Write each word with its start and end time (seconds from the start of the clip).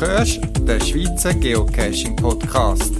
hörst 0.00 0.40
den 0.60 0.80
Schweizer 0.80 1.32
Geocaching 1.32 2.16
Podcast. 2.16 2.92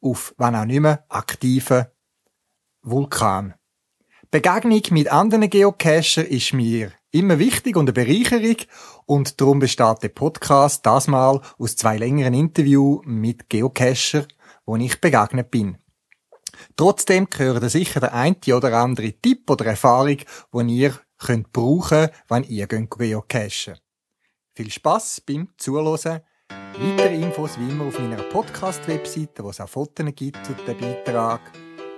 auf, 0.00 0.34
wenn 0.38 0.54
auch 0.54 0.64
nicht 0.64 0.80
mehr, 0.80 1.04
aktiven 1.08 1.86
Vulkan. 2.82 3.54
Begegnung 4.30 4.82
mit 4.90 5.10
anderen 5.10 5.50
Geocacher 5.50 6.26
ist 6.26 6.52
mir 6.52 6.92
immer 7.10 7.38
wichtig 7.40 7.76
und 7.76 7.88
eine 7.88 7.92
Bereicherung 7.92 8.56
und 9.06 9.40
darum 9.40 9.58
besteht 9.58 10.02
der 10.02 10.10
Podcast 10.10 10.86
das 10.86 11.08
mal 11.08 11.40
aus 11.58 11.74
zwei 11.74 11.96
längeren 11.96 12.34
Interviews 12.34 13.02
mit 13.04 13.48
Geocacher, 13.48 14.26
wo 14.64 14.76
ich 14.76 15.00
begegnet 15.00 15.50
bin. 15.50 15.78
Trotzdem 16.76 17.28
gehören 17.28 17.60
da 17.60 17.68
sicher 17.68 18.00
der 18.00 18.14
eine 18.14 18.36
oder 18.54 18.74
andere 18.74 19.12
Tipp 19.12 19.50
oder 19.50 19.66
Erfahrung, 19.66 20.18
den 20.52 20.68
ihr 20.68 20.94
könnt 21.18 21.52
brauchen, 21.52 22.08
wenn 22.28 22.44
ihr 22.44 22.66
geocachen. 22.66 23.78
Viel 24.54 24.70
Spaß 24.70 25.22
beim 25.22 25.48
Zuhören. 25.56 26.20
Weitere 26.48 27.14
Infos 27.16 27.58
wie 27.58 27.68
immer 27.68 27.86
auf 27.86 27.98
meiner 27.98 28.22
Podcast-Webseite, 28.22 29.42
wo 29.44 29.50
es 29.50 29.60
auch 29.60 29.68
Fotos 29.68 30.06
gibt 30.14 30.44
zu 30.46 30.52
dem 30.54 30.78
Beitrag. 30.78 31.40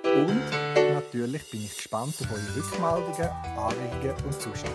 Und 0.05 0.43
natürlich 0.95 1.51
bin 1.51 1.65
ich 1.65 1.77
gespannt 1.77 2.15
auf 2.21 2.31
eure 2.33 2.57
Rückmeldungen, 2.57 3.31
Anregungen 3.57 4.25
und 4.25 4.41
sonstige 4.41 4.75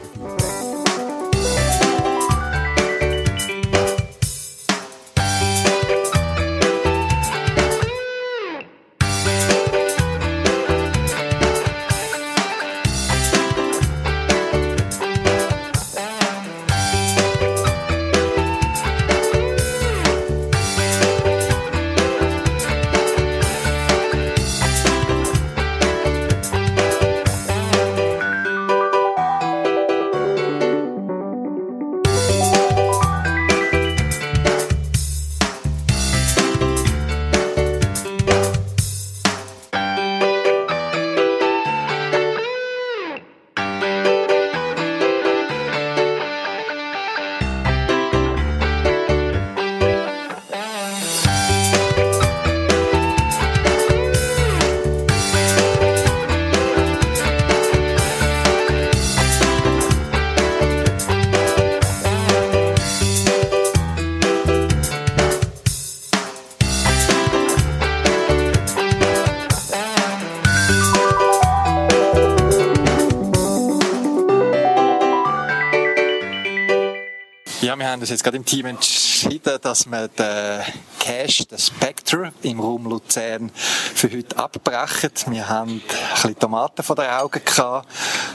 haben 77.96 78.02
uns 78.02 78.10
jetzt 78.10 78.26
gerade 78.26 78.36
im 78.36 78.44
Team 78.44 78.66
entschieden, 78.66 79.58
dass 79.62 79.90
wir 79.90 80.10
den 80.10 80.62
Cache, 81.00 81.46
den 81.46 81.58
Spectre 81.58 82.34
im 82.42 82.60
Raum 82.60 82.88
Luzern 82.88 83.50
für 83.54 84.12
heute 84.12 84.38
abbrechen. 84.38 85.12
Wir 85.28 85.48
haben 85.48 85.72
ein 85.72 85.82
bisschen 86.14 86.38
Tomaten 86.38 86.84
vor 86.84 86.98
den 86.98 87.10
Augen 87.10 87.40
gehabt, 87.46 87.88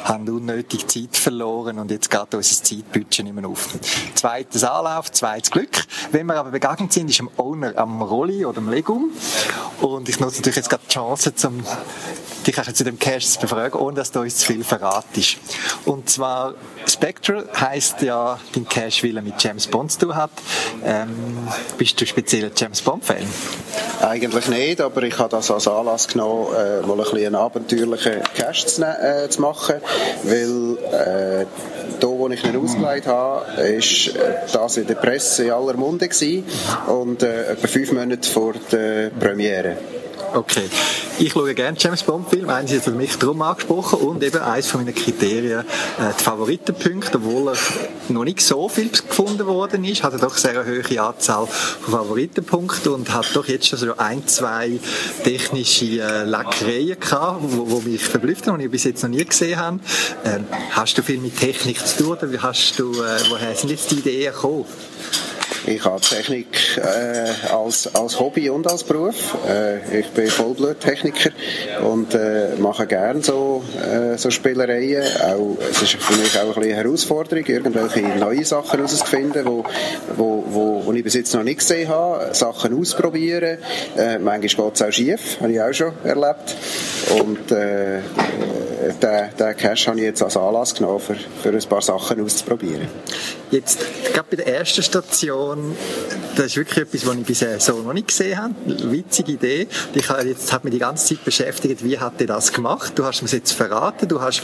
haben 0.04 0.26
unnötig 0.30 0.86
Zeit 0.86 1.14
verloren 1.14 1.78
und 1.78 1.90
jetzt 1.90 2.10
geht 2.10 2.34
unser 2.34 2.64
Zeitbudget 2.64 3.22
nicht 3.22 3.34
mehr 3.34 3.46
auf. 3.46 3.68
Zweites 4.14 4.64
Anlauf, 4.64 5.12
zweites 5.12 5.50
Glück. 5.50 5.84
Wenn 6.10 6.24
wir 6.24 6.36
aber 6.36 6.52
begegnet 6.52 6.94
sind, 6.94 7.10
ist 7.10 7.20
am 7.20 7.28
Owner 7.36 7.76
am 7.76 8.00
Rolli 8.00 8.46
oder 8.46 8.58
am 8.58 8.70
Legum. 8.70 9.10
Und 9.82 10.08
ich 10.08 10.20
nutze 10.20 10.38
natürlich 10.38 10.56
jetzt 10.56 10.70
gerade 10.70 10.84
die 10.88 10.94
Chance, 10.94 11.34
um 11.46 11.62
dich 12.46 12.74
zu 12.74 12.84
dem 12.84 12.98
Cache 12.98 13.20
zu 13.20 13.40
befragen, 13.40 13.78
ohne 13.78 13.96
dass 13.96 14.10
du 14.10 14.20
uns 14.20 14.36
zu 14.36 14.46
viel 14.46 14.64
verratest. 14.64 15.36
Und 15.84 16.08
zwar, 16.08 16.54
Spectral 16.92 17.44
heisst 17.58 18.02
ja, 18.02 18.38
dein 18.54 18.68
Cache, 18.68 19.06
weil 19.06 19.16
er 19.16 19.22
mit 19.22 19.42
James 19.42 19.66
Bond 19.66 19.92
zu 19.92 20.00
tun 20.00 20.16
hat. 20.16 20.30
Ähm, 20.84 21.10
bist 21.78 22.00
du 22.00 22.06
speziell 22.06 22.50
James 22.56 22.80
Bond-Fan? 22.82 23.26
Eigentlich 24.00 24.48
nicht, 24.48 24.80
aber 24.80 25.02
ich 25.02 25.18
habe 25.18 25.30
das 25.30 25.50
als 25.50 25.68
Anlass 25.68 26.08
genommen, 26.08 26.48
äh, 26.54 26.86
mal 26.86 26.92
ein 26.92 26.98
bisschen 26.98 27.26
einen 27.26 27.34
abenteuerlichen 27.34 28.22
Cache 28.36 28.66
zu, 28.66 28.82
äh, 28.82 29.28
zu 29.28 29.40
machen, 29.40 29.76
weil 30.24 30.78
äh, 30.92 31.46
da, 32.00 32.06
wo 32.06 32.28
ich 32.28 32.44
ihn 32.44 32.56
ausgelegt 32.56 33.06
habe, 33.06 33.60
ist 33.62 34.14
das 34.52 34.76
in 34.76 34.86
der 34.86 34.94
Presse 34.94 35.44
in 35.44 35.50
aller 35.52 35.74
Munde 35.74 36.08
gewesen 36.08 36.44
und 36.86 37.22
äh, 37.22 37.52
etwa 37.52 37.68
fünf 37.68 37.92
Monate 37.92 38.28
vor 38.28 38.54
der 38.72 39.10
Premiere. 39.10 39.76
Okay. 40.32 40.68
Ich 41.18 41.32
schaue 41.32 41.54
gerne 41.54 41.76
James 41.78 42.04
Bond 42.04 42.30
Filme. 42.30 42.54
Eins 42.54 42.70
ist 42.70 42.86
mich 42.86 43.16
darum 43.18 43.42
angesprochen 43.42 43.98
und 43.98 44.22
eben 44.22 44.38
eins 44.38 44.68
von 44.68 44.84
meinen 44.84 44.94
Kriterien, 44.94 45.60
äh, 45.60 46.12
die 46.18 46.22
Favoritenpunkte, 46.22 47.18
obwohl 47.18 47.48
er 47.48 47.56
noch 48.08 48.24
nicht 48.24 48.40
so 48.40 48.68
viel 48.68 48.90
gefunden 48.90 49.46
worden 49.46 49.84
ist, 49.84 50.02
hat 50.04 50.12
er 50.12 50.20
doch 50.20 50.36
sehr 50.36 50.60
eine 50.60 50.82
hohe 50.82 51.02
Anzahl 51.02 51.46
von 51.46 51.92
Favoritenpunkten 51.92 52.92
und 52.92 53.12
hat 53.12 53.26
doch 53.34 53.48
jetzt 53.48 53.66
schon 53.66 53.78
so 53.78 53.96
ein, 53.96 54.26
zwei 54.28 54.78
technische 55.24 56.00
äh, 56.00 56.24
Leckereien 56.24 56.98
gehabt, 57.00 57.40
wo, 57.42 57.70
wo 57.70 57.80
mich 57.80 58.02
verblüfft 58.02 58.46
haben 58.46 58.54
und 58.54 58.60
ich 58.60 58.70
bis 58.70 58.84
jetzt 58.84 59.02
noch 59.02 59.10
nie 59.10 59.24
gesehen 59.24 59.58
habe. 59.58 59.80
Ähm, 60.24 60.46
hast 60.70 60.96
du 60.96 61.02
viel 61.02 61.18
mit 61.18 61.38
Technik 61.38 61.84
zu 61.84 62.04
tun 62.04 62.12
oder 62.12 62.30
wie 62.30 62.38
hast 62.38 62.78
du, 62.78 62.92
äh, 62.92 63.18
woher 63.30 63.54
sind 63.56 63.70
jetzt 63.70 63.90
die 63.90 63.96
Ideen 63.96 64.32
gekommen? 64.32 64.64
Ich 65.66 65.84
habe 65.84 66.00
Technik 66.00 66.78
äh, 66.78 67.52
als, 67.52 67.94
als 67.94 68.18
Hobby 68.18 68.48
und 68.48 68.66
als 68.66 68.84
Beruf. 68.84 69.36
Äh, 69.46 70.00
ich 70.00 70.08
bin 70.08 70.28
Vollbluttechniker 70.28 71.30
und 71.82 72.14
äh, 72.14 72.56
mache 72.58 72.86
gerne 72.86 73.22
so, 73.22 73.62
äh, 73.78 74.16
so 74.16 74.30
Spielereien. 74.30 75.04
Auch, 75.22 75.58
es 75.70 75.82
ist 75.82 75.96
für 75.96 76.14
mich 76.14 76.38
auch 76.38 76.56
ein 76.56 76.70
eine 76.70 76.74
Herausforderung, 76.74 77.44
irgendwelche 77.46 78.00
neue 78.00 78.44
Sachen 78.44 78.78
herauszufinden, 78.78 79.44
wo, 79.44 79.64
wo, 80.16 80.44
wo, 80.48 80.86
wo 80.86 80.92
ich 80.92 81.04
bis 81.04 81.14
jetzt 81.14 81.34
noch 81.34 81.42
nicht 81.42 81.58
gesehen 81.58 81.88
habe. 81.88 82.34
Sachen 82.34 82.78
ausprobieren. 82.78 83.58
Äh, 83.96 84.18
manchmal 84.18 84.40
geht 84.40 84.74
es 84.74 84.82
auch 84.82 84.92
schief, 84.92 85.40
habe 85.40 85.52
ich 85.52 85.60
auch 85.60 85.72
schon 85.72 85.92
erlebt. 86.04 86.56
Und 87.18 87.50
äh, 87.52 88.00
den, 89.02 89.36
den 89.38 89.56
Cash 89.56 89.88
habe 89.88 89.98
ich 89.98 90.04
jetzt 90.04 90.22
als 90.22 90.36
Anlass 90.36 90.74
genommen, 90.74 91.00
für, 91.00 91.16
für 91.16 91.50
ein 91.50 91.68
paar 91.68 91.82
Sachen 91.82 92.24
auszuprobieren. 92.24 92.88
Jetzt, 93.50 93.80
gerade 94.12 94.26
bei 94.30 94.36
der 94.36 94.46
ersten 94.46 94.82
Station, 94.82 95.49
and 95.52 96.29
das 96.40 96.52
ist 96.52 96.56
wirklich 96.56 96.78
etwas, 96.78 97.06
was 97.06 97.16
ich 97.16 97.24
bisher 97.24 97.60
so 97.60 97.82
noch 97.82 97.92
nicht 97.92 98.08
gesehen 98.08 98.38
habe. 98.38 98.54
Eine 98.64 98.92
witzige 98.92 99.32
Idee. 99.32 99.68
Ich 99.92 100.08
habe, 100.08 100.26
jetzt 100.26 100.50
hat 100.50 100.64
mich 100.64 100.72
die 100.72 100.78
ganze 100.78 101.14
Zeit 101.14 101.22
beschäftigt, 101.22 101.84
wie 101.84 101.98
hat 101.98 102.18
er 102.18 102.28
das 102.28 102.50
gemacht? 102.50 102.94
Du 102.96 103.04
hast 103.04 103.20
mir 103.20 103.28
jetzt 103.28 103.52
verraten, 103.52 104.08
du 104.08 104.22
hast 104.22 104.42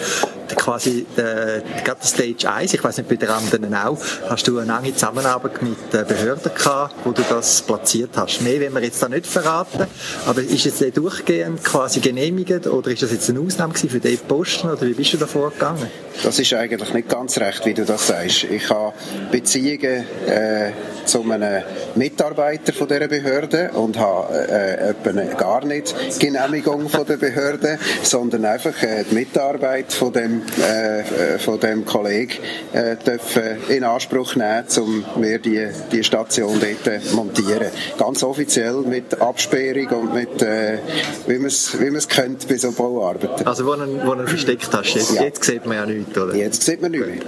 quasi 0.56 1.06
äh, 1.16 1.62
gerade 1.84 2.06
Stage 2.06 2.52
1, 2.52 2.74
ich 2.74 2.84
weiß 2.84 2.98
nicht 2.98 3.08
bei 3.08 3.16
den 3.16 3.30
anderen 3.30 3.74
auch, 3.74 3.98
hast 4.28 4.46
du 4.46 4.58
eine 4.58 4.66
lange 4.66 4.92
Zusammenarbeit 4.92 5.62
mit 5.62 5.90
Behörden 5.90 6.52
gehabt, 6.54 6.94
wo 7.04 7.12
du 7.12 7.22
das 7.28 7.62
platziert 7.62 8.10
hast. 8.16 8.42
Mehr 8.42 8.60
wenn 8.60 8.74
wir 8.74 8.82
jetzt 8.82 9.02
da 9.02 9.08
nicht 9.08 9.26
verraten, 9.26 9.86
aber 10.26 10.42
ist 10.42 10.66
jetzt 10.66 10.82
der 10.82 10.90
durchgehend 10.90 11.64
quasi 11.64 12.00
genehmigt 12.00 12.66
oder 12.66 12.90
ist 12.90 13.02
das 13.02 13.12
jetzt 13.12 13.30
eine 13.30 13.40
Ausnahme 13.40 13.72
für 13.72 14.00
den 14.00 14.18
Posten 14.18 14.68
oder 14.68 14.82
wie 14.82 14.92
bist 14.92 15.14
du 15.14 15.16
da 15.16 15.26
vorgegangen? 15.26 15.88
Das 16.22 16.38
ist 16.38 16.52
eigentlich 16.52 16.92
nicht 16.92 17.08
ganz 17.08 17.38
recht, 17.38 17.64
wie 17.64 17.74
du 17.74 17.84
das 17.84 18.06
sagst. 18.06 18.44
Ich 18.44 18.68
habe 18.68 18.92
Beziehungen 19.30 20.04
äh, 20.26 20.72
zu 21.04 21.22
einem 21.22 21.62
Mitarbeiter 21.94 22.72
von 22.72 22.88
dieser 22.88 23.08
Behörde 23.08 23.70
und 23.72 23.98
habe 23.98 24.34
äh, 24.34 24.90
äh, 24.90 25.34
gar 25.36 25.64
nicht 25.64 25.94
Genehmigung 26.18 26.88
von 26.88 27.06
der 27.06 27.16
Behörde, 27.16 27.78
sondern 28.02 28.44
einfach 28.44 28.82
äh, 28.82 29.04
die 29.10 29.14
Mitarbeit 29.14 29.92
von 29.92 30.12
dem, 30.12 30.42
äh, 30.58 31.38
von 31.38 31.60
dem 31.60 31.84
Kollegen 31.84 32.34
äh, 32.72 32.96
dürfen 32.96 33.56
in 33.68 33.84
Anspruch 33.84 34.36
nehmen, 34.36 34.64
um 34.78 35.04
mir 35.20 35.38
die, 35.38 35.68
die 35.92 36.04
Station 36.04 36.60
dort 36.60 37.14
montieren. 37.14 37.68
Ganz 37.98 38.22
offiziell 38.22 38.82
mit 38.82 39.20
Absperrung 39.20 39.88
und 39.88 40.14
mit, 40.14 40.42
äh, 40.42 40.78
wie 41.26 41.38
man 41.38 41.46
es 41.46 41.78
wie 41.78 42.06
kennt 42.06 42.48
bei 42.48 42.56
so 42.56 42.72
Bauarbeiten. 42.72 43.46
Also 43.46 43.66
wo 43.66 43.74
du 43.74 43.86
wo 44.04 44.14
ihn 44.14 44.26
versteckt 44.26 44.68
hast, 44.72 44.94
jetzt, 44.94 45.14
ja. 45.14 45.22
jetzt 45.22 45.44
sieht 45.44 45.66
man 45.66 45.76
ja 45.76 45.86
nichts, 45.86 46.16
oder? 46.18 46.34
Jetzt 46.34 46.62
sieht 46.62 46.82
man 46.82 46.90
nichts. 46.90 47.26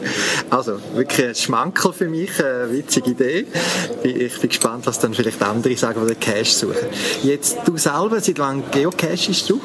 Also 0.51 0.79
wirklich 0.95 1.29
ein 1.29 1.35
Schmankel 1.35 1.93
für 1.93 2.09
mich, 2.09 2.31
eine 2.45 2.71
witzige 2.73 3.11
Idee. 3.11 3.47
Ich 4.03 4.41
bin 4.41 4.48
gespannt, 4.49 4.87
was 4.87 4.99
dann 4.99 5.15
vielleicht 5.15 5.43
andere 5.43 5.77
sagen, 5.77 6.00
die 6.03 6.15
den 6.15 6.21
Cache 6.21 6.45
suchen. 6.45 6.77
Jetzt, 7.23 7.59
du 7.65 7.77
selber, 7.77 8.21
seit 8.21 8.39
wann 8.39 8.62
geocachest 8.71 9.49
du? 9.49 9.61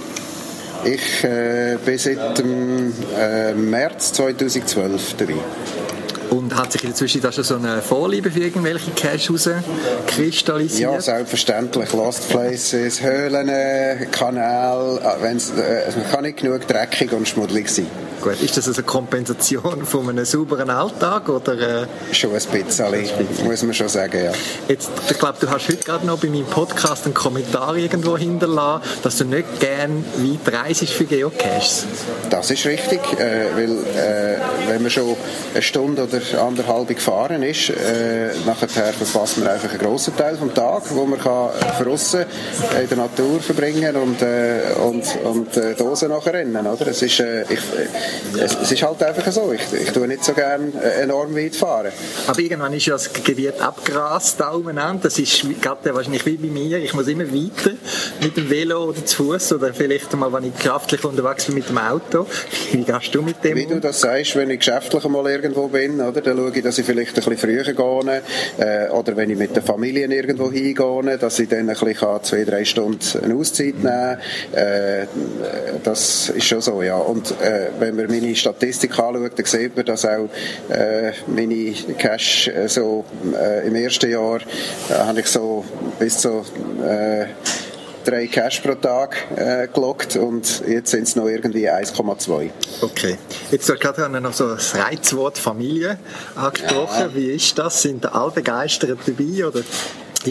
Ich 0.85 1.23
äh, 1.23 1.77
bin 1.83 1.97
seit 1.97 2.37
dem 2.37 2.93
äh, 3.17 3.53
März 3.53 4.13
2012 4.13 5.15
dabei. 5.17 5.35
Und 6.29 6.55
hat 6.55 6.71
sich 6.71 6.83
in 6.83 6.89
der 6.89 6.95
Zwischenzeit 6.95 7.35
schon 7.35 7.43
so 7.43 7.55
eine 7.55 7.81
Vorliebe 7.81 8.31
für 8.31 8.39
irgendwelche 8.39 8.91
Caches 8.91 9.49
kristallisiert? 10.07 10.91
Ja, 10.91 10.99
selbstverständlich. 10.99 11.93
Lost 11.93 12.27
Places, 12.29 13.01
Höhlen, 13.01 13.49
Kanäle. 14.11 14.99
Ah, 15.03 15.17
wenn's, 15.21 15.51
äh, 15.51 15.91
man 15.95 16.11
kann 16.11 16.23
nicht 16.23 16.39
genug 16.39 16.67
dreckig 16.67 17.13
und 17.13 17.27
schmuddelig 17.27 17.69
sein. 17.69 17.87
Gut, 18.23 18.41
ist 18.41 18.55
das 18.55 18.69
also 18.69 18.79
eine 18.79 18.85
Kompensation 18.85 19.85
von 19.85 20.07
einem 20.07 20.23
sauberen 20.23 20.69
Alltag? 20.69 21.27
Oder, 21.27 21.81
äh? 21.81 21.87
Schon 22.13 22.29
ein 22.29 22.35
bisschen, 22.35 23.17
muss 23.43 23.63
man 23.63 23.73
schon 23.73 23.89
sagen, 23.89 24.23
ja. 24.23 24.31
Jetzt, 24.69 24.89
ich 25.09 25.19
glaube, 25.19 25.39
du 25.41 25.49
hast 25.49 25.67
heute 25.67 25.83
gerade 25.83 26.05
noch 26.05 26.19
bei 26.19 26.29
meinem 26.29 26.45
Podcast 26.45 27.03
einen 27.03 27.13
Kommentar 27.13 27.75
irgendwo 27.75 28.17
hinterlassen, 28.17 28.87
dass 29.03 29.17
du 29.17 29.25
nicht 29.25 29.59
gerne 29.59 30.05
weit 30.15 30.53
reist 30.53 30.85
für 30.85 31.03
Geocaches. 31.03 31.85
Das 32.29 32.49
ist 32.49 32.65
richtig, 32.65 33.01
äh, 33.19 33.47
weil 33.57 33.71
äh, 33.71 34.39
wenn 34.69 34.81
man 34.81 34.89
schon 34.89 35.17
eine 35.53 35.61
Stunde 35.61 36.03
oder 36.03 36.21
anderthalb 36.41 36.87
gefahren 36.87 37.43
ist, 37.43 37.71
äh, 37.71 38.29
nachher 38.45 38.69
verpasst 38.69 39.37
man 39.37 39.49
einfach 39.49 39.69
einen 39.69 39.79
grossen 39.79 40.15
Teil 40.15 40.37
vom 40.37 40.53
Tag, 40.53 40.83
wo 40.91 41.05
man 41.05 41.19
kann 41.19 41.49
draussen 41.77 42.23
in 42.81 42.87
der 42.87 42.97
Natur 42.97 43.41
verbringen 43.41 43.97
und, 43.97 44.21
äh, 44.21 44.61
und, 44.81 45.03
und 45.25 45.57
äh, 45.57 45.73
Dosen 45.75 46.07
nachher 46.07 46.35
rennen. 46.35 46.65
Oder? 46.65 46.87
Es 46.87 47.01
ist, 47.01 47.19
äh, 47.19 47.43
ich, 47.43 47.59
es, 48.39 48.57
es, 48.61 48.71
ist 48.71 48.83
halt 48.83 49.01
einfach 49.03 49.31
so. 49.31 49.53
Ich, 49.53 49.61
ich 49.81 49.91
tue 49.91 50.07
nicht 50.07 50.23
so 50.23 50.33
gerne 50.33 50.71
äh, 50.81 51.03
enorm 51.03 51.35
weit 51.35 51.55
fahren. 51.55 51.91
Aber 52.27 52.39
irgendwann 52.39 52.73
ist 52.73 52.85
ja 52.85 52.93
das 52.93 53.11
Gebiet 53.11 53.59
abgrast 53.59 54.39
da 54.39 54.51
umeinander. 54.51 55.03
Das 55.03 55.19
ist 55.19 55.45
gerade 55.61 55.93
wahrscheinlich 55.93 56.25
wie 56.25 56.37
bei 56.37 56.47
mir. 56.47 56.77
Ich 56.77 56.93
muss 56.93 57.07
immer 57.07 57.25
weiter 57.27 57.71
mit 58.21 58.37
dem 58.37 58.49
Velo 58.49 58.85
oder 58.85 59.05
zu 59.05 59.23
Fuß 59.23 59.53
oder 59.53 59.73
vielleicht 59.73 60.13
mal, 60.15 60.31
wenn 60.33 60.45
ich 60.45 60.55
geschäftlich 60.55 61.03
unterwegs 61.03 61.45
bin 61.45 61.55
mit 61.55 61.69
dem 61.69 61.77
Auto. 61.77 62.25
Wie 62.71 62.83
gehst 62.83 63.15
du 63.15 63.21
mit 63.21 63.43
dem? 63.43 63.55
Wie 63.55 63.65
du 63.65 63.79
das 63.79 64.01
sagst, 64.01 64.35
wenn 64.35 64.49
ich 64.49 64.59
geschäftlich 64.59 65.03
mal 65.05 65.25
irgendwo 65.29 65.67
bin, 65.67 66.01
oder, 66.01 66.21
dann 66.21 66.37
schaue 66.37 66.51
ich, 66.53 66.63
dass 66.63 66.77
ich 66.77 66.85
vielleicht 66.85 67.11
ein 67.11 67.15
bisschen 67.15 67.37
früher 67.37 67.63
gehe 67.63 68.21
äh, 68.57 68.89
oder 68.89 69.15
wenn 69.15 69.29
ich 69.29 69.37
mit 69.37 69.55
der 69.55 69.63
Familie 69.63 70.07
irgendwo 70.07 70.51
hingehe, 70.51 71.17
dass 71.17 71.39
ich 71.39 71.49
dann 71.49 71.69
ein 71.69 71.75
bisschen 71.75 72.23
zwei, 72.23 72.43
drei 72.43 72.65
Stunden 72.65 72.99
eine 73.23 73.35
Auszeit 73.35 73.75
nehmen 73.75 73.83
kann. 73.83 74.17
Äh, 74.51 75.07
das 75.83 76.29
ist 76.29 76.45
schon 76.45 76.61
so, 76.61 76.81
ja. 76.81 76.97
Und 76.97 77.31
äh, 77.41 77.69
wenn 77.79 77.97
man 78.07 78.21
meine 78.21 78.35
Statistik 78.35 78.91
anschaut, 78.97 79.31
dann 79.37 79.45
sieht 79.45 79.75
man, 79.75 79.85
dass 79.85 80.05
auch 80.05 80.29
äh, 80.69 81.11
meine 81.27 81.73
Cash 81.97 82.47
äh, 82.47 82.67
so 82.67 83.05
äh, 83.33 83.67
im 83.67 83.75
ersten 83.75 84.11
Jahr 84.11 84.39
äh, 84.89 84.93
habe 84.93 85.19
ich 85.19 85.27
so 85.27 85.65
bis 85.99 86.19
zu 86.19 86.43
äh, 86.83 87.25
drei 88.03 88.27
Cash 88.27 88.59
pro 88.61 88.75
Tag 88.75 89.15
äh, 89.35 89.67
gelockt 89.67 90.15
und 90.15 90.63
jetzt 90.67 90.91
sind 90.91 91.03
es 91.03 91.15
noch 91.15 91.27
irgendwie 91.27 91.69
1,2. 91.69 92.49
Okay. 92.81 93.17
Jetzt 93.51 93.69
hast 93.69 93.81
du 93.81 93.87
gerade 93.87 94.21
noch 94.21 94.33
so 94.33 94.49
das 94.49 94.75
Reizwort 94.75 95.37
Familie 95.37 95.97
angesprochen. 96.35 96.99
Ja. 96.99 97.15
Wie 97.15 97.31
ist 97.31 97.57
das? 97.57 97.81
Sind 97.81 98.05
alle 98.13 98.31
begeistert 98.31 98.99
dabei 99.05 99.45
oder 99.47 99.61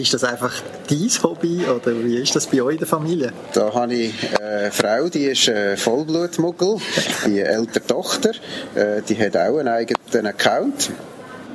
ist 0.01 0.13
das 0.13 0.23
einfach 0.23 0.53
dein 0.89 1.09
Hobby 1.23 1.65
oder 1.65 2.03
wie 2.03 2.17
ist 2.17 2.35
das 2.35 2.47
bei 2.47 2.61
euch 2.61 2.73
in 2.73 2.79
der 2.79 2.87
Familie? 2.87 3.33
Da 3.53 3.73
habe 3.73 3.93
ich 3.93 4.13
eine 4.39 4.71
Frau, 4.71 5.07
die 5.09 5.25
ist 5.25 5.47
äh, 5.47 5.77
Vollblutmuggel, 5.77 6.77
die 7.25 7.39
ältere 7.39 7.85
Tochter, 7.85 8.31
äh, 8.75 9.01
die 9.07 9.17
hat 9.17 9.37
auch 9.37 9.57
einen 9.57 9.67
eigenen 9.67 10.27
Account. 10.27 10.89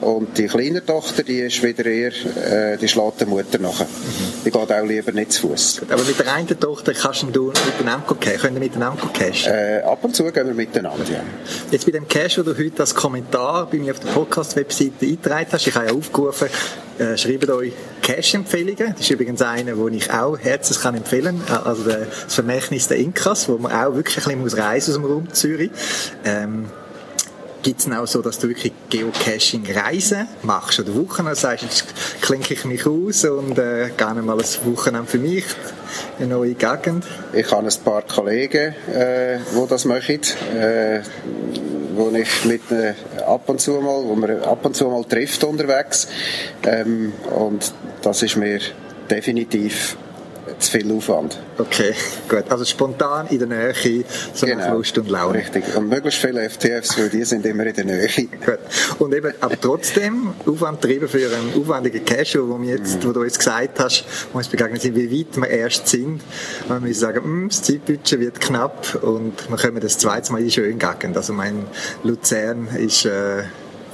Und 0.00 0.38
die 0.38 0.46
kleine 0.46 0.84
Tochter, 0.84 1.22
die 1.24 1.40
ist 1.40 1.62
wieder 1.62 1.86
eher, 1.86 2.12
äh, 2.12 2.76
die 2.76 2.88
schlägt 2.88 3.20
der 3.20 3.26
Mutter 3.26 3.58
nach. 3.58 3.84
Die 4.44 4.50
geht 4.50 4.72
auch 4.72 4.84
lieber 4.84 5.12
nicht 5.12 5.32
zu 5.32 5.48
Fuß. 5.48 5.82
Aber 5.90 6.02
mit 6.04 6.18
der 6.18 6.32
einen 6.32 6.60
Tochter 6.60 6.92
kannst 6.92 7.24
du 7.32 7.52
miteinander 7.66 8.14
cachen, 8.14 8.38
können 8.38 8.58
miteinander 8.60 9.10
cachen? 9.12 9.52
Äh, 9.52 9.82
ab 9.84 9.98
und 10.02 10.14
zu 10.14 10.24
gehen 10.30 10.46
wir 10.46 10.54
miteinander, 10.54 11.04
ja. 11.10 11.20
Jetzt 11.70 11.84
bei 11.84 11.92
dem 11.92 12.06
Cache, 12.06 12.38
wo 12.38 12.42
du 12.52 12.56
heute 12.56 12.80
als 12.80 12.94
Kommentar 12.94 13.68
bei 13.70 13.78
mir 13.78 13.92
auf 13.92 14.00
der 14.00 14.10
Podcast-Webseite 14.10 14.92
eingetragen 15.02 15.48
hast, 15.50 15.66
ich 15.66 15.74
habe 15.74 15.86
ja 15.86 15.92
aufgerufen, 15.92 16.48
äh, 16.98 17.16
schreibt 17.16 17.50
euch 17.50 17.72
Cash-Empfehlungen. 18.02 18.92
Das 18.92 19.00
ist 19.00 19.10
übrigens 19.10 19.42
einer, 19.42 19.74
den 19.74 19.94
ich 19.94 20.10
auch 20.12 20.38
herzlich 20.38 20.80
kann 20.80 20.94
empfehlen 20.94 21.42
kann. 21.46 21.64
Also 21.64 21.84
das 21.84 22.34
Vermächtnis 22.34 22.88
der 22.88 22.98
Inkas, 22.98 23.48
wo 23.48 23.58
man 23.58 23.72
auch 23.72 23.94
wirklich 23.94 24.26
ein 24.26 24.42
bisschen 24.42 24.60
reisen 24.60 24.90
aus 24.92 24.96
dem 24.96 25.04
Raum 25.04 25.32
Zürich. 25.32 25.70
Ähm, 26.24 26.66
Gibt 27.62 27.80
es 27.80 27.90
auch 27.90 28.06
so, 28.06 28.22
dass 28.22 28.38
du 28.38 28.48
wirklich 28.48 28.72
Geocaching-Reisen 28.88 30.28
machst 30.42 30.80
oder 30.80 30.94
Wochen 30.94 31.26
und 31.26 31.36
sagst, 31.36 31.64
jetzt 31.64 31.84
klinke 32.20 32.54
ich 32.54 32.64
mich 32.64 32.86
aus 32.86 33.24
und 33.24 33.58
äh, 33.58 33.90
gehe 33.96 34.14
mal 34.22 34.38
ein 34.38 34.46
Wochenende 34.64 35.08
für 35.08 35.18
mich 35.18 35.44
in 36.18 36.24
eine 36.24 36.34
neue 36.34 36.54
Gegend? 36.54 37.04
Ich 37.32 37.50
habe 37.50 37.66
ein 37.66 37.84
paar 37.84 38.02
Kollegen, 38.02 38.74
äh, 38.92 39.38
die 39.38 39.68
das 39.68 39.84
machen. 39.84 40.20
Äh, 40.56 41.00
wo 41.98 42.10
ich 42.16 42.44
mit 42.44 42.70
äh, 42.70 42.94
ab 43.26 43.48
und 43.48 43.60
zu 43.60 43.72
mal, 43.72 44.04
wo 44.04 44.14
man 44.14 44.42
ab 44.42 44.64
und 44.64 44.76
zu 44.76 44.86
mal 44.86 45.04
trifft 45.04 45.42
unterwegs. 45.42 46.08
Ähm, 46.64 47.12
und 47.34 47.72
das 48.02 48.22
ist 48.22 48.36
mir 48.36 48.60
definitiv 49.10 49.96
zu 50.58 50.70
viel 50.70 50.92
Aufwand. 50.92 51.38
Okay, 51.58 51.94
gut. 52.28 52.44
Also 52.48 52.64
spontan 52.64 53.26
in 53.28 53.38
der 53.38 53.48
Nähe, 53.48 54.04
so 54.32 54.46
genau. 54.46 54.74
Lust 54.74 54.96
und 54.98 55.08
Laune. 55.08 55.38
Richtig. 55.38 55.76
Und 55.76 55.88
möglichst 55.88 56.20
viele 56.20 56.48
FTFs, 56.48 56.98
weil 56.98 57.08
die 57.08 57.24
sind 57.24 57.44
immer 57.46 57.66
in 57.66 57.74
der 57.74 57.84
Nähe. 57.84 58.08
Gut. 58.08 58.58
Und 58.98 59.14
eben, 59.14 59.32
aber 59.40 59.60
trotzdem, 59.60 60.34
Aufwand 60.46 60.80
treiben 60.80 61.08
für 61.08 61.18
einen 61.18 61.52
aufwendigen 61.60 62.04
Casual, 62.04 62.48
wo, 62.48 62.62
jetzt, 62.62 63.02
mm. 63.02 63.08
wo 63.08 63.12
du 63.12 63.24
jetzt 63.24 63.38
gesagt 63.38 63.80
hast, 63.80 64.04
wo 64.32 64.38
uns 64.38 64.48
begegnet 64.48 64.82
sind, 64.82 64.96
wie 64.96 65.20
weit 65.20 65.36
wir 65.36 65.48
erst 65.48 65.88
sind. 65.88 66.22
Man 66.68 66.86
muss 66.86 67.00
sagen, 67.00 67.44
mm, 67.44 67.48
das 67.48 67.62
Zeitbudget 67.62 68.20
wird 68.20 68.40
knapp 68.40 69.02
und 69.02 69.48
wir 69.48 69.56
kommen 69.56 69.80
das 69.80 69.98
zweite 69.98 70.32
Mal 70.32 70.38
in 70.38 70.44
die 70.46 70.52
schöne 70.52 70.74
Gegend. 70.74 71.16
Also 71.16 71.32
mein 71.32 71.64
Luzern 72.04 72.68
ist, 72.76 73.04
äh, 73.04 73.42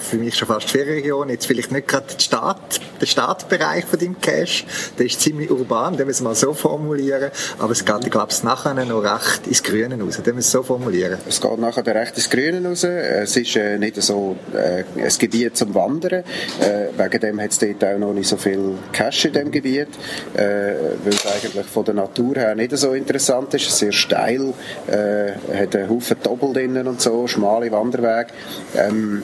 für 0.05 0.17
mich 0.17 0.37
schon 0.37 0.49
fast 0.49 0.71
Ferienregion. 0.71 1.29
Jetzt 1.29 1.47
vielleicht 1.47 1.73
nicht 1.73 1.89
gerade 1.89 2.06
Staat, 2.19 2.81
der 3.01 3.06
Startbereich 3.06 3.85
von 3.85 3.99
dem 3.99 4.21
Cache. 4.21 4.65
Der 4.99 5.06
ist 5.06 5.20
ziemlich 5.20 5.51
urban, 5.51 5.96
den 5.96 6.06
müssen 6.06 6.25
wir 6.25 6.34
so 6.34 6.55
formulieren. 6.55 7.31
Aber 7.58 7.73
es 7.73 7.84
geht, 7.84 8.05
ich 8.05 8.11
glaube, 8.11 8.31
es 8.31 8.43
nachher 8.43 8.75
noch 8.75 9.03
recht 9.03 9.46
ins 9.46 9.63
Grüne 9.63 10.01
raus. 10.01 10.20
Den 10.25 10.34
müssen 10.34 10.53
wir 10.53 10.61
so 10.61 10.63
formulieren. 10.63 11.19
Es 11.29 11.41
geht 11.41 11.58
nachher 11.58 11.87
recht 11.87 12.17
ins 12.17 12.31
Grüne 12.31 12.67
raus. 12.69 12.84
Es 12.84 13.37
ist 13.37 13.56
äh, 13.56 13.79
nicht 13.79 14.01
so 14.03 14.37
äh, 14.53 14.84
ein 15.01 15.13
Gebiet 15.19 15.56
zum 15.56 15.75
Wandern. 15.75 16.25
Äh, 16.61 16.89
wegen 16.96 17.20
dem 17.20 17.41
hat 17.41 17.51
es 17.51 17.58
dort 17.58 17.84
auch 17.84 17.99
noch 17.99 18.13
nicht 18.13 18.29
so 18.29 18.37
viel 18.37 18.75
Cache 18.93 19.29
in 19.29 19.34
dem 19.34 19.51
Gebiet. 19.51 19.89
Äh, 20.34 20.75
weil 21.05 21.13
es 21.13 21.27
eigentlich 21.27 21.67
von 21.67 21.84
der 21.84 21.94
Natur 21.94 22.34
her 22.37 22.55
nicht 22.55 22.77
so 22.77 22.93
interessant 22.93 23.55
ist. 23.55 23.67
Es 23.67 23.73
ist 23.73 23.79
sehr 23.79 23.93
steil, 23.93 24.55
äh, 24.87 25.32
hat 25.56 25.75
einen 25.77 25.91
Haufen 25.91 26.17
Doppel 26.23 26.53
drinnen 26.53 26.87
und 26.87 27.01
so, 27.01 27.27
schmale 27.27 27.70
Wanderwege. 27.70 28.32
Ähm, 28.77 29.23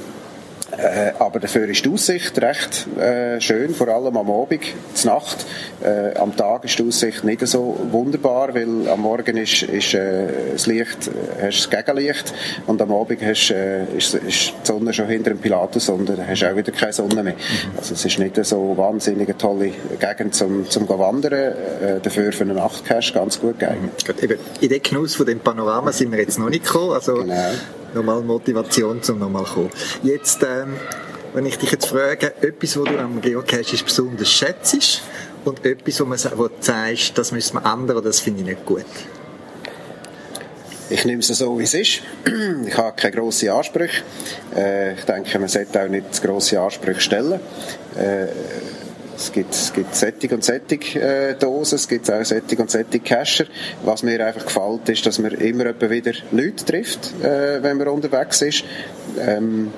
äh, 0.81 1.13
aber 1.19 1.41
dafür 1.41 1.69
ist 1.69 1.85
die 1.85 1.91
Aussicht 1.91 2.41
recht 2.41 2.87
äh, 2.99 3.41
schön, 3.41 3.75
vor 3.75 3.89
allem 3.89 4.17
am 4.17 4.31
Abend, 4.31 4.63
zur 4.95 5.13
Nacht. 5.13 5.45
Äh, 5.83 6.17
am 6.17 6.35
Tag 6.37 6.65
ist 6.65 6.79
die 6.79 6.87
Aussicht 6.87 7.25
nicht 7.25 7.47
so 7.47 7.79
wunderbar, 7.91 8.55
weil 8.55 8.89
am 8.89 9.01
Morgen 9.03 9.37
ist, 9.37 9.63
ist 9.63 9.95
äh, 9.95 10.27
das 10.53 10.67
Licht, 10.67 11.09
äh, 11.09 11.47
hast 11.47 11.59
das 11.59 11.71
Gegenlicht 11.71 12.33
und 12.67 12.81
am 12.81 12.93
Abend 12.93 13.21
hast, 13.23 13.51
äh, 13.51 13.85
ist, 13.97 14.15
ist 14.15 14.55
die 14.63 14.67
Sonne 14.67 14.93
schon 14.93 15.09
hinter 15.09 15.31
dem 15.31 15.39
Pilatus 15.39 15.89
und 15.91 16.09
dann 16.09 16.27
hast 16.27 16.43
du 16.43 16.51
auch 16.51 16.57
wieder 16.57 16.73
keine 16.73 16.93
Sonne 16.93 17.23
mehr. 17.23 17.35
Mhm. 17.35 17.77
Also 17.77 17.95
es 17.95 18.05
ist 18.05 18.19
nicht 18.19 18.43
so 18.45 18.77
wahnsinnig 18.77 19.39
tolle 19.39 19.73
Gegend 19.99 20.35
zum, 20.35 20.69
zum 20.69 20.89
Wandern, 20.89 21.55
dafür 22.03 22.33
für 22.33 22.45
eine 22.45 22.55
Nachtcache 22.55 23.13
ganz 23.13 23.41
gut 23.41 23.59
geeignet. 23.59 23.93
Eben, 24.23 24.39
in 24.61 24.69
den 24.69 24.83
Genuss 24.83 25.15
von 25.15 25.27
dem 25.27 25.41
Panorama 25.41 25.93
sind 25.93 26.13
wir 26.13 26.19
jetzt 26.19 26.39
noch 26.39 26.51
nicht 26.51 26.65
gekommen, 26.65 26.93
also 26.93 27.15
genau 27.15 27.35
nochmal 27.95 28.23
Motivation, 28.23 29.01
um 29.09 29.19
nochmal 29.19 29.45
zu 29.45 29.55
kommen. 29.55 29.71
Jetzt, 30.03 30.43
ähm, 30.43 30.75
wenn 31.35 31.47
ich 31.47 31.59
dich 31.59 31.71
jetzt 31.71 31.87
frage, 31.87 32.35
etwas, 32.43 32.77
was 32.77 32.85
du 32.85 32.99
am 32.99 33.21
Geocache 33.21 33.85
besonders 33.85 34.31
schätzt 34.31 35.03
und 35.45 35.65
etwas, 35.65 36.01
wo, 36.01 36.05
man, 36.05 36.19
wo 36.37 36.49
du 36.49 36.55
sagst, 36.61 37.17
das 37.17 37.33
müssen 37.33 37.63
wir 37.63 37.73
ändern, 37.73 38.03
das 38.03 38.21
finde 38.21 38.41
ich 38.41 38.47
nicht 38.47 38.67
gut. 38.67 38.85
Ich 40.93 41.05
nehme 41.05 41.21
es 41.21 41.29
so, 41.29 41.57
wie 41.57 41.63
es 41.63 41.75
ist. 41.75 42.03
Ich 42.67 42.77
habe 42.77 42.97
keine 42.97 43.15
grossen 43.15 43.49
Ansprüche. 43.51 44.03
Äh, 44.57 44.95
ich 44.95 45.05
denke, 45.05 45.39
man 45.39 45.49
sollte 45.49 45.83
auch 45.83 45.89
nicht 45.89 46.21
grosse 46.21 46.61
Ansprüche 46.61 47.01
stellen. 47.01 47.39
Es 49.21 49.33
gibt, 49.33 49.53
es 49.53 49.73
gibt 49.75 49.95
Sättig 49.95 50.33
und 50.33 50.43
Sättig 50.43 50.97
äh, 50.97 51.35
Dosen, 51.35 51.77
es 51.77 51.87
gibt 51.87 52.11
auch 52.11 52.25
Sättig 52.25 52.59
und 52.59 52.71
Sättig 52.71 53.05
Cacher. 53.05 53.45
Was 53.85 54.03
mir 54.03 54.27
einfach 54.27 54.47
gefällt, 54.47 54.89
ist, 54.89 55.05
dass 55.05 55.19
man 55.19 55.33
immer 55.33 55.67
wieder 55.91 56.13
Leute 56.33 56.65
trifft, 56.65 57.13
äh, 57.23 57.63
wenn 57.63 57.77
man 57.77 57.89
unterwegs 57.89 58.41
ist. 58.41 58.65
Ähm, 59.19 59.73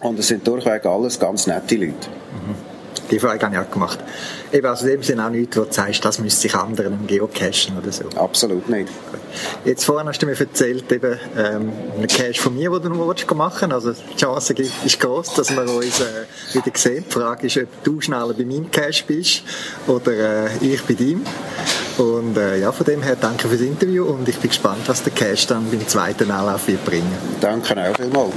und 0.00 0.18
es 0.18 0.28
sind 0.28 0.46
durchweg 0.46 0.84
alles 0.84 1.18
ganz 1.18 1.46
nette 1.46 1.76
Leute. 1.76 1.94
Mhm. 1.94 2.65
Die 3.10 3.18
Frage 3.18 3.46
habe 3.46 3.54
ich 3.54 3.60
auch 3.60 3.70
gemacht. 3.70 3.98
Eben, 4.52 4.66
also 4.66 4.86
in 4.86 4.92
dem 4.92 5.02
Sinne 5.02 5.26
auch 5.26 5.30
nichts, 5.30 5.56
wo 5.56 5.64
du 5.64 5.72
sagst, 5.72 6.04
das 6.04 6.18
müsste 6.18 6.42
sich 6.42 6.54
anderen 6.54 6.94
im 6.94 7.06
Geocachen 7.06 7.78
oder 7.80 7.92
so. 7.92 8.04
Absolut 8.16 8.68
nicht. 8.68 8.88
Jetzt 9.64 9.84
vorhin 9.84 10.08
hast 10.08 10.20
du 10.22 10.26
mir 10.26 10.38
erzählt, 10.38 10.90
eben, 10.90 11.18
ähm, 11.36 11.72
einen 11.96 12.06
Cache 12.08 12.34
von 12.34 12.54
mir, 12.54 12.70
den 12.70 12.82
du 12.82 12.88
noch 12.90 13.34
machen 13.34 13.72
Also 13.72 13.92
die 13.92 14.16
Chance 14.16 14.54
gibt, 14.54 14.72
ist 14.84 15.00
groß, 15.00 15.34
dass 15.34 15.50
wir 15.54 15.62
uns 15.62 16.00
äh, 16.00 16.54
wieder 16.54 16.70
sehen. 16.74 17.04
Die 17.08 17.12
Frage 17.12 17.46
ist, 17.46 17.56
ob 17.58 17.84
du 17.84 18.00
schneller 18.00 18.34
bei 18.34 18.44
meinem 18.44 18.70
Cache 18.70 19.04
bist 19.06 19.42
oder 19.86 20.46
äh, 20.46 20.48
ich 20.60 20.82
bei 20.82 20.94
deinem. 20.94 21.24
Und 21.98 22.36
äh, 22.36 22.60
ja, 22.60 22.72
von 22.72 22.84
dem 22.86 23.02
her 23.02 23.16
danke 23.20 23.48
fürs 23.48 23.60
Interview 23.60 24.04
und 24.04 24.28
ich 24.28 24.38
bin 24.38 24.50
gespannt, 24.50 24.86
was 24.86 25.02
der 25.02 25.12
Cache 25.12 25.46
dann 25.48 25.70
beim 25.70 25.86
zweiten 25.86 26.30
Anlauf 26.30 26.68
wird 26.68 26.84
bringen. 26.84 27.10
Danke 27.40 27.74
auch 27.76 27.96
vielmals. 27.96 28.34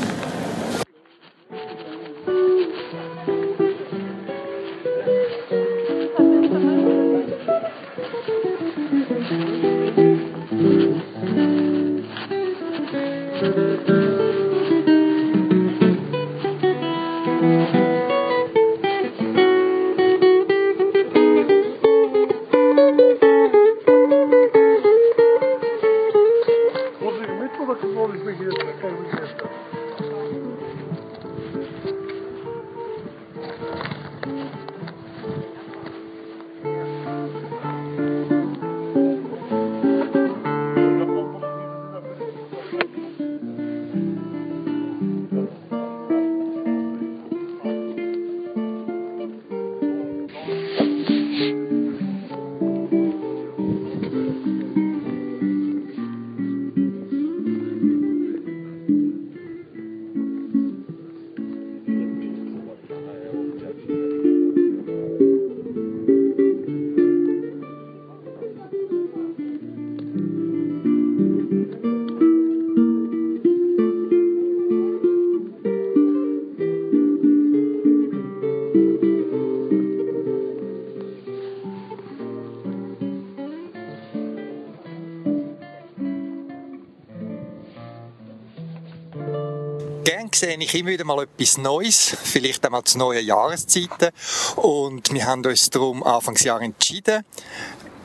sehe 90.69 90.79
ich 90.79 90.81
immer 90.81 90.91
wieder 90.91 91.05
mal 91.05 91.23
etwas 91.23 91.57
Neues, 91.57 92.15
vielleicht 92.23 92.63
einmal 92.65 92.83
zu 92.83 92.97
neuen 92.97 93.25
Jahreszeiten. 93.25 94.09
Und 94.55 95.11
wir 95.11 95.25
haben 95.25 95.43
uns 95.43 95.69
darum 95.69 96.03
Anfangsjahr 96.03 96.61
entschieden, 96.61 97.25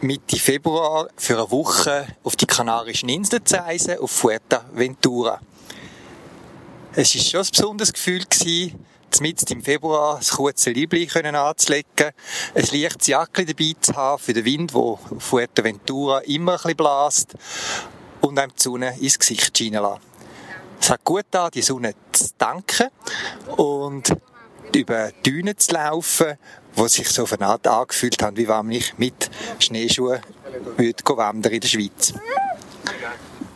Mitte 0.00 0.38
Februar 0.38 1.08
für 1.16 1.36
eine 1.36 1.50
Woche 1.50 2.06
auf 2.22 2.36
die 2.36 2.46
Kanarischen 2.46 3.08
Inseln 3.08 3.44
zu 3.44 3.56
reisen, 3.56 3.98
auf 3.98 4.10
Fuerteventura. 4.10 5.40
Es 6.94 7.14
war 7.14 7.22
schon 7.22 7.40
ein 7.40 7.50
besonderes 7.50 7.92
Gefühl, 7.92 8.24
gewesen, 8.24 8.86
mitten 9.20 9.52
im 9.52 9.62
Februar 9.62 10.16
das 10.18 10.30
kurze 10.30 10.70
Liebling 10.70 11.10
anzulegen, 11.10 12.12
ein 12.54 12.68
leichtes 12.72 13.06
Jacke 13.06 13.44
dabei 13.44 13.74
zu 13.80 13.94
haben 13.94 14.18
für 14.18 14.32
den 14.32 14.44
Wind, 14.44 14.72
der 14.72 14.80
auf 14.80 15.00
Fuerteventura 15.18 16.20
immer 16.20 16.52
ein 16.52 16.56
bisschen 16.56 16.76
bläst 16.76 17.34
und 18.22 18.38
einem 18.38 18.52
die 18.56 18.62
Sonne 18.62 18.96
ins 18.98 19.18
Gesicht 19.18 19.56
scheinen 19.56 19.82
lassen. 19.82 20.13
Es 20.80 20.90
hat 20.90 21.04
gut 21.04 21.26
da 21.30 21.50
die 21.50 21.62
Sonne 21.62 21.94
zu 22.12 22.28
danken 22.36 22.88
und 23.56 24.14
über 24.74 25.12
Dünen 25.24 25.56
zu 25.56 25.72
laufen, 25.72 26.36
wo 26.74 26.88
sich 26.88 27.08
so 27.08 27.26
von 27.26 27.42
Art 27.42 27.66
angefühlt 27.66 28.22
haben, 28.22 28.36
wie 28.36 28.48
wenn 28.48 28.70
ich 28.70 28.98
mit 28.98 29.30
Schneeschuhen 29.58 30.20
würde 30.76 31.16
wandern 31.16 31.52
in 31.52 31.60
der 31.60 31.68
Schweiz. 31.68 32.12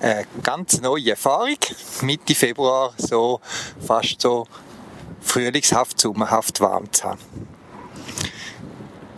Eine 0.00 0.26
ganz 0.42 0.80
neue 0.80 1.10
Erfahrung, 1.10 1.58
Mitte 2.02 2.34
Februar 2.34 2.94
so 2.96 3.40
fast 3.84 4.20
so 4.20 4.46
frühlingshaft, 5.20 6.00
sommerhaft 6.00 6.60
warm 6.60 6.92
zu 6.92 7.04
haben. 7.04 7.20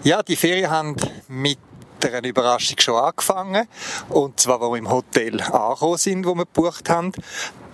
Ja, 0.03 0.23
die 0.23 0.37
Ferien 0.37 0.71
haben 0.71 0.97
mit 1.29 1.59
einer 2.03 2.25
Überraschung 2.27 2.79
schon 2.81 2.97
angefangen. 2.97 3.69
Und 4.09 4.41
zwar, 4.41 4.61
wo 4.61 4.73
wir 4.73 4.79
im 4.79 4.91
Hotel 4.91 5.41
angekommen 5.43 5.99
sind, 5.99 6.25
wo 6.25 6.35
wir 6.35 6.47
gebucht 6.47 6.89
haben 6.89 7.13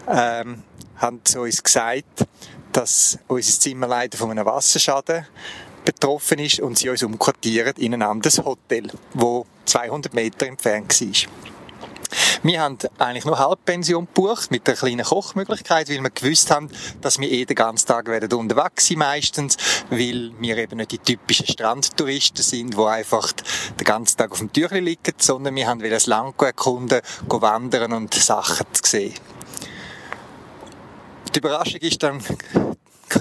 ähm, 0.09 0.63
haben 0.97 1.21
sie 1.25 1.41
uns 1.41 1.63
gesagt, 1.63 2.27
dass 2.73 3.19
unser 3.29 3.61
Zimmer 3.61 3.87
leider 3.87 4.19
von 4.19 4.31
einem 4.31 4.47
Wasserschaden 4.47 5.27
betroffen 5.85 6.39
ist 6.39 6.61
und 6.61 6.79
sie 6.79 6.91
uns 6.91 7.03
umquartieren 7.03 7.75
in 7.77 7.95
ein 7.95 8.03
anderes 8.03 8.45
Hotel, 8.45 8.91
wo 9.15 9.47
200 9.67 10.13
Meter 10.15 10.47
entfernt 10.47 11.01
war. 11.01 11.31
Wir 12.43 12.61
haben 12.61 12.79
eigentlich 12.99 13.25
nur 13.25 13.39
Halbpension 13.39 14.07
gebucht, 14.07 14.51
mit 14.51 14.69
einer 14.69 14.77
kleinen 14.77 15.05
Kochmöglichkeit, 15.05 15.89
weil 15.89 16.03
wir 16.03 16.11
gewusst 16.11 16.51
haben, 16.51 16.71
dass 17.01 17.19
wir 17.19 17.31
eh 17.31 17.45
den 17.45 17.57
ganzen 17.57 17.87
Tag 17.87 18.07
werden 18.07 18.33
unterwegs 18.39 18.87
sein 18.87 18.99
meistens, 18.99 19.57
weil 19.91 20.33
wir 20.39 20.57
eben 20.59 20.77
nicht 20.77 20.93
die 20.93 20.99
typischen 20.99 21.47
Strandtouristen 21.47 22.45
sind, 22.45 22.75
die 22.75 22.83
einfach 22.83 23.33
den 23.33 23.85
ganzen 23.85 24.19
Tag 24.19 24.33
auf 24.33 24.39
dem 24.39 24.53
Türchen 24.53 24.85
liegen, 24.85 25.15
sondern 25.19 25.55
wir 25.55 25.67
haben 25.67 25.81
das 25.81 26.07
Land 26.07 26.41
erkunden, 26.41 27.01
wandern 27.29 27.93
und 27.93 28.15
Sachen 28.15 28.67
zu 28.73 28.83
sehen. 28.85 29.15
Die 31.37 31.41
Überraschung 31.41 31.81
ist 31.83 32.03
dann 32.03 32.23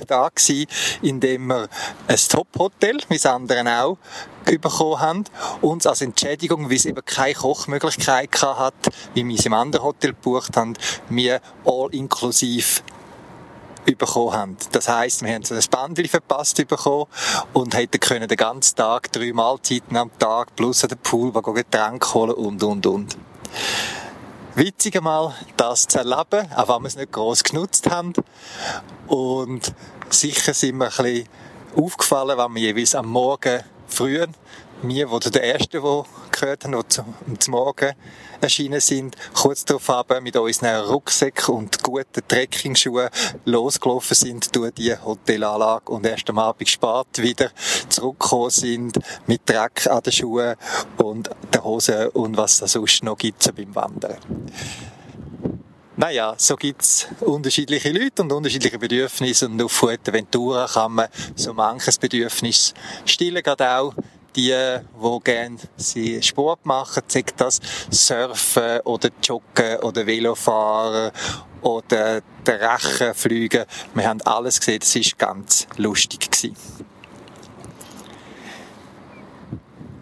da 0.08 0.30
gewesen, 0.30 0.68
indem 1.02 1.48
wir 1.48 1.68
ein 2.08 2.16
Top-Hotel, 2.16 2.98
wie 3.10 3.16
das 3.16 3.26
anderen 3.26 3.68
auch, 3.68 3.98
bekommen 4.46 5.02
haben. 5.02 5.24
Uns 5.60 5.86
als 5.86 6.00
Entschädigung, 6.00 6.70
weil 6.70 6.78
es 6.78 6.86
eben 6.86 7.04
keine 7.04 7.34
Kochmöglichkeit 7.34 8.42
hat, 8.42 8.74
wie 9.16 9.28
wir 9.28 9.38
es 9.38 9.46
im 9.46 9.54
anderen 9.54 9.84
Hotel 9.84 10.12
gebucht 10.12 10.56
haben, 10.56 10.76
wir 11.10 11.42
all 11.66 11.94
inklusiv 11.94 12.84
bekommen 13.84 14.32
haben. 14.32 14.58
Das 14.72 14.88
heisst, 14.88 15.22
wir 15.22 15.34
haben 15.34 15.44
so 15.44 15.54
ein 15.54 15.62
Bandel 15.70 16.08
verpasst 16.08 16.66
bekommen 16.70 17.08
und 17.52 17.76
hätten 17.76 18.00
können 18.00 18.30
den 18.30 18.38
ganzen 18.38 18.78
Tag 18.78 19.12
drei 19.12 19.34
Mahlzeiten 19.34 19.98
am 19.98 20.18
Tag 20.20 20.56
plus 20.56 20.86
an 20.86 20.90
den 20.90 21.00
Pool, 21.00 21.34
Getränke 21.34 22.14
holen 22.14 22.32
und, 22.32 22.64
und, 22.64 22.86
und 22.86 23.18
witzig 24.56 24.96
einmal, 24.96 25.34
das 25.58 25.88
zu 25.88 26.00
erleben, 26.00 26.52
auch 26.56 26.70
wenn 26.70 26.84
wir 26.84 26.88
es 26.88 26.96
nicht 26.96 27.12
gross 27.12 27.44
genutzt 27.44 27.90
haben. 27.90 28.14
Und 29.08 29.74
sicher 30.10 30.54
sind 30.54 30.78
wir 30.78 30.86
ein 30.86 30.92
bisschen 30.92 31.30
aufgefallen, 31.76 32.38
wenn 32.38 32.56
wir 32.56 32.62
jeweils 32.62 32.96
am 32.96 33.08
Morgen 33.08 33.64
früh, 33.88 34.26
wir, 34.82 35.10
wo 35.10 35.20
der 35.20 35.44
Erste, 35.44 35.82
der 35.82 36.06
gehört 36.32 36.64
haben, 36.66 36.72
die 36.74 36.88
zum, 36.88 37.16
zum 37.40 37.52
Morgen 37.52 37.94
erschienen 38.42 38.80
sind, 38.80 39.16
kurz 39.34 39.66
darauf 39.66 39.88
haben, 39.90 40.24
mit 40.24 40.36
unseren 40.36 40.86
Rucksäcken 40.86 41.56
und 41.56 41.84
guten 41.84 42.28
Trekkingschuhen 42.28 43.10
losgelaufen 43.46 44.16
sind 44.16 44.56
durch 44.56 44.74
die 44.74 44.96
Hotelanlage 44.96 45.92
und 45.92 46.06
erst 46.06 46.30
am 46.30 46.40
Abend 46.40 46.70
spät 46.70 47.08
wieder 47.18 47.52
zurückgekommen 47.90 48.50
sind 48.50 49.00
mit 49.28 49.42
Dreck 49.50 49.88
an 49.88 50.04
den 50.04 50.14
Schuhen 50.14 50.56
und 50.98 51.30
der 51.54 51.64
Hose 51.64 52.12
und 52.12 52.38
was 52.38 52.62
es 52.62 52.72
sonst 52.74 53.04
noch 53.04 53.18
gibt 53.18 53.56
beim 53.56 53.74
Wandern. 53.76 54.18
Naja, 55.98 56.36
so 56.38 56.58
gibt's 56.58 57.08
unterschiedliche 57.22 57.90
Leute 57.90 58.22
und 58.22 58.32
unterschiedliche 58.34 58.78
Bedürfnisse 58.78 59.46
und 59.46 59.62
auf 59.62 59.72
Fuerteventura 59.72 60.68
kann 60.68 60.92
man 60.92 61.08
so 61.36 61.54
manches 61.54 61.98
Bedürfnis 61.98 62.74
stillen, 63.06 63.42
gerade 63.42 63.70
auch 63.70 63.94
die, 64.36 64.52
die 64.52 65.20
gerne 65.24 65.58
Sport 66.22 66.66
machen, 66.66 67.04
sei 67.08 67.24
das 67.38 67.60
Surfen 67.90 68.82
oder 68.82 69.10
Joggen 69.24 69.80
oder 69.82 70.06
Velofahren 70.06 71.12
oder 71.62 72.22
der 72.46 72.74
Rechen 72.74 73.14
fliegen. 73.14 73.66
Wir 73.94 74.08
haben 74.08 74.22
alles 74.22 74.60
gesehen, 74.60 74.80
das 74.80 74.96
war 74.96 75.04
ganz 75.18 75.68
lustig. 75.78 76.30
Gewesen. 76.30 76.56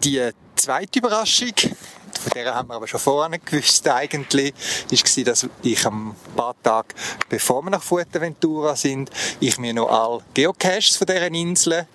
Die 0.02 0.30
zweite 0.56 0.98
Überraschung, 0.98 1.52
von 1.56 2.30
der 2.34 2.54
haben 2.54 2.68
wir 2.68 2.74
aber 2.74 2.86
schon 2.86 3.00
vorher 3.00 3.38
gewusst 3.38 3.88
eigentlich, 3.88 4.52
war, 4.90 5.24
dass 5.24 5.48
ich 5.62 5.86
am 5.86 6.14
paar 6.36 6.54
Tage, 6.62 6.88
bevor 7.28 7.62
wir 7.62 7.70
nach 7.70 7.82
Fuerteventura 7.82 8.76
sind, 8.76 9.10
ich 9.40 9.58
mir 9.58 9.72
noch 9.72 9.88
alle 9.88 10.22
Geocaches 10.34 10.96
von 10.96 11.06
dieser 11.06 11.26
Insel 11.28 11.86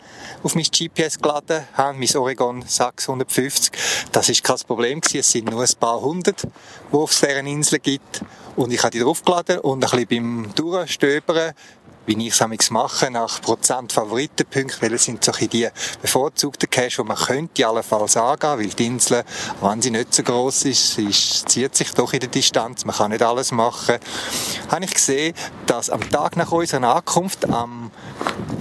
auf 0.44 0.56
mein 0.56 0.64
GPS 0.64 1.20
geladen 1.20 1.66
habe, 1.74 1.98
mein 1.98 2.16
Oregon 2.16 2.64
650. 2.66 3.72
Das 4.12 4.30
ist 4.30 4.44
kein 4.44 4.58
Problem 4.68 5.02
gewesen. 5.02 5.20
Es 5.20 5.32
sind 5.32 5.50
nur 5.50 5.62
ein 5.62 5.70
paar 5.80 6.02
hundert, 6.02 6.44
die 6.44 6.96
auf 6.96 7.12
dieser 7.12 7.40
Insel 7.40 7.80
gibt. 7.80 8.22
Und 8.56 8.74
ich 8.74 8.84
habe 8.84 8.92
die 8.92 9.00
draufgeladen 9.00 9.60
und 9.60 9.84
ein 9.84 10.06
bisschen 10.06 10.08
beim 10.08 10.56
Durchstöbern 10.56 11.54
wie 12.10 12.28
ich 12.28 12.42
es 12.42 12.72
mache, 12.72 13.12
nach 13.12 13.40
Prozent 13.40 13.94
Favoritenpunkte, 13.94 14.82
weil 14.82 14.94
es 14.94 15.04
sind 15.04 15.24
so 15.24 15.32
die 15.32 15.68
bevorzugten 16.02 16.68
Cash, 16.68 16.98
die 16.98 17.04
man 17.04 17.16
könnte 17.16 17.68
allenfalls 17.68 18.18
angehen, 18.18 18.60
weil 18.60 18.68
die 18.68 18.86
Insel, 18.88 19.24
wenn 19.62 19.82
sie 19.82 19.92
nicht 19.92 20.14
so 20.16 20.24
gross 20.24 20.66
ist, 20.66 20.96
sie 20.96 21.12
zieht 21.12 21.76
sich 21.76 21.92
doch 21.94 22.12
in 22.14 22.20
der 22.20 22.30
Distanz, 22.30 22.84
man 22.84 22.96
kann 22.96 23.12
nicht 23.12 23.22
alles 23.22 23.52
machen, 23.52 23.98
habe 24.70 24.86
ich 24.86 24.94
gesehen, 24.96 25.36
dass 25.68 25.92
am 25.92 26.10
Tag 26.10 26.36
nach 26.36 26.52
unserer 26.52 26.96
Ankunft, 26.96 27.48
am 27.48 27.92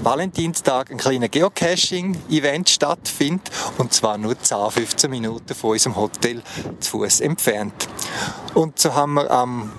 Valentinstag, 0.02 0.90
ein 0.90 0.98
kleiner 0.98 1.28
Geocaching-Event 1.28 2.68
stattfindet, 2.68 3.50
und 3.78 3.94
zwar 3.94 4.18
nur 4.18 4.38
10, 4.38 4.70
15 4.70 5.10
Minuten 5.10 5.54
von 5.54 5.70
unserem 5.70 5.96
Hotel 5.96 6.42
zu 6.80 6.98
Fuß 6.98 7.20
entfernt. 7.20 7.88
Und 8.52 8.78
so 8.78 8.94
haben 8.94 9.14
wir 9.14 9.30
am 9.30 9.72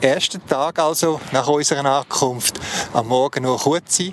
ersten 0.00 0.44
Tag 0.46 0.78
also 0.78 1.20
nach 1.32 1.46
unserer 1.48 1.84
Ankunft. 1.84 2.58
Am 2.92 3.08
Morgen 3.08 3.44
noch 3.44 3.64
kurze 3.64 4.12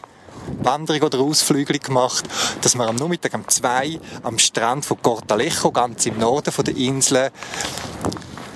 Wanderung 0.62 1.04
oder 1.04 1.20
Ausflüge 1.20 1.80
gemacht, 1.80 2.26
dass 2.62 2.76
wir 2.76 2.88
am 2.88 2.96
Nachmittag 2.96 3.34
um 3.34 3.48
zwei 3.48 4.00
am 4.24 4.40
Strand 4.40 4.86
von 4.86 5.02
Cortalejo, 5.02 5.72
ganz 5.72 6.06
im 6.06 6.18
Norden 6.20 6.52
von 6.52 6.66
der 6.66 6.76
Insel, 6.76 7.32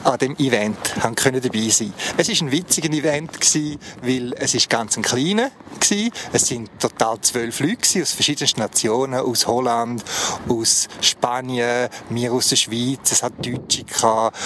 an 0.04 0.18
dem 0.18 0.36
Event 0.38 0.78
haben 1.04 1.16
können 1.16 1.42
dabei 1.42 1.70
sein. 1.70 1.94
Es 2.18 2.30
ist 2.30 2.42
ein 2.42 2.52
witziger 2.52 2.90
Event 2.90 3.34
gewesen, 3.34 3.80
weil 4.02 4.34
es 4.34 4.54
ist 4.54 4.70
ganz 4.70 4.98
ein 4.98 5.04
kleiner 5.04 5.52
gewesen. 5.80 6.12
Es 6.34 6.48
sind 6.48 6.70
total 6.80 7.20
zwölf 7.22 7.60
Leute 7.60 8.02
aus 8.02 8.12
verschiedensten 8.12 8.60
Nationen, 8.60 9.20
aus 9.20 9.48
Holland, 9.48 10.04
aus 10.48 10.88
Spanien, 11.02 11.90
mir 12.10 12.34
aus 12.34 12.50
der 12.50 12.56
Schweiz, 12.56 13.12
es 13.12 13.24
hat 13.24 13.34
Deutsche 13.46 13.84
gehabt, 13.84 14.38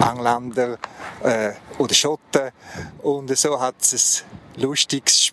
Engländer 0.00 0.78
äh, 1.22 1.52
oder 1.78 1.94
Schotten 1.94 2.50
und 3.02 3.36
so 3.36 3.60
hat 3.60 3.76
es 3.80 4.24
ein 4.56 4.62
lustiges 4.62 5.32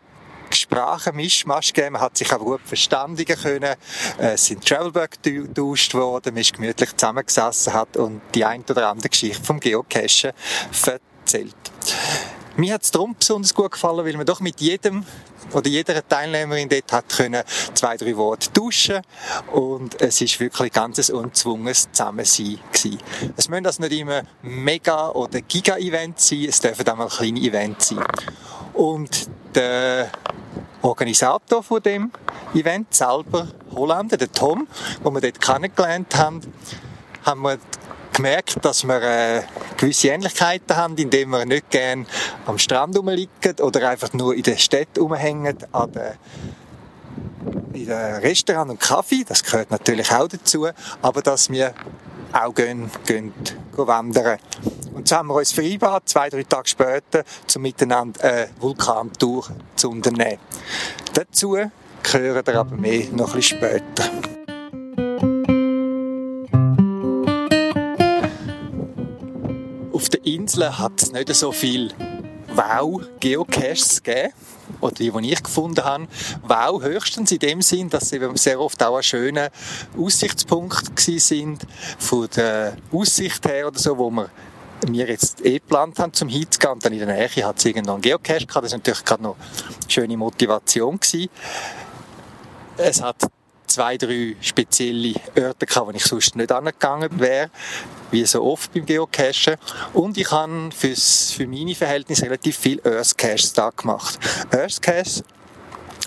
Sprachenmischmasch 0.57 1.73
gegeben. 1.73 1.93
Man 1.93 2.01
hat 2.01 2.17
sich 2.17 2.31
auch 2.33 2.39
gut 2.39 2.61
verständigen 2.65 3.37
können. 3.37 3.75
Äh, 4.19 4.33
es 4.33 4.45
sind 4.45 4.65
Travelbug 4.65 5.21
getauscht 5.21 5.93
worden. 5.93 6.33
Man 6.33 6.41
ist 6.41 6.53
gemütlich 6.53 6.95
zusammengesessen 6.95 7.73
hat 7.73 7.97
und 7.97 8.21
die 8.33 8.45
ein 8.45 8.63
oder 8.69 8.89
andere 8.89 9.09
Geschichte 9.09 9.43
vom 9.43 9.59
Geocachen 9.59 10.31
erzählt. 10.85 11.55
Mir 12.55 12.73
hat 12.73 12.83
es 12.83 12.91
darum 12.91 13.15
besonders 13.17 13.53
gut 13.53 13.71
gefallen, 13.71 14.03
weil 14.03 14.17
man 14.17 14.25
doch 14.25 14.39
mit 14.39 14.59
jedem 14.59 15.05
oder 15.53 15.69
jeder 15.69 16.05
Teilnehmerin 16.05 16.67
dort 16.67 16.91
hat 16.91 17.09
können 17.09 17.43
zwei, 17.73 17.97
drei 17.97 18.17
Worte 18.17 18.51
tauschen 18.51 19.01
und 19.53 20.01
es 20.01 20.19
ist 20.21 20.39
wirklich 20.39 20.73
ganz 20.73 21.09
ein 21.09 21.15
unzwungenes 21.15 21.87
Zusammensein 21.91 22.59
gewesen. 22.71 22.97
Es 23.35 23.47
müssen 23.47 23.65
also 23.65 23.81
nicht 23.83 23.93
immer 23.93 24.23
Mega- 24.41 25.09
oder 25.09 25.41
Giga-Events 25.41 26.29
sein, 26.29 26.45
es 26.49 26.59
dürfen 26.59 26.89
auch 26.89 26.95
mal 26.95 27.07
kleine 27.07 27.39
Events 27.39 27.89
sein. 27.89 28.03
Und 28.73 29.29
der 29.55 30.09
Organisator 30.81 31.63
von 31.63 31.81
dem 31.81 32.11
Event 32.53 32.93
selber, 32.93 33.47
Holländer, 33.75 34.17
der 34.17 34.31
Tom, 34.31 34.67
wo 35.03 35.11
wir 35.11 35.21
dort 35.21 35.41
kennengelernt 35.41 36.15
haben, 36.15 36.41
haben 37.25 37.41
wir 37.41 37.57
gemerkt, 38.13 38.63
dass 38.63 38.83
wir 38.83 39.01
äh, 39.01 39.43
gewisse 39.77 40.09
Ähnlichkeiten 40.09 40.75
haben, 40.75 40.97
indem 40.97 41.29
wir 41.29 41.45
nicht 41.45 41.69
gern 41.69 42.07
am 42.45 42.57
Strand 42.57 42.97
rumliegen 42.97 43.55
oder 43.61 43.89
einfach 43.89 44.13
nur 44.13 44.33
in 44.35 44.43
der 44.43 44.57
Stadt 44.57 44.97
rumhängen, 44.97 45.57
an 45.71 45.91
der 45.91 46.15
in 47.73 47.85
den 47.85 48.15
Restaurant 48.15 48.71
und 48.71 48.79
Kaffee, 48.79 49.23
das 49.27 49.43
gehört 49.43 49.69
natürlich 49.71 50.11
auch 50.11 50.27
dazu, 50.27 50.67
aber 51.01 51.21
dass 51.21 51.49
wir 51.49 51.73
auch 52.33 52.53
gehen, 52.53 52.89
gehen, 53.05 53.33
gehen 53.75 53.87
wandern. 53.87 54.39
Und 54.93 55.07
so 55.07 55.15
haben 55.15 55.27
wir 55.27 55.35
uns 55.35 55.51
vereinbart, 55.51 56.09
zwei, 56.09 56.29
drei 56.29 56.43
Tage 56.43 56.67
später, 56.67 57.23
zum 57.45 57.61
miteinander 57.61 58.23
eine 58.23 58.49
Vulkantour 58.59 59.45
zu 59.75 59.91
unternehmen. 59.91 60.39
Dazu 61.13 61.57
gehören 62.03 62.45
wir 62.45 62.55
aber 62.55 62.75
mehr 62.75 63.05
noch 63.11 63.33
ein 63.33 63.35
bisschen 63.35 63.57
später. 63.57 64.03
Auf 69.93 70.09
der 70.09 70.25
Insel 70.25 70.77
hat 70.77 71.01
es 71.01 71.11
nicht 71.11 71.33
so 71.35 71.51
viel 71.51 71.91
Wow-Geocaches 72.57 74.03
gegeben 74.03 74.33
oder 74.81 74.95
die, 74.95 75.11
die 75.11 75.31
ich 75.31 75.43
gefunden 75.43 75.83
habe, 75.83 76.07
wow, 76.43 76.81
höchstens 76.81 77.31
in 77.31 77.39
dem 77.39 77.61
Sinn, 77.61 77.89
dass 77.89 78.09
sie 78.09 78.19
sehr 78.35 78.59
oft 78.59 78.81
auch 78.83 78.97
ein 78.97 79.03
schöner 79.03 79.49
Aussichtspunkt 79.97 80.99
sind 80.99 81.65
von 81.97 82.27
der 82.35 82.75
Aussicht 82.91 83.45
her 83.47 83.67
oder 83.67 83.79
so, 83.79 83.97
wo 83.97 84.09
man 84.09 84.29
wir 84.85 85.07
jetzt 85.07 85.43
eh 85.43 85.53
geplant 85.53 85.97
haben, 85.99 86.13
zum 86.13 86.29
hinzugehen 86.29 86.73
und 86.73 86.85
dann 86.85 86.93
in 86.93 86.99
der 86.99 87.07
Nähe 87.07 87.45
hat 87.45 87.57
es 87.57 87.65
irgendwo 87.65 87.93
einen 87.93 88.01
Geocache 88.01 88.45
gehabt. 88.45 88.65
Das 88.65 88.71
war 88.71 88.77
natürlich 88.77 89.05
gerade 89.05 89.23
noch 89.23 89.35
eine 89.35 89.91
schöne 89.91 90.17
Motivation. 90.17 90.99
Gewesen. 90.99 91.29
Es 92.77 93.01
hat 93.01 93.23
zwei, 93.77 93.95
drei 93.95 94.35
spezielle 94.41 95.13
Orte 95.35 95.67
gehabt, 95.67 95.87
wo 95.87 95.91
ich 95.91 96.03
sonst 96.03 96.35
nicht 96.35 96.51
angegangen 96.51 97.19
wäre, 97.19 97.51
wie 98.09 98.25
so 98.25 98.43
oft 98.43 98.73
beim 98.73 98.87
Geocachen. 98.87 99.55
Und 99.93 100.17
ich 100.17 100.31
habe 100.31 100.71
fürs, 100.75 101.31
für 101.31 101.45
meine 101.45 101.75
Verhältnisse 101.75 102.25
relativ 102.25 102.57
viel 102.57 102.81
Earth 102.83 103.15
Caches 103.15 103.53
da 103.53 103.69
gemacht. 103.69 104.17
Earth 104.51 104.81
Caches 104.81 105.23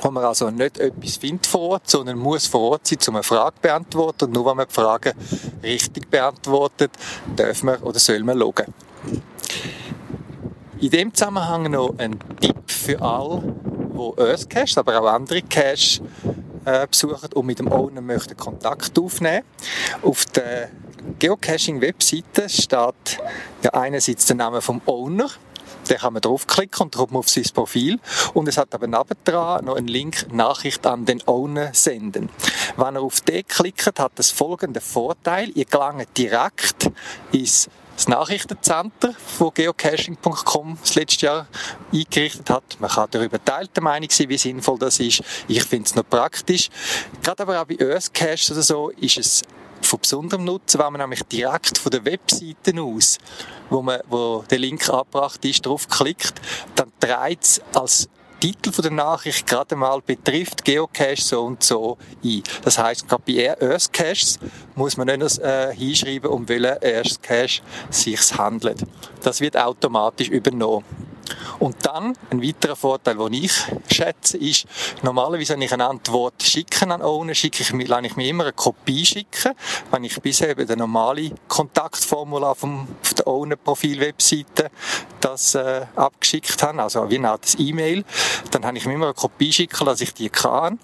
wo 0.02 0.11
man 0.11 0.24
also 0.24 0.50
nicht 0.50 0.78
etwas 0.78 1.18
findet 1.18 1.46
vor 1.46 1.61
Ort, 1.72 1.90
sondern 1.90 2.18
muss 2.18 2.46
vor 2.46 2.70
Ort 2.70 2.87
sein, 2.87 2.98
um 3.09 3.16
eine 3.16 3.22
Frage 3.22 3.56
zu 3.56 3.61
beantworten. 3.61 4.24
Und 4.24 4.33
nur 4.33 4.46
wenn 4.46 4.56
man 4.56 4.66
die 4.66 4.74
Frage 4.74 5.12
richtig 5.62 6.11
beantwortet, 6.11 6.90
darf 7.37 7.62
man 7.62 7.76
oder 7.83 7.98
soll 7.98 8.20
man 8.24 8.38
loggen. 8.38 8.72
In 10.80 10.90
dem 10.90 11.12
Zusammenhang 11.12 11.70
noch 11.70 11.98
ein 11.98 12.18
Tipp 12.40 12.56
für 12.66 13.00
alle, 13.02 13.42
die 13.42 14.22
Earth 14.22 14.48
Cache, 14.48 14.80
aber 14.80 15.02
auch 15.02 15.06
andere 15.06 15.42
Cache 15.42 16.00
äh, 16.64 16.87
besuchen 16.87 17.33
und 17.35 17.46
mit 17.46 17.59
dem 17.59 17.70
Owner 17.70 18.01
möchten 18.01 18.37
Kontakt 18.37 18.99
aufnehmen. 18.99 19.44
Auf 20.03 20.25
der 20.27 20.70
Geocaching-Webseite 21.18 22.49
steht 22.49 23.18
ja 23.62 23.70
einerseits 23.73 24.27
der 24.27 24.37
Name 24.37 24.61
vom 24.61 24.81
Owner, 24.87 25.29
den 25.88 25.99
kann 25.99 26.12
man 26.12 26.23
draufklicken 26.23 26.83
und 26.83 26.94
kommt 26.94 27.14
auf 27.14 27.29
sein 27.29 27.44
Profil. 27.55 27.99
Und 28.35 28.49
es 28.49 28.59
hat 28.59 28.75
aber 28.75 28.87
nebendran 28.87 29.64
noch 29.64 29.77
einen 29.77 29.88
Link 29.88 30.33
Nachricht 30.33 30.87
an 30.87 31.05
den 31.05 31.27
Owner 31.27 31.70
senden. 31.73 32.29
Wenn 32.77 32.96
er 32.96 33.03
auf 33.03 33.20
den 33.23 33.46
klickt, 33.46 33.99
hat 33.99 34.12
das 34.14 34.31
folgende 34.31 34.81
Vorteil. 34.81 35.51
Ihr 35.55 35.64
gelangt 35.64 36.16
direkt 36.16 36.90
ins 37.33 37.68
das 38.00 38.08
Nachrichtencenter 38.08 39.12
von 39.12 39.52
geocaching.com 39.52 40.78
das 40.80 40.94
letzte 40.94 41.26
Jahr 41.26 41.46
eingerichtet 41.92 42.48
hat. 42.48 42.80
Man 42.80 42.88
kann 42.88 43.08
darüber 43.10 43.44
teilte 43.44 43.82
Meinung 43.82 44.08
sein, 44.08 44.30
wie 44.30 44.38
sinnvoll 44.38 44.78
das 44.78 45.00
ist. 45.00 45.22
Ich 45.48 45.62
finde 45.64 45.86
es 45.86 45.94
noch 45.94 46.08
praktisch. 46.08 46.70
Gerade 47.22 47.42
aber 47.42 47.60
auch 47.60 47.66
bei 47.66 47.76
Earth 47.78 48.14
Cache 48.14 48.52
oder 48.54 48.62
so 48.62 48.88
ist 48.88 49.18
es 49.18 49.42
von 49.82 50.00
besonderem 50.00 50.44
Nutzen, 50.44 50.80
wenn 50.80 50.92
man 50.92 51.02
nämlich 51.02 51.22
direkt 51.24 51.76
von 51.76 51.90
der 51.90 52.02
Webseite 52.06 52.80
aus, 52.80 53.18
wo, 53.68 53.82
man, 53.82 54.00
wo 54.08 54.44
der 54.48 54.60
Link 54.60 54.88
abgebracht 54.88 55.44
ist, 55.44 55.66
draufklickt, 55.66 56.40
dann 56.76 56.90
dreht 57.00 57.42
es 57.42 57.60
als 57.74 58.08
Titel 58.40 58.72
der 58.83 58.90
Nachricht 58.90 59.46
gerade 59.46 59.76
mal 59.76 60.00
betrifft 60.00 60.64
Geocache 60.64 61.20
so 61.20 61.42
und 61.42 61.62
so 61.62 61.98
ein. 62.24 62.42
Das 62.62 62.79
heißt, 62.79 63.07
gerade 63.07 63.22
bei 63.26 63.61
Earth 63.61 63.92
Caches 63.92 64.38
muss 64.74 64.96
man 64.96 65.09
nicht 65.18 65.38
äh, 65.38 65.74
hinschreiben, 65.74 66.31
um 66.31 66.48
welchen 66.48 66.83
Earth 66.83 67.22
Cache 67.22 67.61
sich 67.90 68.20
handelt. 68.38 68.85
Das 69.22 69.40
wird 69.40 69.59
automatisch 69.59 70.29
übernommen. 70.29 70.85
Und 71.59 71.77
dann, 71.87 72.16
ein 72.31 72.43
weiterer 72.43 72.77
Vorteil, 72.77 73.16
den 73.16 73.33
ich 73.33 73.53
schätze, 73.90 74.38
ist, 74.38 74.66
normalerweise, 75.03 75.55
wenn 75.55 75.62
ich 75.62 75.73
eine 75.73 75.87
Antwort 75.87 76.43
schicke 76.43 76.88
an 76.90 77.03
Owner, 77.03 77.35
schicke 77.35 77.62
ich, 77.62 77.88
lasse 77.88 78.07
ich 78.07 78.16
mir 78.16 78.29
immer 78.29 78.45
eine 78.45 78.53
Kopie 78.53 79.05
schicken. 79.05 79.53
Wenn 79.90 80.05
ich 80.05 80.21
bisher 80.21 80.53
über 80.53 80.64
den 80.64 80.79
normale 80.79 81.33
Kontaktformular 81.49 82.55
vom, 82.55 82.88
auf 83.03 83.14
der 83.14 83.27
Owner-Profil-Webseite 83.27 84.71
das 85.21 85.55
äh, 85.55 85.83
abgeschickt 85.97 86.62
habe, 86.62 86.83
also 86.83 87.09
wie 87.11 87.16
eine 87.16 87.31
Art 87.31 87.55
E-Mail, 87.59 88.05
dann 88.51 88.64
habe 88.64 88.79
ich 88.79 88.87
mir 88.87 88.95
immer 88.95 89.07
eine 89.07 89.14
Kopie 89.14 89.53
schicken, 89.53 89.85
dass 89.85 90.01
ich 90.01 90.14
die 90.14 90.31
kann. 90.31 90.79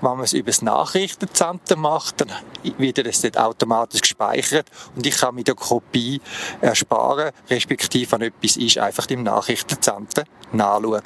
Wenn 0.00 0.10
man 0.10 0.20
es 0.20 0.32
über 0.32 0.50
das 0.50 0.62
Nachrichtencenter 0.62 1.76
macht, 1.76 2.20
dann 2.20 2.30
wird 2.78 3.04
das 3.04 3.20
dort 3.20 3.38
automatisch 3.38 4.00
gespeichert 4.00 4.66
und 4.96 5.06
ich 5.06 5.16
kann 5.16 5.34
mir 5.34 5.44
die 5.44 5.54
Kopie 5.54 6.20
ersparen, 6.60 7.30
respektive 7.48 8.12
wenn 8.12 8.22
etwas 8.22 8.56
ist, 8.56 8.78
einfach 8.78 9.06
im 9.08 9.22
Nachrichtencenter 9.90 10.24
nachschauen. 10.52 11.02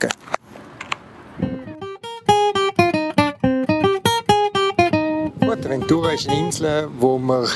Gut, 5.41 5.45
Fuerteventura 5.45 6.13
ist 6.13 6.29
eine 6.29 6.39
Insel, 6.39 6.89
wo 6.99 7.19
man 7.19 7.47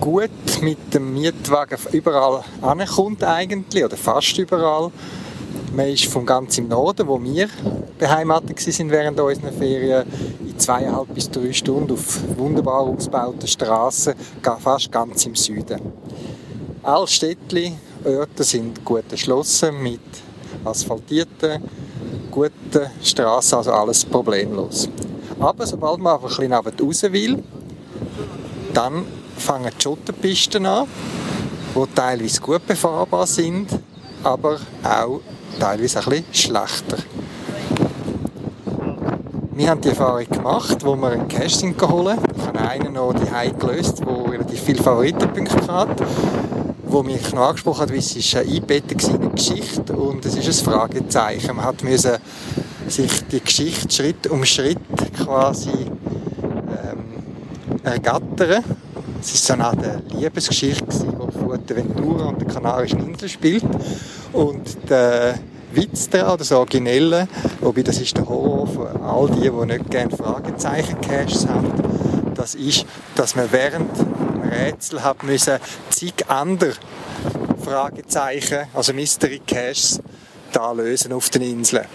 gut 0.00 0.30
mit 0.60 0.94
dem 0.94 1.12
Mietwagen 1.14 1.78
überall 1.92 2.42
ankommt 2.60 3.22
eigentlich, 3.24 3.84
oder 3.84 3.96
fast 3.96 4.36
überall. 4.38 4.90
Man 5.74 5.88
ist 5.88 6.04
vom 6.06 6.26
ganz 6.26 6.58
im 6.58 6.68
Norden, 6.68 7.06
wo 7.06 7.22
wir 7.22 7.48
beheimatet 7.98 8.60
sind 8.60 8.90
während 8.90 9.18
unserer 9.18 9.52
Ferien, 9.52 10.04
in 10.40 10.58
zweieinhalb 10.58 11.14
bis 11.14 11.30
drei 11.30 11.52
Stunden 11.52 11.92
auf 11.92 12.20
wunderbar 12.36 12.80
ausgebauten 12.80 13.48
Straßen, 13.48 14.14
fast 14.60 14.92
ganz 14.92 15.24
im 15.24 15.34
Süden. 15.34 15.80
Alle 16.82 17.06
Städtchen, 17.06 17.78
Orte 18.04 18.44
sind 18.44 18.84
gut 18.84 19.04
erschlossen 19.10 19.82
mit 19.82 20.00
asphaltierten, 20.64 21.62
guten 22.30 22.90
Straßen, 23.02 23.58
also 23.58 23.72
alles 23.72 24.04
problemlos. 24.04 24.88
Aber 25.38 25.66
sobald 25.66 26.00
man 26.00 26.14
einfach 26.14 26.38
ein 26.38 26.50
bisschen 26.50 26.86
raus 26.86 27.02
will, 27.12 27.42
dann 28.74 29.04
fangen 29.36 29.70
die 29.76 29.82
Schotterpisten 29.82 30.66
an, 30.66 30.86
die 31.74 31.94
teilweise 31.94 32.40
gut 32.40 32.66
befahrbar 32.66 33.26
sind, 33.26 33.68
aber 34.22 34.58
auch 34.84 35.20
teilweise 35.58 35.98
ein 36.00 36.04
bisschen 36.04 36.24
schlechter. 36.32 36.98
Wir 39.54 39.68
haben 39.68 39.80
die 39.80 39.90
Erfahrung 39.90 40.26
gemacht, 40.28 40.78
wo 40.84 40.96
wir 40.96 41.10
einen 41.10 41.28
Cash 41.28 41.60
geholt. 41.76 42.18
Ich 42.36 42.46
habe 42.46 42.58
einen 42.58 42.94
noch 42.94 43.12
die 43.12 43.58
gelöst, 43.58 44.00
der 44.00 44.32
relativ 44.32 44.60
viele 44.60 44.82
Favoritenpunkte 44.82 45.72
hat, 45.72 46.02
wo 46.92 47.02
mich 47.02 47.32
noch 47.32 47.48
angesprochen 47.48 47.82
hat, 47.82 47.92
wie 47.92 47.98
es 47.98 48.14
ist 48.14 48.36
eingebettet 48.36 49.02
in 49.08 49.16
eine 49.16 49.30
Geschichte 49.30 49.92
und 49.94 50.24
es 50.24 50.36
ist 50.36 50.46
ein 50.46 50.72
Fragezeichen. 50.72 51.56
Man 51.56 51.74
müssen 51.82 52.18
sich 52.88 53.26
die 53.30 53.40
Geschichte 53.40 53.90
Schritt 53.90 54.26
um 54.26 54.44
Schritt 54.44 54.78
quasi 55.16 55.70
ähm, 55.70 57.04
ergattern 57.82 58.62
es 59.22 59.34
ist 59.34 59.46
so 59.46 59.52
eine 59.52 59.66
Art 59.66 59.78
Liebesgeschichte, 60.12 60.84
die 60.84 61.38
Fuerteventura 61.38 62.26
und 62.26 62.40
der 62.40 62.48
Kanarischen 62.48 63.06
Insel 63.06 63.28
spielt. 63.28 63.62
Und 64.32 64.90
der 64.90 65.38
Witz 65.72 66.08
daran, 66.08 66.38
das 66.38 66.50
Originelle, 66.50 67.28
wobei 67.60 67.82
das 67.82 68.00
ist 68.00 68.16
der 68.16 68.28
Horror 68.28 68.66
für 68.66 69.00
all 69.00 69.30
die, 69.30 69.48
die 69.48 69.66
nicht 69.66 69.90
gerne 69.90 70.10
Fragezeichen-Caches 70.10 71.46
haben, 71.46 71.72
das 72.34 72.56
ist, 72.56 72.84
dass 73.14 73.36
man 73.36 73.46
während 73.52 73.90
Rätsel 74.52 75.02
hat 75.02 75.22
müssen 75.22 75.58
zig 75.90 76.14
andere 76.28 76.74
Fragezeichen, 77.64 78.66
also 78.74 78.92
Mystery 78.92 79.40
Caches, 79.46 80.00
da 80.52 80.72
lösen 80.72 81.12
auf 81.12 81.30
den 81.30 81.42
Inseln. 81.42 81.86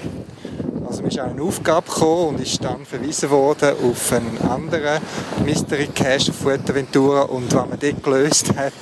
Also 0.88 1.02
man 1.02 1.12
ist 1.12 1.20
an 1.20 1.32
eine 1.32 1.42
Aufgabe 1.42 1.88
gekommen 1.88 2.28
und 2.30 2.42
ist 2.42 2.64
dann 2.64 2.86
verwiesen 2.86 3.30
worden 3.30 3.76
auf 3.84 4.12
einen 4.14 4.38
anderen 4.50 5.02
Mystery 5.46 5.90
Cache 5.94 6.32
auf 6.32 6.38
Fuerteventura 6.38 7.24
und 7.24 7.54
wenn 7.54 7.70
man 7.70 7.80
den 7.80 8.02
gelöst 8.02 8.56
hat, 8.56 8.74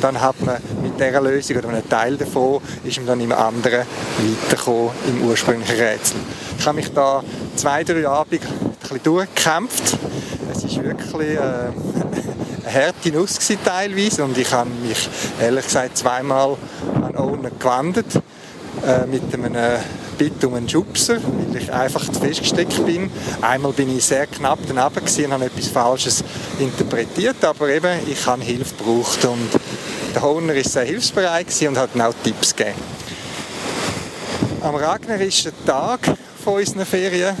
dann 0.00 0.20
hat 0.20 0.40
man 0.40 0.56
mit 0.82 0.98
dieser 0.98 1.20
Lösung 1.20 1.58
oder 1.58 1.68
einem 1.68 1.88
Teil 1.88 2.16
davon 2.16 2.60
ist 2.82 2.96
man 2.96 3.06
dann 3.06 3.20
im 3.20 3.32
anderen 3.32 3.84
weitergekommen 4.18 4.90
im 5.08 5.28
ursprünglichen 5.28 5.76
Rätsel. 5.76 6.16
Ich 6.58 6.66
habe 6.66 6.76
mich 6.76 6.92
da 6.92 7.22
zwei, 7.54 7.84
drei 7.84 8.08
Abende 8.08 8.44
ein 8.46 8.70
bisschen 8.80 9.02
durchgekämpft. 9.02 9.98
Es 10.50 10.64
ist 10.64 10.82
wirklich 10.82 11.38
äh, 11.38 11.68
harte 12.72 13.10
Nuss 13.10 13.38
gewesen, 13.38 13.58
teilweise 13.64 14.24
und 14.24 14.36
ich 14.36 14.50
habe 14.52 14.70
mich 14.70 15.08
ehrlich 15.40 15.64
gesagt 15.64 15.96
zweimal 15.98 16.56
an 16.94 17.16
Owner 17.16 17.50
gewendet 17.50 18.06
äh, 18.86 19.06
mit 19.06 19.22
einem 19.32 19.78
Bitte 20.18 20.48
um 20.48 20.54
einen 20.54 20.68
Schubser, 20.68 21.16
weil 21.16 21.62
ich 21.62 21.72
einfach 21.72 22.04
zu 22.04 22.20
festgesteckt 22.20 22.84
bin. 22.84 23.10
Einmal 23.40 23.72
bin 23.72 23.96
ich 23.96 24.04
sehr 24.04 24.26
knapp 24.26 24.58
daneben 24.68 25.24
und 25.24 25.32
habe 25.32 25.44
etwas 25.46 25.68
Falsches 25.68 26.22
interpretiert, 26.58 27.44
aber 27.44 27.68
eben, 27.70 27.98
ich 28.06 28.24
habe 28.26 28.42
Hilfe 28.42 28.74
gebraucht 28.76 29.24
und 29.24 29.48
der 30.14 30.22
Horner 30.22 30.54
ist 30.54 30.72
sehr 30.72 30.84
hilfsbereit 30.84 31.46
und 31.66 31.78
hat 31.78 31.96
mir 31.96 32.08
auch 32.08 32.14
Tipps 32.22 32.54
gegeben. 32.54 32.76
Am 34.60 34.74
regnerischen 34.74 35.52
Tag 35.66 36.00
von 36.44 36.54
unseren 36.54 36.86
Ferien 36.86 37.36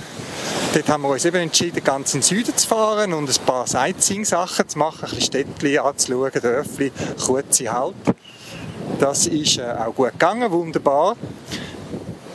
Dort 0.74 0.88
haben 0.88 1.02
wir 1.02 1.10
uns 1.10 1.26
eben 1.26 1.36
entschieden, 1.36 1.82
den 1.84 2.22
Süden 2.22 2.56
zu 2.56 2.66
fahren 2.66 3.12
und 3.12 3.28
ein 3.28 3.44
paar 3.44 3.66
Sightseeing-Sachen 3.66 4.66
zu 4.70 4.78
machen, 4.78 5.04
ein 5.04 5.16
bisschen 5.16 5.44
Städtchen 5.44 5.78
anzuschauen, 5.78 6.32
Dörfli, 6.40 6.90
kurze 7.26 7.70
Halt. 7.70 7.94
Das 8.98 9.26
ist 9.26 9.58
äh, 9.58 9.64
auch 9.64 9.94
gut 9.94 10.12
gegangen, 10.12 10.50
wunderbar. 10.50 11.16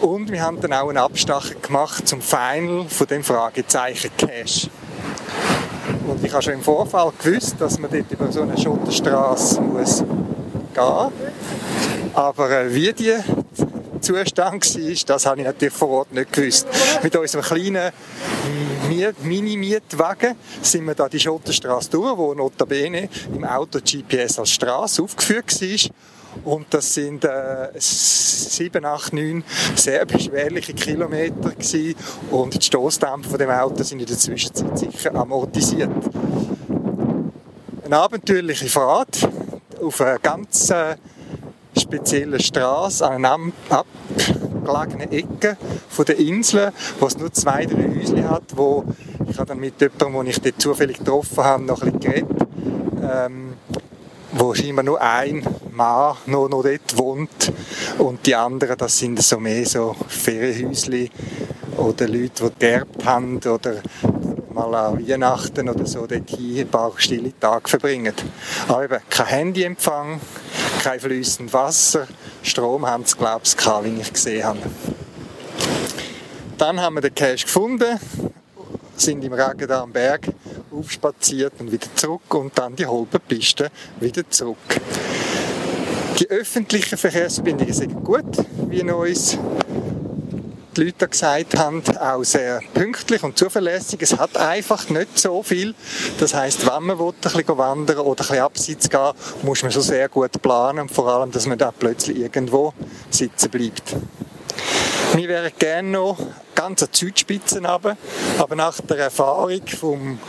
Und 0.02 0.32
wir 0.32 0.40
haben 0.44 0.62
dann 0.62 0.74
auch 0.74 0.90
einen 0.90 1.00
Abstecher 1.00 1.56
gemacht 1.56 2.08
zum 2.08 2.22
Final 2.22 2.86
von 2.88 3.08
dem 3.08 3.24
Fragezeichen 3.24 4.12
Cash. 4.16 4.70
Und 6.08 6.24
ich 6.24 6.32
habe 6.32 6.44
schon 6.44 6.54
im 6.54 6.62
Vorfall 6.62 7.12
gewusst, 7.18 7.56
dass 7.58 7.80
man 7.80 7.90
dort 7.90 8.12
über 8.12 8.32
so 8.32 8.44
eine 8.44 8.56
Schotterstraße 8.56 9.62
muss 9.62 10.04
gehen. 10.76 11.12
Aber 12.14 12.52
äh, 12.52 12.72
wie 12.72 12.94
die 12.94 13.16
Zustand 14.02 14.76
war, 14.76 14.96
das 15.06 15.26
habe 15.26 15.40
ich 15.40 15.46
natürlich 15.46 15.74
vor 15.74 15.90
Ort 15.90 16.14
nicht 16.14 16.32
gewusst. 16.32 16.68
Mit 17.04 17.16
unserem 17.16 17.44
kleinen 17.44 17.92
Mini-Mietwagen 19.24 20.36
sind 20.62 20.86
wir 20.86 20.96
da 20.96 21.10
die 21.10 21.20
Schotterstraße 21.20 21.90
durch, 21.92 22.18
wo 22.18 22.34
notabene 22.34 23.10
im 23.34 23.44
Auto 23.44 23.80
GPS 23.80 24.40
als 24.40 24.52
Straße 24.52 25.02
aufgeführt 25.02 25.62
war. 25.62 25.92
Und 26.44 26.68
das 26.70 26.94
sind 26.94 27.26
äh, 27.26 27.70
sieben, 27.78 28.86
acht, 28.86 29.14
neun 29.14 29.44
sehr 29.76 30.06
beschwerliche 30.06 30.74
Kilometer 30.74 31.52
gewesen. 31.52 31.96
Und 32.32 32.54
die 32.54 32.66
Stoßdämpfer 32.66 33.30
von 33.30 33.40
dem 33.40 33.50
Auto 33.50 33.84
sind 33.84 34.00
in 34.00 34.06
der 34.06 34.18
Zwischenzeit 34.18 34.78
sicher 34.78 35.16
amortisiert. 35.16 35.90
Eine 37.84 37.98
abenteuerliche 37.98 38.68
Fahrt 38.68 39.28
auf 39.82 40.02
einer 40.02 40.20
ganz 40.20 40.70
äh, 40.70 40.96
speziellen 41.78 42.40
Straße 42.40 43.08
an 43.08 43.26
einer 43.26 43.52
abgelegenen 43.70 45.12
Ecke 45.12 45.58
von 45.90 46.06
der 46.06 46.18
Insel, 46.18 46.72
wo 47.00 47.08
es 47.08 47.18
nur 47.18 47.32
zwei, 47.32 47.66
drei 47.66 47.90
Häuschen 47.96 48.30
hat, 48.30 48.56
wo 48.56 48.84
ich 49.30 49.38
habe 49.38 49.48
dann 49.48 49.60
mit 49.60 49.80
jemandem, 49.82 50.14
den 50.14 50.28
ich 50.28 50.42
dort 50.42 50.62
zufällig 50.62 50.98
getroffen 51.00 51.44
habe, 51.44 51.64
noch 51.64 51.82
ein 51.82 51.94
bisschen 51.94 52.00
geredet. 52.00 52.48
Ähm, 53.02 53.54
wo 54.34 54.54
scheinbar 54.54 54.84
nur 54.84 55.02
ein 55.02 55.44
Mann 55.72 56.16
noch, 56.26 56.50
noch 56.50 56.64
dort 56.64 56.98
wohnt 56.98 57.52
und 57.98 58.26
die 58.26 58.36
anderen, 58.36 58.78
das 58.78 58.98
sind 58.98 59.22
so 59.22 59.40
mehr 59.40 59.66
so 59.66 59.96
Ferienhäusli 60.08 61.10
oder 61.78 62.08
Leute, 62.08 62.50
die 62.50 62.60
geerbt 62.60 63.06
haben 63.06 63.38
oder 63.38 63.76
mal 64.72 64.88
an 64.88 65.08
Weihnachten 65.08 65.70
oder 65.70 65.86
so 65.86 66.06
dort 66.06 66.30
hier 66.30 66.64
ein 66.64 66.70
paar 66.70 66.92
stille 66.98 67.32
Tage 67.40 67.70
verbringen. 67.70 68.14
Aber 68.68 68.84
eben 68.84 69.00
kein 69.10 69.26
Handyempfang, 69.26 70.20
kein 70.84 71.00
fließendes 71.00 71.54
Wasser, 71.54 72.08
Strom 72.44 72.86
haben 72.86 73.06
sie, 73.06 73.16
glaube 73.18 73.42
ich, 73.44 73.56
wie 73.84 74.02
ich 74.02 74.14
gesehen 74.14 74.44
habe. 74.44 74.60
Dann 76.58 76.80
haben 76.80 76.96
wir 76.96 77.02
den 77.02 77.14
Cache 77.14 77.44
gefunden, 77.44 78.00
sind 78.96 79.24
im 79.24 79.34
Regen 79.34 79.68
da 79.68 79.82
am 79.82 79.92
Berg 79.92 80.28
aufspaziert 80.72 81.54
und 81.60 81.72
wieder 81.72 81.88
zurück 81.96 82.34
und 82.34 82.58
dann 82.58 82.76
die 82.76 82.86
Holperpiste 82.86 83.70
wieder 84.00 84.28
zurück. 84.30 84.58
Die 86.20 86.28
öffentlichen 86.30 86.98
Verkehrsverbindungen 86.98 87.74
sind 87.74 88.04
gut, 88.04 88.26
wie 88.70 88.82
uns 88.82 89.38
die 90.78 90.84
Leute 90.84 91.08
gesagt 91.08 91.58
haben, 91.58 91.82
auch 91.98 92.24
sehr 92.24 92.62
pünktlich 92.74 93.24
und 93.24 93.38
zuverlässig. 93.38 94.02
Es 94.02 94.18
hat 94.18 94.38
einfach 94.38 94.90
nicht 94.90 95.18
so 95.18 95.42
viel. 95.42 95.74
Das 96.20 96.34
heißt, 96.34 96.66
wenn 96.68 96.84
man 96.84 97.00
ein 97.00 97.14
bisschen 97.20 97.58
wandern 97.58 97.98
oder 98.00 98.10
ein 98.10 98.16
bisschen 98.16 98.40
abseits 98.40 98.90
gehen, 98.90 99.12
muss 99.42 99.64
man 99.64 99.72
schon 99.72 99.82
sehr 99.82 100.08
gut 100.08 100.42
planen 100.42 100.80
und 100.80 100.92
vor 100.92 101.08
allem, 101.08 101.32
dass 101.32 101.48
man 101.48 101.58
da 101.58 101.72
plötzlich 101.72 102.18
irgendwo 102.18 102.74
sitzen 103.10 103.50
bleibt. 103.50 103.96
Wir 105.14 105.28
wären 105.28 105.52
gerne 105.58 105.90
noch 105.90 106.18
ganz 106.54 106.84
an 106.84 106.90
die 106.94 106.98
Südspitze 106.98 107.56
runter, 107.64 107.98
aber 108.38 108.56
nach 108.56 108.80
der 108.82 108.98
Erfahrung 108.98 109.62
vom 109.68 110.20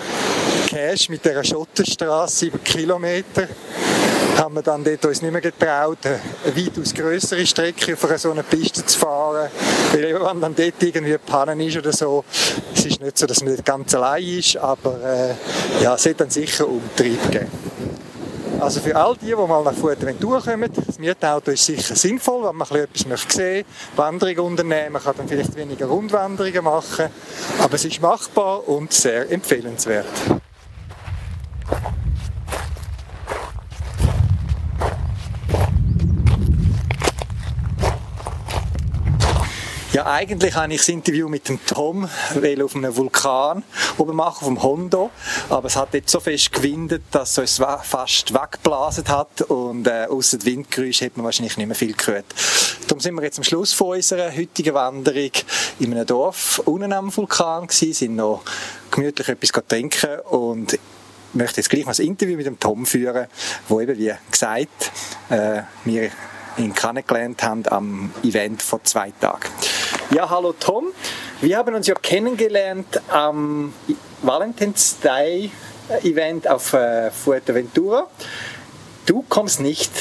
Cash 0.69 1.09
mit 1.09 1.25
dieser 1.25 1.45
Schotterstraße 1.45 2.47
über 2.47 2.59
Kilometer 2.59 3.49
haben 4.37 4.55
wir 4.55 4.63
dann 4.63 4.85
dort 4.85 5.05
uns 5.05 5.23
nicht 5.23 5.33
mehr 5.33 5.41
getraut, 5.41 5.99
eine 6.05 6.57
weitaus 6.57 6.95
größere 6.95 7.47
Strecke 7.47 7.95
auf 7.95 8.19
so 8.19 8.31
einer 8.31 8.43
Piste 8.43 8.85
zu 8.85 8.99
fahren. 8.99 9.51
Weil 9.93 10.15
wenn 10.15 10.41
dann 10.41 10.55
dort 10.55 10.83
irgendwie 10.83 11.19
Pannen 11.19 11.61
ist 11.61 11.77
oder 11.77 11.93
so, 11.93 12.25
es 12.75 12.87
ist 12.87 13.01
nicht 13.01 13.19
so, 13.19 13.27
dass 13.27 13.43
man 13.43 13.55
dort 13.55 13.65
ganz 13.65 13.95
allein 13.95 14.25
ist, 14.25 14.57
aber 14.57 15.01
äh, 15.03 15.83
ja, 15.83 15.95
es 15.95 16.05
wird 16.05 16.21
dann 16.21 16.31
sicher 16.31 16.69
Umtrieb 16.69 17.31
geben. 17.31 17.51
Also 18.61 18.81
für 18.81 18.97
all 18.97 19.17
die, 19.17 19.27
die 19.27 19.35
mal 19.35 19.63
nach 19.63 19.75
Fuerteventura 19.75 20.41
kommen, 20.41 20.69
das 20.75 20.99
Mietauto 20.99 21.53
ist 21.53 21.65
sicher 21.65 21.95
sinnvoll, 21.95 22.49
wenn 22.49 22.57
man 22.57 22.69
etwas 22.69 23.07
möchte 23.07 23.33
sehen 23.37 23.65
Wanderungen 23.95 24.41
unternehmen, 24.41 24.95
man 24.95 25.03
kann 25.03 25.15
dann 25.17 25.29
vielleicht 25.29 25.55
weniger 25.55 25.87
Rundwanderungen 25.87 26.65
machen, 26.65 27.07
aber 27.61 27.75
es 27.75 27.85
ist 27.85 28.03
machbar 28.03 28.69
und 28.69 28.93
sehr 28.93 29.31
empfehlenswert. 29.31 30.07
Eigentlich 40.09 40.55
habe 40.55 40.73
ich 40.73 40.81
das 40.81 40.89
Interview 40.89 41.29
mit 41.29 41.49
dem 41.49 41.65
Tom 41.67 42.05
auf 42.05 42.75
einem 42.75 42.97
Vulkan 42.97 43.63
oben 43.99 44.17
machen, 44.17 44.39
auf 44.41 44.47
dem 44.47 44.63
Hondo. 44.63 45.11
Aber 45.51 45.67
es 45.67 45.77
hat 45.77 45.93
jetzt 45.93 46.11
so 46.11 46.19
fest 46.21 46.53
gewindet, 46.53 47.03
dass 47.11 47.37
es 47.37 47.59
uns 47.59 47.69
fast 47.83 48.33
weggeblasen 48.33 49.07
hat 49.09 49.43
und 49.43 49.87
äh, 49.87 50.07
außer 50.07 50.39
Windgeräusch 50.45 51.03
hat 51.03 51.17
man 51.17 51.27
wahrscheinlich 51.27 51.57
nicht 51.57 51.67
mehr 51.67 51.77
viel 51.77 51.93
gehört. 51.93 52.25
Darum 52.87 53.01
sind 53.01 53.15
wir 53.15 53.23
jetzt 53.23 53.39
am 53.39 53.45
Schluss 53.45 53.73
von 53.73 53.97
unserer 53.97 54.35
heutigen 54.35 54.75
Wanderung 54.75 55.31
in 55.79 55.93
einem 55.93 56.07
Dorf 56.07 56.61
unten 56.65 56.93
am 56.93 57.15
Vulkan 57.15 57.67
gewesen, 57.67 57.93
sind 57.93 58.17
noch 58.17 58.43
gemütlich 58.91 59.29
etwas 59.29 59.53
trinken 59.69 60.21
und 60.21 60.79
möchte 61.35 61.61
jetzt 61.61 61.69
gleich 61.69 61.85
mal 61.85 61.95
ein 61.97 62.07
Interview 62.07 62.37
mit 62.37 62.47
dem 62.47 62.59
Tom 62.59 62.87
führen, 62.87 63.27
wo 63.69 63.81
eben, 63.81 63.99
wie 63.99 64.13
gesagt, 64.31 64.91
äh, 65.29 65.63
wir 65.85 66.11
ihn 66.59 66.75
kennengelernt 66.75 67.43
haben 67.43 67.63
am 67.69 68.13
Event 68.23 68.63
vor 68.63 68.83
zwei 68.85 69.13
Tagen. 69.21 69.49
Ja, 70.11 70.29
hallo 70.29 70.55
Tom. 70.59 70.87
Wir 71.41 71.57
haben 71.57 71.75
uns 71.75 71.87
ja 71.87 71.95
kennengelernt 71.95 73.01
am 73.09 73.73
Valentine's 74.23 74.99
Day 75.01 75.51
Event 76.03 76.49
auf 76.49 76.73
äh, 76.73 77.11
Fuerteventura. 77.11 78.09
Du 79.07 79.25
kommst 79.29 79.61
nicht 79.61 79.93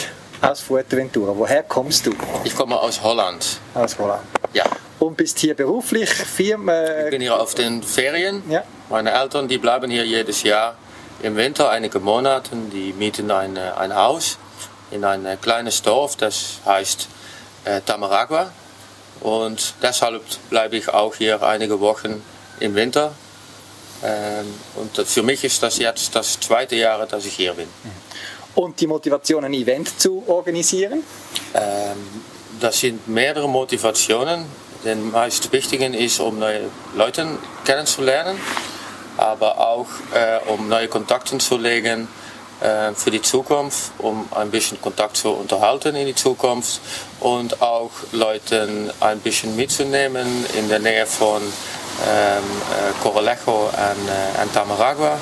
aus 0.41 0.61
Fuerteventura. 0.61 1.33
Woher 1.35 1.63
kommst 1.63 2.05
du? 2.07 2.11
Ich 2.43 2.55
komme 2.55 2.79
aus 2.79 3.01
Holland. 3.01 3.59
Aus 3.73 3.97
Holland. 3.97 4.23
Ja. 4.53 4.65
Und 4.99 5.15
bist 5.15 5.37
hier 5.39 5.53
beruflich 5.53 6.09
Firma? 6.09 7.03
Ich 7.05 7.11
bin 7.11 7.21
hier 7.21 7.39
auf 7.39 7.53
den 7.53 7.83
Ferien. 7.83 8.41
Ja. 8.49 8.63
Meine 8.89 9.11
Eltern, 9.11 9.47
die 9.47 9.59
bleiben 9.59 9.91
hier 9.91 10.05
jedes 10.05 10.43
Jahr 10.43 10.75
im 11.21 11.35
Winter 11.35 11.69
einige 11.69 11.99
Monate. 11.99 12.55
Die 12.73 12.93
mieten 12.93 13.29
ein, 13.29 13.57
ein 13.57 13.95
Haus 13.95 14.37
in 14.91 15.03
ein 15.03 15.39
kleines 15.41 15.81
Dorf, 15.81 16.15
das 16.15 16.59
heißt 16.65 17.07
äh, 17.65 17.81
Tamaragua. 17.81 18.51
Und 19.19 19.73
deshalb 19.81 20.23
bleibe 20.49 20.77
ich 20.77 20.89
auch 20.89 21.15
hier 21.15 21.41
einige 21.41 21.79
Wochen 21.79 22.21
im 22.59 22.75
Winter. 22.75 23.13
Ähm, 24.03 24.45
und 24.75 25.07
für 25.07 25.23
mich 25.23 25.43
ist 25.43 25.63
das 25.63 25.77
jetzt 25.79 26.15
das 26.15 26.39
zweite 26.39 26.75
Jahr, 26.75 27.05
dass 27.05 27.25
ich 27.25 27.33
hier 27.33 27.53
bin. 27.53 27.67
Und 28.55 28.79
die 28.79 28.87
Motivation, 28.87 29.43
ein 29.43 29.53
Event 29.53 29.99
zu 29.99 30.23
organisieren? 30.27 31.03
Ähm, 31.53 32.23
das 32.59 32.79
sind 32.79 33.07
mehrere 33.07 33.49
Motivationen. 33.49 34.45
Den 34.83 35.11
meist 35.11 35.51
wichtigen 35.51 35.93
ist, 35.93 36.19
um 36.19 36.39
neue 36.39 36.61
Leute 36.95 37.27
kennenzulernen, 37.65 38.39
aber 39.17 39.59
auch 39.59 39.87
äh, 40.13 40.39
um 40.47 40.69
neue 40.69 40.87
Kontakte 40.87 41.37
zu 41.39 41.57
legen 41.57 42.03
äh, 42.03 42.26
für 42.95 43.11
die 43.11 43.21
Zukunft, 43.21 43.91
um 43.99 44.27
ein 44.31 44.49
bisschen 44.49 44.81
Kontakt 44.81 45.17
zu 45.17 45.29
unterhalten 45.29 45.95
in 45.95 46.07
die 46.07 46.15
Zukunft 46.15 46.81
und 47.19 47.61
auch 47.61 47.91
Leute 48.11 48.93
ein 48.99 49.19
bisschen 49.19 49.55
mitzunehmen 49.55 50.45
in 50.57 50.67
der 50.67 50.79
Nähe 50.79 51.05
von 51.05 51.41
ähm, 52.05 52.43
äh, 52.43 53.01
Coralejo 53.01 53.65
und, 53.65 53.73
äh, 53.73 54.43
und 54.43 54.53
Tamaragua, 54.53 55.19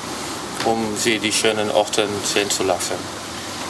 um 0.64 0.96
sie 0.96 1.18
die 1.18 1.32
schönen 1.32 1.70
Orte 1.70 2.06
sehen 2.24 2.50
zu 2.50 2.64
lassen. 2.64 2.94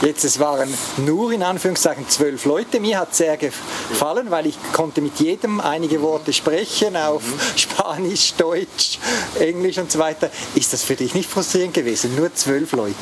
Jetzt, 0.02 0.24
es 0.24 0.38
waren 0.38 0.68
nur 0.98 1.33
in 1.33 1.42
Anführungszeichen 1.42 2.07
zwölf 2.09 2.44
Leute. 2.44 2.81
Mir 2.81 2.98
hat 2.98 3.12
es 3.12 3.18
sehr 3.18 3.38
gefallen, 3.38 4.31
weil 4.31 4.46
ich 4.46 4.57
konnte 4.74 5.00
mit 5.00 5.18
jedem 5.20 5.59
einige 5.59 6.02
Worte 6.02 6.35
sprechen, 6.35 6.96
auf 6.96 7.22
mhm. 7.22 7.40
Spanisch, 7.57 8.35
Deutsch, 8.35 8.98
Englisch 9.38 9.79
und 9.79 9.90
so 9.90 9.98
weiter. 9.98 10.31
Ist 10.55 10.72
das 10.74 10.83
für 10.83 10.96
dich 10.96 11.14
nicht 11.14 11.31
frustrierend 11.31 11.72
gewesen? 11.72 12.14
Nur 12.14 12.35
zwölf 12.35 12.72
Leute? 12.72 12.94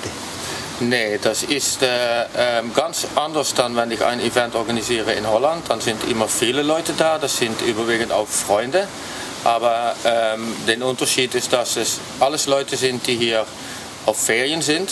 Nee, 0.81 1.21
das 1.23 1.45
ist 1.45 1.83
äh, 1.83 2.23
äh, 2.23 2.25
ganz 2.75 3.07
anders 3.15 3.55
dann, 3.55 3.77
wenn 3.77 3.93
ich 3.93 4.05
ein 4.05 4.19
Event 4.19 4.57
organisiere 4.57 5.13
in 5.13 5.29
Holland. 5.29 5.71
Dann 5.71 5.81
sind 5.81 6.03
immer 6.11 6.27
viele 6.27 6.63
Leute 6.63 6.95
da, 6.99 7.17
das 7.17 7.37
sind 7.37 7.63
überwiegend 7.63 8.11
auch 8.11 8.27
Freunde. 8.27 8.89
Aber 9.45 9.95
ähm, 10.05 10.53
der 10.67 10.85
Unterschied 10.85 11.33
ist, 11.37 11.53
dass 11.53 11.77
es 11.77 12.01
alles 12.19 12.47
Leute 12.47 12.77
sind, 12.77 13.07
die 13.07 13.15
hier 13.15 13.47
auf 14.05 14.19
Ferien 14.19 14.63
sind. 14.63 14.91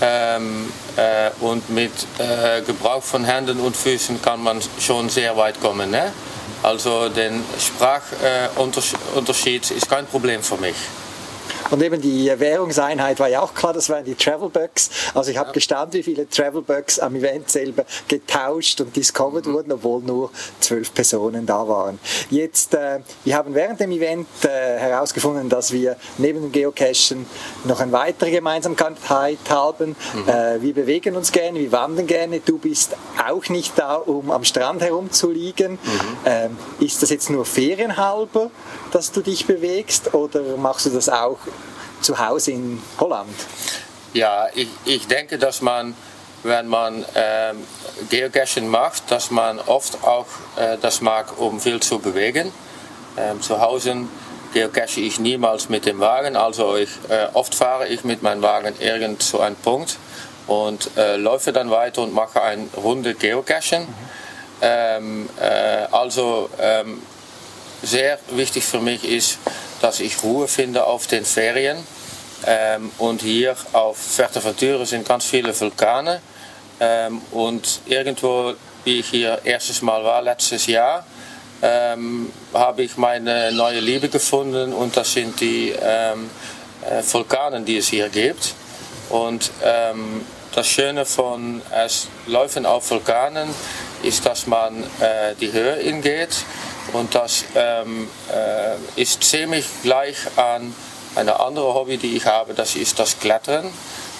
Ähm, 0.00 0.72
äh, 0.96 1.30
und 1.40 1.68
mit 1.68 1.92
äh, 2.18 2.62
Gebrauch 2.62 3.02
von 3.02 3.24
Händen 3.24 3.60
und 3.60 3.76
Füßen 3.76 4.22
kann 4.22 4.42
man 4.42 4.62
schon 4.80 5.10
sehr 5.10 5.36
weit 5.36 5.60
kommen. 5.60 5.90
Ne? 5.90 6.10
Also 6.62 7.10
der 7.10 7.32
Sprachunterschied 7.58 9.70
ist 9.70 9.90
kein 9.90 10.06
Problem 10.06 10.42
für 10.42 10.56
mich. 10.56 10.76
Und 11.70 11.82
eben 11.82 12.00
die 12.00 12.32
Währungseinheit 12.38 13.18
war 13.20 13.28
ja 13.28 13.40
auch 13.40 13.54
klar, 13.54 13.72
das 13.72 13.88
waren 13.88 14.04
die 14.04 14.14
Travelbugs. 14.14 14.90
Also 15.14 15.30
ich 15.30 15.36
habe 15.36 15.48
ja. 15.48 15.52
gestaunt, 15.52 15.94
wie 15.94 16.02
viele 16.02 16.28
Travelbugs 16.28 16.98
am 16.98 17.16
Event 17.16 17.50
selber 17.50 17.84
getauscht 18.08 18.80
und 18.80 18.94
discovered 18.94 19.46
mhm. 19.46 19.52
wurden, 19.52 19.72
obwohl 19.72 20.02
nur 20.02 20.30
zwölf 20.60 20.92
Personen 20.94 21.46
da 21.46 21.66
waren. 21.66 21.98
Jetzt, 22.30 22.74
äh, 22.74 23.00
wir 23.24 23.36
haben 23.36 23.54
während 23.54 23.80
dem 23.80 23.90
Event 23.92 24.26
äh, 24.44 24.48
herausgefunden, 24.78 25.48
dass 25.48 25.72
wir 25.72 25.96
neben 26.18 26.42
dem 26.42 26.52
Geocachen 26.52 27.26
noch 27.64 27.80
eine 27.80 27.92
weitere 27.92 28.30
Gemeinsamkeit 28.30 29.38
haben. 29.48 29.96
Mhm. 30.14 30.28
Äh, 30.28 30.62
wir 30.62 30.74
bewegen 30.74 31.16
uns 31.16 31.32
gerne, 31.32 31.58
wir 31.58 31.72
wandern 31.72 32.06
gerne. 32.06 32.40
Du 32.40 32.58
bist 32.58 32.96
auch 33.26 33.48
nicht 33.48 33.72
da, 33.76 33.96
um 33.96 34.30
am 34.30 34.44
Strand 34.44 34.82
herumzuliegen. 34.82 35.72
Mhm. 35.72 35.78
Ähm, 36.24 36.58
ist 36.80 37.02
das 37.02 37.10
jetzt 37.10 37.30
nur 37.30 37.44
ferienhalber, 37.44 38.50
dass 38.92 39.12
du 39.12 39.20
dich 39.20 39.46
bewegst 39.46 40.14
oder 40.14 40.56
machst 40.56 40.86
du 40.86 40.90
das 40.90 41.08
auch 41.08 41.38
zu 42.00 42.18
Hause 42.18 42.52
in 42.52 42.82
Holland? 42.98 43.34
Ja, 44.12 44.48
ich, 44.54 44.68
ich 44.84 45.06
denke, 45.06 45.38
dass 45.38 45.60
man, 45.60 45.94
wenn 46.42 46.66
man 46.66 47.04
ähm, 47.14 47.64
Geocaching 48.08 48.68
macht, 48.68 49.10
dass 49.10 49.30
man 49.30 49.58
oft 49.60 50.02
auch 50.04 50.26
äh, 50.56 50.78
das 50.80 51.00
mag, 51.00 51.38
um 51.38 51.60
viel 51.60 51.80
zu 51.80 51.98
bewegen. 51.98 52.52
Ähm, 53.18 53.40
zu 53.42 53.60
Hause 53.60 54.06
geocache 54.52 55.00
ich 55.00 55.18
niemals 55.18 55.68
mit 55.68 55.84
dem 55.84 56.00
Wagen, 56.00 56.36
also 56.36 56.76
ich, 56.76 56.88
äh, 57.10 57.26
oft 57.34 57.54
fahre 57.54 57.88
ich 57.88 58.04
mit 58.04 58.22
meinem 58.22 58.40
Wagen 58.40 58.74
irgend 58.80 59.22
zu 59.22 59.40
einem 59.40 59.56
Punkt 59.56 59.98
und 60.46 60.96
äh, 60.96 61.16
läufe 61.16 61.52
dann 61.52 61.70
weiter 61.70 62.02
und 62.02 62.14
mache 62.14 62.40
eine 62.40 62.66
Runde 62.76 63.14
Geocachen. 63.14 63.82
Mhm. 63.82 63.94
Ähm, 64.62 65.28
äh, 65.38 65.86
also 65.92 66.48
ähm, 66.58 67.02
sehr 67.82 68.18
wichtig 68.30 68.64
für 68.64 68.80
mich 68.80 69.04
ist, 69.04 69.38
dass 69.80 70.00
ich 70.00 70.22
Ruhe 70.22 70.48
finde 70.48 70.86
auf 70.86 71.06
den 71.06 71.24
Ferien. 71.24 71.78
Ähm, 72.46 72.90
und 72.98 73.22
hier 73.22 73.56
auf 73.72 73.96
Fuerteventura 73.96 74.84
sind 74.84 75.06
ganz 75.06 75.24
viele 75.24 75.58
Vulkane. 75.58 76.20
Ähm, 76.80 77.22
und 77.32 77.80
irgendwo, 77.86 78.54
wie 78.84 79.00
ich 79.00 79.08
hier 79.08 79.40
erstes 79.44 79.82
Mal 79.82 80.04
war, 80.04 80.22
letztes 80.22 80.66
Jahr, 80.66 81.06
ähm, 81.62 82.30
habe 82.52 82.82
ich 82.82 82.96
meine 82.96 83.52
neue 83.52 83.80
Liebe 83.80 84.08
gefunden. 84.08 84.72
Und 84.72 84.96
das 84.96 85.12
sind 85.12 85.40
die 85.40 85.74
ähm, 85.80 86.30
äh, 86.88 87.02
Vulkanen, 87.02 87.64
die 87.64 87.78
es 87.78 87.88
hier 87.88 88.08
gibt. 88.08 88.54
Und 89.08 89.50
ähm, 89.64 90.26
das 90.54 90.66
Schöne 90.66 91.04
von 91.04 91.62
es 91.70 92.08
Läufen 92.26 92.66
auf 92.66 92.90
Vulkanen 92.90 93.48
ist, 94.02 94.24
dass 94.26 94.46
man 94.46 94.82
äh, 95.00 95.34
die 95.40 95.52
Höhe 95.52 95.76
ingeht 95.76 96.44
und 96.92 97.14
das 97.14 97.44
ähm, 97.54 98.08
äh, 98.32 99.00
ist 99.00 99.22
ziemlich 99.22 99.66
gleich 99.82 100.16
an 100.36 100.74
eine 101.14 101.40
andere 101.40 101.74
Hobby, 101.74 101.96
die 101.96 102.16
ich 102.16 102.26
habe, 102.26 102.54
das 102.54 102.76
ist 102.76 102.98
das 102.98 103.18
Klettern. 103.18 103.72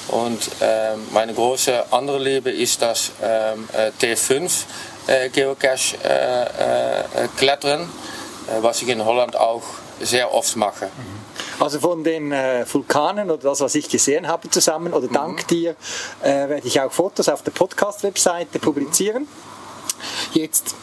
Und 0.09 0.51
ähm, 0.61 1.07
meine 1.13 1.35
große 1.35 1.93
andere 1.93 2.19
Liebe 2.19 2.51
ist 2.51 2.81
das 2.81 3.11
ähm, 3.23 3.69
äh, 3.73 3.91
T5 4.01 4.65
äh, 5.07 5.29
Geocache 5.31 5.97
äh, 6.05 6.43
äh, 6.43 7.29
Klettern, 7.37 7.83
äh, 7.83 8.63
was 8.63 8.83
ich 8.83 8.89
in 8.89 9.05
Holland 9.05 9.37
auch 9.37 9.63
sehr 10.01 10.33
oft 10.33 10.57
mache. 10.57 10.87
Mhm. 10.87 11.63
Also 11.63 11.81
von 11.81 12.05
den 12.05 12.33
äh, 12.33 12.65
Vulkanen 12.71 13.31
oder 13.31 13.51
das, 13.51 13.61
was 13.61 13.75
ich 13.75 13.89
gesehen 13.89 14.29
habe 14.29 14.49
zusammen 14.51 14.93
oder 14.93 15.09
dank 15.09 15.43
mhm. 15.43 15.47
dir, 15.49 15.77
äh, 16.23 16.49
werde 16.49 16.67
ich 16.67 16.81
auch 16.81 16.93
Fotos 16.93 17.29
auf 17.29 17.43
der 17.43 17.51
Podcast-Webseite 17.51 18.59
publizieren. 18.59 19.23
Mhm. 19.23 20.41
Jetzt 20.41 20.75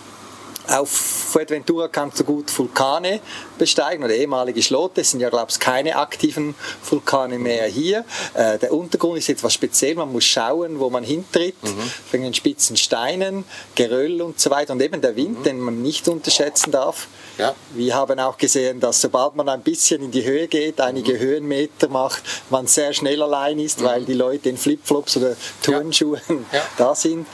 auf 0.68 0.90
Fuerteventura 0.90 1.88
kannst 1.88 2.20
du 2.20 2.24
gut 2.24 2.58
Vulkane 2.58 3.20
besteigen 3.58 4.04
oder 4.04 4.14
ehemalige 4.14 4.62
Schlote. 4.62 5.02
Es 5.02 5.12
sind 5.12 5.20
ja, 5.20 5.30
glaube 5.30 5.52
ich, 5.52 5.60
keine 5.60 5.96
aktiven 5.96 6.56
Vulkane 6.90 7.38
mehr 7.38 7.66
hier. 7.68 8.06
Äh, 8.34 8.60
der 8.60 8.74
Untergrund 8.74 9.18
ist 9.18 9.30
etwas 9.30 9.54
speziell. 9.54 9.96
Man 9.96 10.12
muss 10.12 10.24
schauen, 10.24 10.80
wo 10.80 10.90
man 10.90 11.04
hintritt. 11.04 11.62
Mhm. 11.64 11.92
Wegen 12.12 12.24
den 12.24 12.34
spitzen 12.34 12.78
Steinen, 12.78 13.44
Geröll 13.76 14.22
und 14.22 14.40
so 14.40 14.50
weiter. 14.50 14.74
Und 14.74 14.82
eben 14.82 15.02
der 15.02 15.16
Wind, 15.16 15.40
mhm. 15.40 15.44
den 15.44 15.60
man 15.60 15.82
nicht 15.82 16.08
unterschätzen 16.08 16.72
darf. 16.72 17.08
Ja. 17.38 17.56
Wir 17.72 17.96
haben 17.96 18.20
auch 18.20 18.38
gesehen, 18.38 18.80
dass 18.80 19.02
sobald 19.02 19.36
man 19.36 19.50
ein 19.50 19.62
bisschen 19.62 20.04
in 20.04 20.12
die 20.12 20.24
Höhe 20.24 20.48
geht, 20.48 20.80
einige 20.80 21.14
mhm. 21.14 21.20
Höhenmeter 21.20 21.90
macht, 21.90 22.22
man 22.50 22.68
sehr 22.68 22.94
schnell 22.94 23.22
allein 23.22 23.60
ist, 23.60 23.82
mhm. 23.82 23.86
weil 23.86 24.06
die 24.06 24.14
Leute 24.14 24.50
in 24.50 24.58
Flipflops 24.58 25.18
oder 25.18 25.36
Turnschuhen 25.62 26.22
ja. 26.52 26.60
Ja. 26.60 26.66
da 26.78 26.96
sind. 26.96 27.28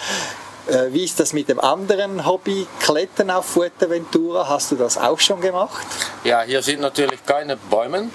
Äh, 0.70 0.94
wie 0.94 1.04
ist 1.04 1.20
das 1.20 1.34
mit 1.34 1.50
dem 1.50 1.60
anderen 1.60 2.26
Hobby, 2.26 2.68
Klettern 2.80 3.32
auf 3.32 3.46
Fuerteventura? 3.46 4.48
Hast 4.48 4.72
du 4.72 4.76
das 4.76 4.98
auch 4.98 5.20
schon 5.20 5.42
gemacht? 5.42 5.86
Ja, 6.24 6.44
hier 6.44 6.62
sind 6.62 6.82
natürlich 6.82 7.26
keine 7.26 7.58
Bäume. 7.58 8.10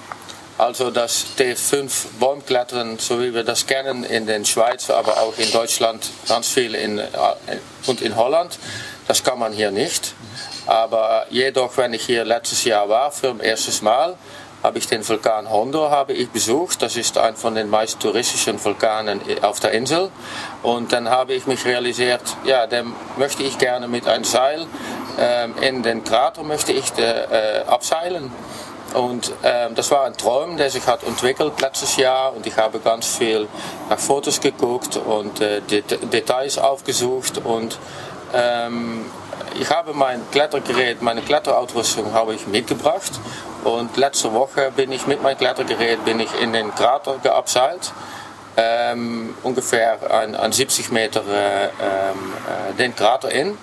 Also 0.57 0.89
das 0.89 1.25
T5 1.37 1.89
Baumklettern, 2.17 2.97
so 2.97 3.21
wie 3.21 3.33
wir 3.33 3.43
das 3.43 3.67
kennen 3.67 4.05
in 4.05 4.25
der 4.25 4.45
Schweiz, 4.45 4.89
aber 4.89 5.19
auch 5.21 5.37
in 5.37 5.51
Deutschland, 5.51 6.09
ganz 6.29 6.47
viel 6.47 6.75
in, 6.75 6.99
äh, 6.99 7.07
und 7.87 8.01
in 8.01 8.15
Holland, 8.15 8.57
das 9.05 9.21
kann 9.21 9.37
man 9.37 9.51
hier 9.51 9.71
nicht. 9.71 10.13
Aber 10.65 11.25
jedoch, 11.29 11.75
wenn 11.75 11.93
ich 11.93 12.05
hier 12.05 12.23
letztes 12.23 12.63
Jahr 12.63 12.87
war, 12.87 13.11
für 13.11 13.33
das 13.33 13.45
erste 13.45 13.83
Mal, 13.83 14.17
habe 14.65 14.79
ich 14.79 14.87
den 14.87 15.07
Vulkan 15.07 15.47
Hondo 15.47 15.91
habe 15.91 16.13
ich 16.13 16.29
besucht. 16.31 16.81
Das 16.81 16.95
ist 16.95 17.19
ein 17.19 17.35
von 17.35 17.53
den 17.53 17.69
meist 17.69 17.99
touristischen 17.99 18.63
Vulkanen 18.63 19.21
auf 19.43 19.59
der 19.59 19.71
Insel. 19.71 20.09
Und 20.63 20.91
dann 20.91 21.07
habe 21.07 21.33
ich 21.33 21.45
mich 21.45 21.65
realisiert, 21.65 22.23
ja, 22.45 22.65
dann 22.65 22.93
möchte 23.15 23.43
ich 23.43 23.59
gerne 23.59 23.87
mit 23.87 24.07
einem 24.07 24.23
Seil 24.23 24.65
äh, 25.19 25.67
in 25.67 25.83
den 25.83 26.03
Krater 26.03 26.41
möchte 26.41 26.73
ich 26.73 26.97
äh, 26.97 27.63
abseilen. 27.67 28.31
Und 28.95 29.33
ähm, 29.43 29.75
das 29.75 29.91
war 29.91 30.05
ein 30.05 30.17
Traum, 30.17 30.57
der 30.57 30.71
sich 30.71 30.87
hat 30.87 31.03
entwickelt 31.03 31.61
letztes 31.61 31.97
Jahr 31.97 32.33
und 32.35 32.47
ich 32.47 32.57
habe 32.57 32.79
ganz 32.79 33.17
viel 33.17 33.47
nach 33.89 33.99
Fotos 33.99 34.41
geguckt 34.41 34.97
und 34.97 35.41
äh, 35.41 35.61
Det 35.61 36.11
Details 36.11 36.57
aufgesucht 36.57 37.39
und 37.43 37.77
ähm, 38.33 39.05
ich 39.59 39.69
habe 39.69 39.93
mein 39.93 40.21
Klettergerät, 40.31 41.01
meine 41.01 41.21
Kletterausrüstung 41.21 42.13
habe 42.13 42.35
ich 42.35 42.47
mitgebracht 42.47 43.11
und 43.63 43.95
letzte 43.97 44.33
Woche 44.33 44.71
bin 44.75 44.91
ich 44.91 45.07
mit 45.07 45.21
meinem 45.23 45.37
Klettergerät 45.37 46.03
bin 46.05 46.19
ich 46.19 46.29
in 46.41 46.53
den 46.53 46.73
Krater 46.75 47.17
geabseilt. 47.21 47.91
Ähm, 48.57 49.35
ungefähr 49.43 50.11
an, 50.11 50.35
an 50.35 50.51
70 50.51 50.91
Meter 50.91 51.21
äh, 51.27 51.65
ähm, 51.65 51.71
äh, 52.71 52.73
den 52.77 52.95
Krater 52.95 53.29
in. 53.29 53.57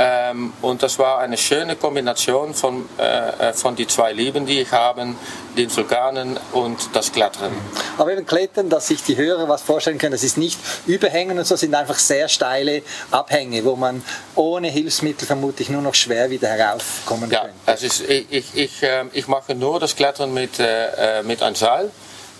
Ähm, 0.00 0.52
und 0.62 0.82
das 0.82 0.98
war 0.98 1.18
eine 1.18 1.36
schöne 1.36 1.74
Kombination 1.74 2.54
von, 2.54 2.88
äh, 2.98 3.48
äh, 3.48 3.52
von 3.52 3.74
die 3.74 3.86
zwei 3.88 4.12
Lieben, 4.12 4.46
die 4.46 4.60
ich 4.60 4.70
habe, 4.70 5.14
den 5.56 5.76
Vulkanen 5.76 6.38
und 6.52 6.90
das 6.92 7.10
Klettern. 7.10 7.52
Aber 7.96 8.12
eben 8.12 8.24
Klettern, 8.24 8.68
dass 8.68 8.86
sich 8.86 9.02
die 9.02 9.16
Hörer 9.16 9.48
was 9.48 9.62
vorstellen 9.62 9.98
können, 9.98 10.12
das 10.12 10.22
ist 10.22 10.38
nicht 10.38 10.58
Überhängen 10.86 11.36
und 11.38 11.46
so, 11.46 11.56
sind 11.56 11.74
einfach 11.74 11.98
sehr 11.98 12.28
steile 12.28 12.82
Abhänge, 13.10 13.64
wo 13.64 13.74
man 13.74 14.04
ohne 14.36 14.68
Hilfsmittel 14.68 15.26
vermutlich 15.26 15.68
nur 15.68 15.82
noch 15.82 15.94
schwer 15.94 16.30
wieder 16.30 16.48
heraufkommen 16.48 17.28
ja. 17.30 17.46
Also 17.66 17.86
ist, 17.86 18.08
ich, 18.08 18.26
ich, 18.30 18.54
ich, 18.54 18.82
äh, 18.82 19.04
ich 19.12 19.26
mache 19.26 19.54
nur 19.54 19.80
das 19.80 19.96
Klettern 19.96 20.32
mit, 20.32 20.60
äh, 20.60 21.18
äh 21.18 21.22
mit 21.24 21.42
einem 21.42 21.56
Seil. 21.56 21.90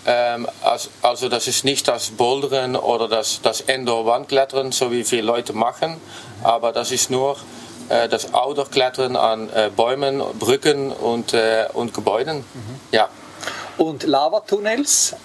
Ähm, 0.05 0.47
also 1.01 1.29
das 1.29 1.47
ist 1.47 1.65
nicht 1.65 1.87
das 1.87 2.11
Bouldern 2.11 2.75
oder 2.75 3.07
das, 3.07 3.41
das 3.41 3.61
Indoor-Wandklettern, 3.61 4.71
so 4.71 4.91
wie 4.91 5.03
viele 5.03 5.23
Leute 5.23 5.53
machen, 5.53 5.99
aber 6.43 6.71
das 6.71 6.91
ist 6.91 7.09
nur 7.09 7.35
äh, 7.89 8.07
das 8.07 8.33
Outdoor-Klettern 8.33 9.15
an 9.15 9.49
äh, 9.49 9.69
Bäumen, 9.75 10.21
Brücken 10.37 10.91
und, 10.91 11.33
äh, 11.33 11.65
und 11.73 11.93
Gebäuden. 11.93 12.37
Mhm. 12.37 12.79
Ja. 12.91 13.09
Und 13.77 14.03
Lavatunnels, 14.03 15.15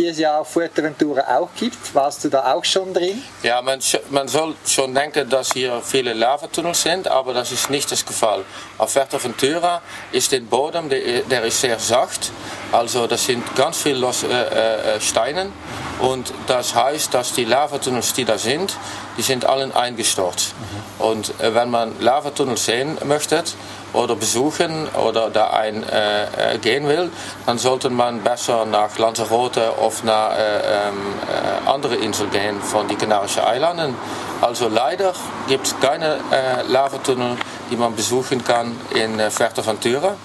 die 0.00 0.06
es 0.06 0.18
ja 0.18 0.38
auf 0.38 0.48
Fuerteventura 0.48 1.20
auch 1.36 1.50
gibt. 1.54 1.94
Warst 1.94 2.24
du 2.24 2.30
da 2.30 2.54
auch 2.54 2.64
schon 2.64 2.94
drin? 2.94 3.22
Ja, 3.42 3.60
man, 3.60 3.80
man 4.08 4.28
soll 4.28 4.54
schon 4.66 4.94
denken, 4.94 5.28
dass 5.28 5.52
hier 5.52 5.82
viele 5.84 6.14
Lavatunnels 6.14 6.82
sind, 6.82 7.06
aber 7.06 7.34
das 7.34 7.52
ist 7.52 7.68
nicht 7.68 7.92
das 7.92 8.02
Fall. 8.02 8.44
Auf 8.78 8.92
Fuerteventura 8.94 9.82
ist 10.10 10.32
der 10.32 10.40
Boden, 10.40 10.88
der, 10.88 11.20
der 11.22 11.44
ist 11.44 11.60
sehr 11.60 11.78
sacht, 11.78 12.32
also 12.72 13.06
das 13.06 13.26
sind 13.26 13.44
ganz 13.56 13.82
viele 13.82 13.98
Los, 13.98 14.22
äh, 14.22 14.96
äh, 14.96 15.00
Steine 15.00 15.50
und 15.98 16.32
das 16.46 16.74
heißt, 16.74 17.12
dass 17.12 17.34
die 17.34 17.44
Lavatunnels, 17.44 18.14
die 18.14 18.24
da 18.24 18.38
sind, 18.38 18.74
die 19.18 19.22
sind 19.22 19.44
allen 19.44 19.72
eingestürzt. 19.74 20.54
Mhm. 20.58 21.04
Und 21.04 21.40
äh, 21.40 21.54
wenn 21.54 21.70
man 21.70 22.00
Lavatunnels 22.00 22.64
sehen 22.64 22.96
möchte, 23.04 23.44
oder 23.92 24.14
besuchen 24.16 24.88
oder 24.88 25.30
da 25.30 25.50
ein 25.50 25.82
äh, 25.82 26.54
äh, 26.54 26.58
gehen 26.58 26.86
will, 26.88 27.10
dann 27.46 27.58
sollte 27.58 27.90
man 27.90 28.22
besser 28.22 28.64
nach 28.64 28.96
Lanzarote 28.98 29.72
oder 29.78 29.94
nach 30.04 30.36
äh, 30.36 30.88
ähm, 30.88 31.14
äh, 31.64 31.68
andere 31.68 31.96
Inseln 31.96 32.30
gehen 32.30 32.60
von 32.60 32.86
den 32.88 32.98
Kanarischen 32.98 33.42
Eilanden. 33.42 33.94
Also 34.40 34.68
leider 34.68 35.12
gibt 35.48 35.66
es 35.66 35.80
keine 35.80 36.18
äh, 36.30 36.62
Lavatunnel, 36.68 37.36
die 37.70 37.76
man 37.76 37.94
besuchen 37.94 38.42
kann 38.44 38.76
in 38.94 39.18
äh, 39.18 39.30
Fuerteventura. 39.30 40.16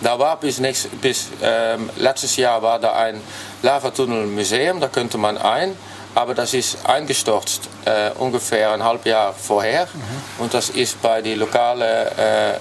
Da 0.00 0.18
war 0.18 0.38
bis, 0.38 0.60
nächst, 0.60 1.00
bis 1.00 1.28
ähm, 1.42 1.90
letztes 1.96 2.36
Jahr 2.36 2.62
war 2.62 2.78
da 2.78 2.92
ein 2.92 3.20
Lavatunnelmuseum, 3.62 4.78
da 4.80 4.86
könnte 4.86 5.18
man 5.18 5.36
ein 5.36 5.76
aber 6.18 6.34
das 6.34 6.52
ist 6.52 6.84
eingestürzt 6.84 7.68
äh, 7.84 8.10
ungefähr 8.18 8.72
ein 8.72 8.82
halbes 8.82 9.06
Jahr 9.06 9.32
vorher 9.32 9.86
mhm. 9.86 10.42
und 10.42 10.52
das 10.52 10.68
ist 10.70 11.00
bei 11.00 11.22
den 11.22 11.38
lokalen 11.38 11.82
äh, 11.82 12.50
ähm, 12.50 12.58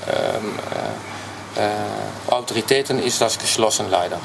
äh, 1.56 1.60
äh, 1.60 2.32
Autoritäten 2.32 3.00
ist 3.00 3.20
das 3.20 3.39
geschlossen 3.39 3.88
leider. 3.89 4.20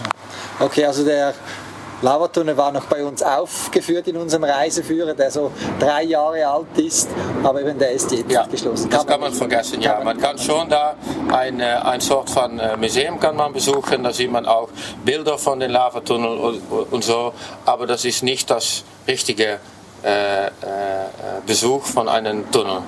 Okay, 0.60 0.84
also 0.84 1.02
der 1.02 1.32
Lavatunnel 2.02 2.56
war 2.56 2.72
noch 2.72 2.84
bei 2.86 3.04
uns 3.04 3.22
aufgeführt 3.22 4.08
in 4.08 4.16
unserem 4.16 4.44
Reiseführer, 4.44 5.14
der 5.14 5.30
so 5.30 5.52
drei 5.78 6.02
Jahre 6.02 6.46
alt 6.46 6.76
ist, 6.76 7.08
aber 7.42 7.60
eben 7.62 7.78
der 7.78 7.92
ist 7.92 8.10
jetzt 8.10 8.30
ja, 8.30 8.44
geschlossen. 8.44 8.90
Kann 8.90 9.00
das 9.00 9.06
kann 9.06 9.20
man 9.20 9.32
vergessen, 9.32 9.80
ja. 9.80 10.00
Man 10.02 10.18
kann 10.18 10.36
schon 10.36 10.68
da 10.68 10.96
eine, 11.32 11.84
ein 11.86 12.00
Sort 12.00 12.28
von 12.28 12.58
äh, 12.58 12.76
Museum 12.76 13.20
kann 13.20 13.36
man 13.36 13.52
besuchen, 13.52 14.02
da 14.02 14.12
sieht 14.12 14.32
man 14.32 14.46
auch 14.46 14.68
Bilder 15.04 15.38
von 15.38 15.60
den 15.60 15.70
Lavatunnel 15.70 16.38
und, 16.38 16.62
und 16.90 17.04
so, 17.04 17.32
aber 17.64 17.86
das 17.86 18.04
ist 18.04 18.22
nicht 18.22 18.50
das 18.50 18.82
richtige 19.06 19.60
äh, 20.04 20.46
äh, 20.46 20.50
Besuch 21.46 21.84
von 21.84 22.08
einem 22.08 22.50
Tunnel. 22.50 22.82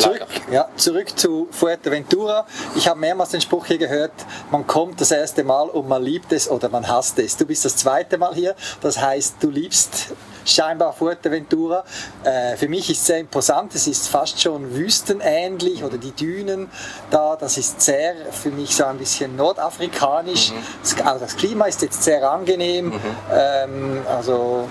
Zurück, 0.00 0.26
ja, 0.50 0.68
zurück 0.76 1.18
zu 1.18 1.48
Fuerteventura. 1.50 2.46
Ich 2.74 2.88
habe 2.88 2.98
mehrmals 2.98 3.30
den 3.30 3.40
Spruch 3.40 3.66
hier 3.66 3.76
gehört, 3.76 4.12
man 4.50 4.66
kommt 4.66 5.00
das 5.00 5.10
erste 5.10 5.44
Mal 5.44 5.68
und 5.68 5.88
man 5.88 6.02
liebt 6.02 6.32
es 6.32 6.50
oder 6.50 6.70
man 6.70 6.88
hasst 6.88 7.18
es. 7.18 7.36
Du 7.36 7.44
bist 7.44 7.64
das 7.66 7.76
zweite 7.76 8.16
Mal 8.16 8.34
hier, 8.34 8.54
das 8.80 8.98
heißt, 8.98 9.36
du 9.40 9.50
liebst 9.50 10.08
scheinbar 10.46 10.94
Fuerteventura. 10.94 11.84
Äh, 12.24 12.56
für 12.56 12.68
mich 12.68 12.88
ist 12.90 13.00
es 13.00 13.06
sehr 13.06 13.18
imposant, 13.18 13.74
es 13.74 13.86
ist 13.86 14.08
fast 14.08 14.40
schon 14.40 14.74
wüstenähnlich 14.74 15.84
oder 15.84 15.98
die 15.98 16.12
Dünen 16.12 16.70
da, 17.10 17.36
das 17.36 17.58
ist 17.58 17.82
sehr 17.82 18.14
für 18.32 18.50
mich 18.50 18.74
so 18.74 18.84
ein 18.84 18.96
bisschen 18.96 19.36
nordafrikanisch. 19.36 20.52
Mhm. 20.52 20.56
Das, 20.82 21.06
also 21.06 21.24
das 21.26 21.36
Klima 21.36 21.66
ist 21.66 21.82
jetzt 21.82 22.02
sehr 22.02 22.28
angenehm, 22.28 22.86
mhm. 22.86 23.00
ähm, 23.32 24.02
also 24.08 24.66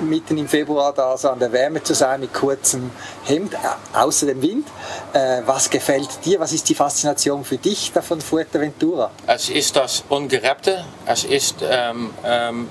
mitten 0.00 0.38
im 0.38 0.48
Februar 0.48 0.92
da 0.92 1.16
so 1.16 1.30
an 1.30 1.38
der 1.38 1.52
Wärme 1.52 1.82
zu 1.82 1.94
sein 1.94 2.20
mit 2.20 2.32
kurzem 2.32 2.90
Hemd, 3.24 3.54
außer 3.92 4.26
dem 4.26 4.42
Wind. 4.42 4.66
Äh, 5.12 5.42
was 5.46 5.70
gefällt 5.70 6.08
dir? 6.24 6.40
Was 6.40 6.52
ist 6.52 6.68
die 6.68 6.74
Faszination 6.74 7.44
für 7.44 7.58
dich 7.58 7.92
davon 7.92 8.20
Fuerteventura? 8.20 9.10
Es 9.26 9.48
ist 9.48 9.76
das 9.76 10.04
Ungereppte. 10.08 10.84
Es 11.06 11.24
ist, 11.24 11.56
ähm, 11.62 12.10
ähm, 12.24 12.68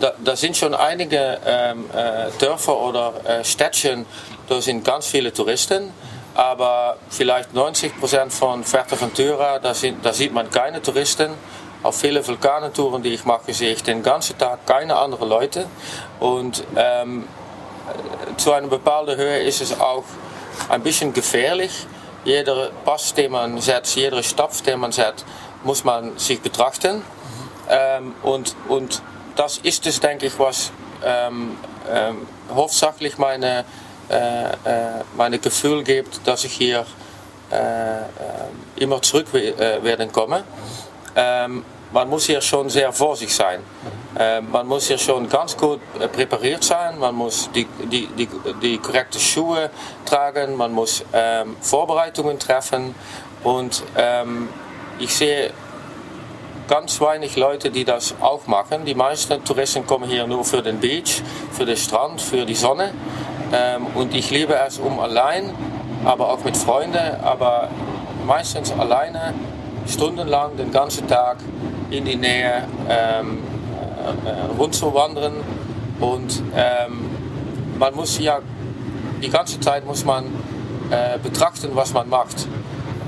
da, 0.00 0.12
da, 0.24 0.36
sind 0.36 0.56
schon 0.56 0.74
einige 0.74 1.38
ähm, 1.44 1.84
äh, 1.92 2.30
Dörfer 2.38 2.78
oder 2.78 3.12
äh, 3.24 3.44
Städtchen, 3.44 4.06
da 4.48 4.60
sind 4.60 4.84
ganz 4.84 5.06
viele 5.06 5.32
Touristen. 5.32 5.92
Aber 6.34 6.98
vielleicht 7.10 7.52
90 7.52 7.98
Prozent 7.98 8.32
von 8.32 8.62
Fuerteventura, 8.62 9.58
da, 9.58 9.74
sind, 9.74 10.06
da 10.06 10.12
sieht 10.12 10.32
man 10.32 10.48
keine 10.50 10.80
Touristen. 10.80 11.30
Auf 11.80 12.00
viele 12.00 12.26
Vulkanentouren, 12.26 13.02
die 13.04 13.14
ich 13.14 13.24
mache, 13.24 13.54
sehe 13.54 13.72
ich 13.72 13.84
den 13.84 14.02
ganzen 14.02 14.36
Tag 14.36 14.66
keine 14.66 14.96
anderen 14.96 15.28
Leute. 15.28 15.66
Und 16.18 16.64
ähm, 16.74 17.28
zu 18.36 18.52
einer 18.52 18.66
bepaalden 18.66 19.16
Höhe 19.16 19.38
ist 19.38 19.60
es 19.60 19.78
auch 19.78 20.02
ein 20.68 20.82
bisschen 20.82 21.12
gefährlich. 21.12 21.86
Jeder 22.24 22.70
Pass, 22.84 23.14
den 23.14 23.30
man 23.30 23.60
setzt, 23.60 23.94
jeder 23.94 24.20
Stapf, 24.24 24.60
den 24.62 24.80
man 24.80 24.90
setzt, 24.90 25.24
muss 25.62 25.84
man 25.84 26.18
sich 26.18 26.40
betrachten. 26.40 27.02
Ähm, 27.70 28.12
und, 28.24 28.56
und 28.66 29.00
das 29.36 29.58
ist 29.58 29.86
es, 29.86 30.00
denke 30.00 30.26
ich, 30.26 30.36
was 30.36 30.72
ähm, 31.04 31.56
hauptsächlich 32.52 33.18
meine, 33.18 33.64
äh, 34.10 34.46
äh, 34.46 35.04
meine 35.16 35.38
Gefühl 35.38 35.84
gibt, 35.84 36.26
dass 36.26 36.42
ich 36.42 36.54
hier 36.54 36.84
äh, 37.52 38.82
immer 38.82 39.00
zurück 39.00 39.32
äh, 39.32 39.82
werden 39.84 40.10
komme 40.10 40.42
ähm, 41.16 41.64
man 41.92 42.08
muss 42.08 42.26
hier 42.26 42.40
schon 42.40 42.68
sehr 42.68 42.92
vorsichtig 42.92 43.34
sein. 43.34 43.60
Ähm, 44.18 44.50
man 44.50 44.66
muss 44.66 44.88
hier 44.88 44.98
schon 44.98 45.28
ganz 45.28 45.56
gut 45.56 45.80
äh, 45.98 46.08
präpariert 46.08 46.64
sein, 46.64 46.98
man 46.98 47.14
muss 47.14 47.50
die, 47.54 47.66
die, 47.90 48.06
die, 48.08 48.28
die 48.62 48.78
korrekten 48.78 49.20
Schuhe 49.20 49.70
tragen, 50.04 50.56
man 50.56 50.72
muss 50.72 51.04
ähm, 51.12 51.56
Vorbereitungen 51.60 52.38
treffen 52.38 52.94
und 53.44 53.82
ähm, 53.96 54.48
ich 54.98 55.14
sehe 55.14 55.52
ganz 56.68 57.00
wenig 57.00 57.36
Leute, 57.36 57.70
die 57.70 57.84
das 57.84 58.14
auch 58.20 58.46
machen. 58.46 58.84
Die 58.84 58.94
meisten 58.94 59.42
Touristen 59.44 59.86
kommen 59.86 60.08
hier 60.08 60.26
nur 60.26 60.44
für 60.44 60.62
den 60.62 60.78
Beach, 60.78 61.22
für 61.52 61.64
den 61.64 61.76
Strand, 61.76 62.20
für 62.20 62.44
die 62.44 62.54
Sonne. 62.54 62.92
Ähm, 63.52 63.86
und 63.94 64.14
ich 64.14 64.30
liebe 64.30 64.54
es 64.54 64.78
um 64.78 65.00
allein, 65.00 65.54
aber 66.04 66.30
auch 66.30 66.44
mit 66.44 66.56
Freunden, 66.56 67.16
aber 67.22 67.68
meistens 68.26 68.70
alleine 68.72 69.32
stundenlang 69.88 70.56
den 70.56 70.70
ganzen 70.70 71.08
Tag 71.08 71.38
in 71.90 72.04
die 72.04 72.16
Nähe 72.16 72.64
ähm, 72.88 73.38
äh, 74.24 74.28
äh, 74.28 74.58
rund 74.58 74.74
zu 74.74 74.92
wandern. 74.92 75.32
Und 76.00 76.42
ähm, 76.54 77.06
man 77.78 77.94
muss 77.94 78.18
ja 78.18 78.40
die 79.22 79.30
ganze 79.30 79.58
Zeit 79.60 79.84
muss 79.84 80.04
man 80.04 80.26
äh, 80.90 81.18
betrachten, 81.18 81.70
was 81.74 81.92
man 81.92 82.08
macht. 82.08 82.46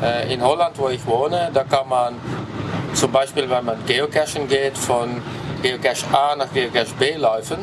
Äh, 0.02 0.32
in 0.32 0.42
Holland, 0.42 0.78
wo 0.78 0.88
ich 0.88 1.06
wohne, 1.06 1.50
da 1.52 1.64
kann 1.64 1.88
man 1.88 2.14
zum 2.94 3.12
Beispiel, 3.12 3.48
wenn 3.48 3.64
man 3.64 3.76
geocachen 3.86 4.48
geht, 4.48 4.76
von 4.76 5.22
Geocache 5.62 6.06
A 6.12 6.36
nach 6.36 6.52
Geocache 6.52 6.94
B 6.98 7.14
laufen. 7.16 7.58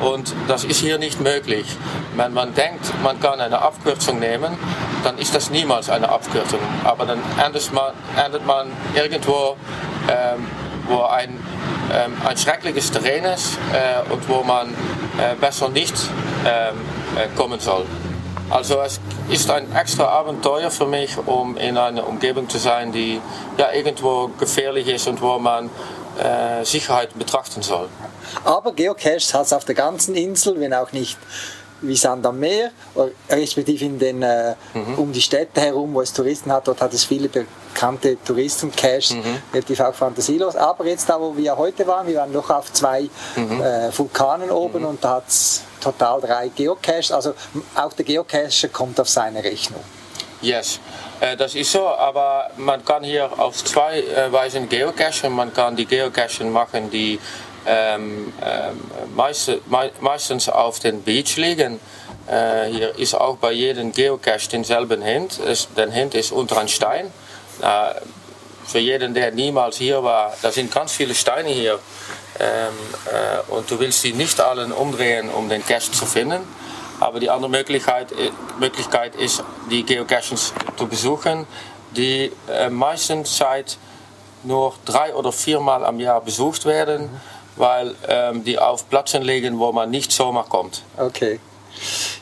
Und 0.00 0.32
das 0.46 0.64
ist 0.64 0.80
hier 0.80 0.98
nicht 0.98 1.20
möglich. 1.20 1.66
Wenn 2.14 2.32
man 2.32 2.54
denkt, 2.54 2.92
man 3.02 3.18
kann 3.20 3.40
eine 3.40 3.60
Abkürzung 3.60 4.20
nehmen, 4.20 4.56
dann 5.04 5.18
ist 5.18 5.34
das 5.34 5.50
niemals 5.50 5.90
eine 5.90 6.08
Abkürzung. 6.08 6.60
Aber 6.84 7.06
dann 7.06 7.20
endet 7.44 7.72
man, 7.72 7.92
endet 8.22 8.46
man 8.46 8.70
irgendwo, 8.94 9.56
ähm, 10.08 10.46
wo 10.88 11.02
ein, 11.02 11.38
ähm, 11.92 12.16
ein 12.26 12.36
schreckliches 12.36 12.90
Terrain 12.90 13.24
ist 13.24 13.58
äh, 13.72 14.12
und 14.12 14.28
wo 14.28 14.42
man 14.42 14.68
äh, 14.70 15.34
besser 15.40 15.68
nicht 15.68 15.94
ähm, 16.46 16.76
äh, 17.16 17.28
kommen 17.36 17.60
soll. 17.60 17.84
Also 18.50 18.80
es 18.80 18.98
ist 19.28 19.50
ein 19.50 19.70
extra 19.76 20.06
Abenteuer 20.06 20.70
für 20.70 20.86
mich, 20.86 21.18
um 21.26 21.58
in 21.58 21.76
einer 21.76 22.06
Umgebung 22.06 22.48
zu 22.48 22.56
sein, 22.56 22.92
die 22.92 23.20
ja 23.58 23.72
irgendwo 23.72 24.30
gefährlich 24.38 24.88
ist 24.88 25.06
und 25.06 25.20
wo 25.20 25.38
man 25.38 25.68
äh, 26.18 26.64
Sicherheit 26.64 27.18
betrachten 27.18 27.60
soll. 27.60 27.88
Aber 28.44 28.72
Geocaches 28.72 29.34
hat 29.34 29.46
es 29.46 29.52
auf 29.52 29.66
der 29.66 29.74
ganzen 29.74 30.14
Insel, 30.14 30.58
wenn 30.60 30.72
auch 30.72 30.92
nicht 30.92 31.18
wie 31.80 31.96
Sand 31.96 32.26
am 32.26 32.38
Meer, 32.38 32.70
respektive 33.30 33.84
in 33.84 33.98
den, 33.98 34.22
äh, 34.22 34.54
mhm. 34.74 34.94
um 34.98 35.12
die 35.12 35.20
Städte 35.20 35.60
herum, 35.60 35.94
wo 35.94 36.00
es 36.00 36.12
Touristen 36.12 36.52
hat, 36.52 36.66
dort 36.68 36.80
hat 36.80 36.92
es 36.92 37.04
viele 37.04 37.28
bekannte 37.28 38.16
Touristen-Caches, 38.24 39.14
mhm. 39.14 39.42
relativ 39.52 39.80
auch 39.80 39.94
fantasielos. 39.94 40.56
Aber 40.56 40.86
jetzt 40.86 41.08
da, 41.08 41.20
wo 41.20 41.36
wir 41.36 41.56
heute 41.56 41.86
waren, 41.86 42.06
wir 42.06 42.16
waren 42.16 42.32
noch 42.32 42.50
auf 42.50 42.72
zwei 42.72 43.08
mhm. 43.36 43.60
äh, 43.60 43.96
Vulkanen 43.96 44.50
oben 44.50 44.80
mhm. 44.80 44.88
und 44.88 45.04
da 45.04 45.16
hat 45.16 45.28
es 45.28 45.62
total 45.80 46.20
drei 46.20 46.48
Geocaches, 46.48 47.12
also 47.12 47.34
auch 47.74 47.92
der 47.92 48.04
Geocacher 48.04 48.68
kommt 48.68 49.00
auf 49.00 49.08
seine 49.08 49.42
Rechnung. 49.42 49.82
Yes. 50.40 50.78
Äh, 51.20 51.36
das 51.36 51.54
ist 51.54 51.72
so, 51.72 51.86
aber 51.86 52.50
man 52.56 52.84
kann 52.84 53.02
hier 53.02 53.28
auf 53.38 53.64
zwei 53.64 54.00
äh, 54.00 54.30
Weisen 54.30 54.68
geocachen. 54.68 55.32
Man 55.32 55.52
kann 55.52 55.74
die 55.74 55.84
Geocachen 55.84 56.52
machen, 56.52 56.90
die 56.90 57.18
ähm, 57.68 58.32
ähm, 58.42 58.80
meist, 59.14 59.52
meistens 60.00 60.48
auf 60.48 60.78
den 60.80 61.02
Beach 61.02 61.36
liegen. 61.36 61.78
Äh, 62.26 62.66
hier 62.66 62.98
ist 62.98 63.14
auch 63.14 63.36
bei 63.36 63.52
jedem 63.52 63.92
Geocache 63.92 64.48
denselben 64.50 65.02
Hint. 65.02 65.38
Der 65.76 65.90
Hint 65.90 66.14
ist 66.14 66.32
unter 66.32 66.58
einem 66.58 66.68
Stein. 66.68 67.12
Für 68.68 68.78
jeden, 68.78 69.14
der 69.14 69.32
niemals 69.32 69.78
hier 69.78 70.04
war, 70.04 70.34
da 70.42 70.52
sind 70.52 70.70
ganz 70.70 70.92
viele 70.92 71.14
Steine 71.14 71.48
hier. 71.48 71.78
Ähm, 72.38 72.74
äh, 73.06 73.50
und 73.50 73.70
du 73.70 73.80
willst 73.80 74.04
die 74.04 74.12
nicht 74.12 74.38
allen 74.40 74.72
umdrehen, 74.72 75.30
um 75.30 75.48
den 75.48 75.64
Cache 75.64 75.90
zu 75.90 76.04
finden. 76.04 76.42
Aber 77.00 77.18
die 77.18 77.30
andere 77.30 77.50
Möglichkeit, 77.50 78.12
äh, 78.12 78.30
Möglichkeit 78.60 79.16
ist, 79.16 79.42
die 79.70 79.84
Geocaches 79.84 80.52
zu 80.76 80.86
besuchen, 80.86 81.46
die 81.96 82.30
äh, 82.46 82.68
meistens 82.68 83.36
Zeit 83.38 83.78
nur 84.42 84.74
drei 84.84 85.14
oder 85.14 85.32
viermal 85.32 85.82
am 85.82 85.98
Jahr 85.98 86.20
besucht 86.20 86.66
werden. 86.66 87.08
Weil 87.58 87.94
ähm, 88.08 88.44
die 88.44 88.58
auf 88.58 88.88
Plätzen 88.88 89.22
liegen, 89.22 89.58
wo 89.58 89.72
man 89.72 89.90
nicht 89.90 90.12
so 90.12 90.32
mal 90.32 90.44
kommt. 90.44 90.82
Okay. 90.96 91.38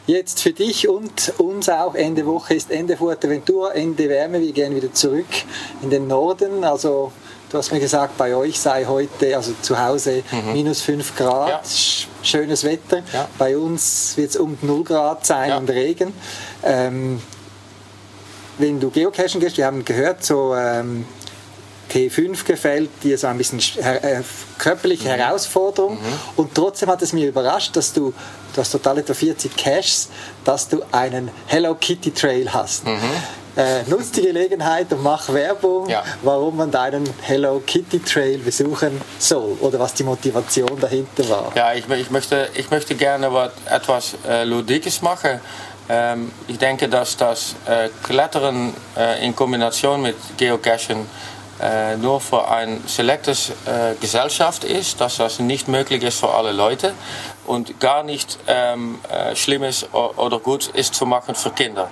Jetzt 0.07 0.41
für 0.41 0.53
dich 0.53 0.89
und 0.89 1.33
uns 1.39 1.69
auch 1.69 1.95
Ende 1.95 2.27
Woche 2.27 2.55
ist 2.55 2.71
Ende 2.71 2.97
Fuerteventura, 2.97 3.73
Ende 3.73 4.09
Wärme. 4.09 4.41
Wir 4.41 4.53
gehen 4.53 4.75
wieder 4.75 4.93
zurück 4.93 5.27
in 5.83 5.91
den 5.91 6.07
Norden. 6.07 6.63
Also 6.63 7.13
du 7.51 7.59
hast 7.59 7.73
mir 7.73 7.81
gesagt, 7.81 8.17
bei 8.17 8.35
euch 8.35 8.59
sei 8.61 8.85
heute, 8.85 9.37
also 9.37 9.53
zu 9.63 9.79
Hause, 9.79 10.23
mhm. 10.31 10.53
minus 10.53 10.83
5 10.83 11.17
Grad, 11.17 11.49
ja. 11.49 11.61
schönes 12.23 12.65
Wetter. 12.65 13.03
Ja. 13.13 13.29
Bei 13.39 13.57
uns 13.57 14.17
wird 14.17 14.31
es 14.31 14.37
um 14.37 14.57
0 14.63 14.85
Grad 14.85 15.27
sein 15.27 15.51
ja. 15.51 15.59
und 15.59 15.69
Regen. 15.71 16.13
Ähm, 16.63 17.21
wenn 18.59 18.81
du 18.81 18.91
geocachen 18.91 19.41
gehst, 19.41 19.57
wir 19.59 19.67
haben 19.67 19.85
gehört, 19.85 20.25
so 20.25 20.55
ähm, 20.55 21.05
T5 21.97 22.45
gefällt, 22.45 22.91
dir 23.03 23.17
so 23.17 23.27
ein 23.27 23.39
bisschen 23.39 23.59
äh, 23.83 24.21
körperliche 24.59 25.09
mhm. 25.09 25.13
Herausforderung. 25.13 25.95
Mhm. 25.95 26.01
Und 26.37 26.55
trotzdem 26.55 26.91
hat 26.91 27.01
es 27.01 27.13
mich 27.13 27.25
überrascht, 27.25 27.75
dass 27.75 27.93
du, 27.93 28.13
du 28.55 28.61
hast 28.61 28.71
total 28.71 28.99
etwa 28.99 29.15
40 29.15 29.57
Caches, 29.57 30.09
dass 30.45 30.69
du 30.69 30.83
einen 30.93 31.31
Hello 31.47 31.75
Kitty 31.75 32.11
Trail 32.11 32.53
hast. 32.53 32.87
Mhm. 32.87 32.99
Äh, 33.57 33.85
nutz 33.89 34.11
die 34.13 34.21
Gelegenheit 34.21 34.93
und 34.93 35.03
mach 35.03 35.33
Werbung, 35.33 35.89
ja. 35.89 36.05
warum 36.23 36.59
man 36.59 36.71
deinen 36.71 37.09
Hello 37.23 37.63
Kitty 37.67 38.01
Trail 38.01 38.37
besuchen 38.37 39.01
soll 39.19 39.57
oder 39.61 39.79
was 39.79 39.95
die 39.95 40.03
Motivation 40.03 40.79
dahinter 40.79 41.27
war. 41.31 41.53
Ja, 41.55 41.73
ich, 41.73 41.89
ich 41.89 42.11
möchte, 42.11 42.51
ich 42.53 42.71
möchte 42.71 42.95
gerne 42.95 43.33
was, 43.33 43.53
etwas 43.65 44.15
äh, 44.29 44.45
Ludikes 44.45 45.01
machen. 45.01 45.41
Ähm, 45.89 46.33
ich 46.49 46.59
denke, 46.59 46.87
dass 46.89 47.17
das 47.17 47.55
äh, 47.67 47.89
Klettern 48.03 48.75
äh, 48.95 49.25
in 49.25 49.35
Kombination 49.35 50.03
mit 50.03 50.17
Geocachen 50.37 51.07
äh, 51.61 51.97
nur 51.97 52.21
für 52.21 52.49
eine 52.49 52.81
selekte 52.87 53.33
äh, 53.33 53.95
Gesellschaft 54.01 54.65
ist, 54.65 55.01
dass 55.01 55.17
das 55.17 55.39
nicht 55.39 55.69
möglich 55.69 56.03
ist 56.03 56.21
für 56.21 56.31
alle 56.31 56.53
Leute 56.53 56.93
und 57.47 57.81
gar 57.81 58.03
nicht 58.03 58.39
ähm, 58.47 58.99
äh, 59.09 59.35
schlimm 59.35 59.63
ist 59.63 59.89
oder 59.93 60.39
gut 60.39 60.69
ist 60.69 60.95
zu 60.95 61.07
machen 61.07 61.35
für 61.35 61.51
Kinder. 61.51 61.89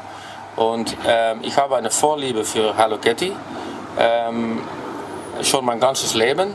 Und 0.56 0.96
ähm, 1.06 1.40
ich 1.42 1.56
habe 1.56 1.76
eine 1.76 1.90
Vorliebe 1.90 2.44
für 2.44 2.76
Hello 2.76 2.98
Kitty, 2.98 3.32
ähm, 3.98 4.62
schon 5.42 5.64
mein 5.64 5.80
ganzes 5.80 6.14
Leben. 6.14 6.54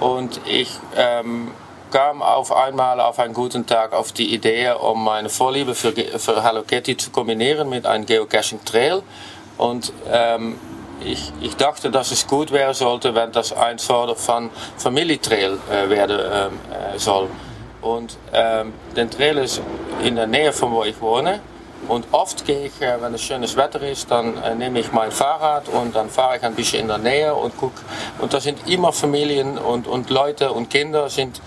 Und 0.00 0.40
ich 0.46 0.70
ähm, 0.96 1.50
kam 1.90 2.22
auf 2.22 2.52
einmal 2.52 3.00
auf 3.00 3.18
einen 3.18 3.34
guten 3.34 3.66
Tag 3.66 3.92
auf 3.92 4.12
die 4.12 4.34
Idee, 4.34 4.72
um 4.72 5.04
meine 5.04 5.28
Vorliebe 5.28 5.74
für, 5.74 5.92
für 5.92 6.42
Hello 6.42 6.62
Kitty 6.62 6.96
zu 6.96 7.10
kombinieren 7.10 7.68
mit 7.68 7.86
einem 7.86 8.06
Geocaching 8.06 8.64
Trail. 8.64 9.02
Und 9.56 9.92
ich, 11.04 11.32
ich 11.40 11.56
dachte, 11.56 11.90
dass 11.90 12.10
es 12.10 12.26
gut 12.26 12.52
wäre 12.52 12.74
sollte, 12.74 13.14
wenn 13.14 13.32
das 13.32 13.52
ein 13.52 13.78
Sort 13.78 14.18
von 14.18 14.50
Familientrail 14.76 15.58
äh, 15.70 15.88
werden 15.88 16.20
ähm, 16.20 16.58
äh, 16.94 16.98
soll. 16.98 17.28
Und 17.80 18.16
ähm, 18.32 18.72
der 18.96 19.08
Trail 19.08 19.38
ist 19.38 19.62
in 20.02 20.16
der 20.16 20.26
Nähe 20.26 20.52
von 20.52 20.72
wo 20.72 20.84
ich 20.84 21.00
wohne. 21.00 21.40
Und 21.86 22.06
oft 22.10 22.44
gehe 22.44 22.66
ich, 22.66 22.82
äh, 22.82 23.00
wenn 23.00 23.14
es 23.14 23.22
schönes 23.22 23.56
Wetter 23.56 23.80
ist, 23.82 24.10
dann 24.10 24.36
äh, 24.42 24.54
nehme 24.54 24.80
ich 24.80 24.92
mein 24.92 25.12
Fahrrad 25.12 25.68
und 25.68 25.94
dann 25.94 26.10
fahre 26.10 26.36
ich 26.36 26.42
ein 26.42 26.54
bisschen 26.54 26.82
in 26.82 26.88
der 26.88 26.98
Nähe 26.98 27.34
und 27.34 27.56
gucke. 27.56 27.80
Und 28.18 28.34
da 28.34 28.40
sind 28.40 28.68
immer 28.68 28.92
Familien 28.92 29.56
und, 29.58 29.86
und 29.86 30.10
Leute 30.10 30.52
und 30.52 30.70
Kinder 30.70 31.08
sind 31.08 31.40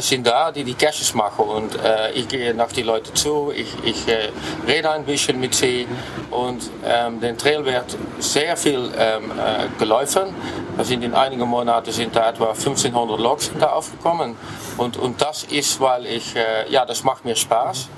sind 0.00 0.26
da, 0.26 0.50
die 0.52 0.64
die 0.64 0.74
Caches 0.74 1.14
machen. 1.14 1.44
Und 1.44 1.74
äh, 1.74 2.12
ich 2.12 2.28
gehe 2.28 2.54
nach 2.54 2.72
die 2.72 2.82
Leute 2.82 3.12
zu, 3.14 3.52
ich, 3.54 3.68
ich 3.84 4.08
äh, 4.08 4.30
rede 4.66 4.90
ein 4.90 5.04
bisschen 5.04 5.40
mit 5.40 5.54
sie 5.54 5.86
und 6.30 6.70
ähm, 6.86 7.20
den 7.20 7.36
Trail 7.36 7.64
wird 7.64 7.96
sehr 8.18 8.56
viel 8.56 8.90
ähm, 8.96 9.32
äh, 9.32 9.78
gelaufen. 9.78 10.34
Da 10.76 10.84
sind 10.84 11.02
in 11.02 11.14
einigen 11.14 11.48
Monaten 11.48 11.92
sind 11.92 12.14
da 12.16 12.30
etwa 12.30 12.50
1500 12.50 13.18
Logs 13.18 13.50
da 13.58 13.72
aufgekommen. 13.72 14.36
Und, 14.78 14.96
und 14.96 15.20
das 15.20 15.44
ist, 15.44 15.80
weil 15.80 16.06
ich, 16.06 16.34
ja, 16.70 16.86
das 16.86 17.04
macht 17.04 17.26
mir 17.26 17.36
Spaß. 17.36 17.88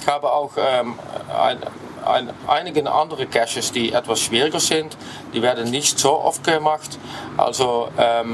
Ich 0.00 0.06
habe 0.06 0.30
auch 0.30 0.52
ähm, 0.58 0.98
ein, 1.34 1.58
ein, 2.04 2.30
einige 2.46 2.90
andere 2.90 3.26
Caches, 3.26 3.72
die 3.72 3.92
etwas 3.92 4.20
schwieriger 4.20 4.60
sind. 4.60 4.96
Die 5.32 5.42
werden 5.42 5.70
nicht 5.70 5.98
so 5.98 6.18
oft 6.18 6.44
gemacht. 6.44 6.98
Also 7.36 7.88
äh, 7.96 8.24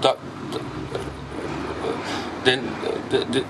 da, 0.00 0.14
den, 2.44 2.60
de, 3.10 3.24
de, 3.24 3.42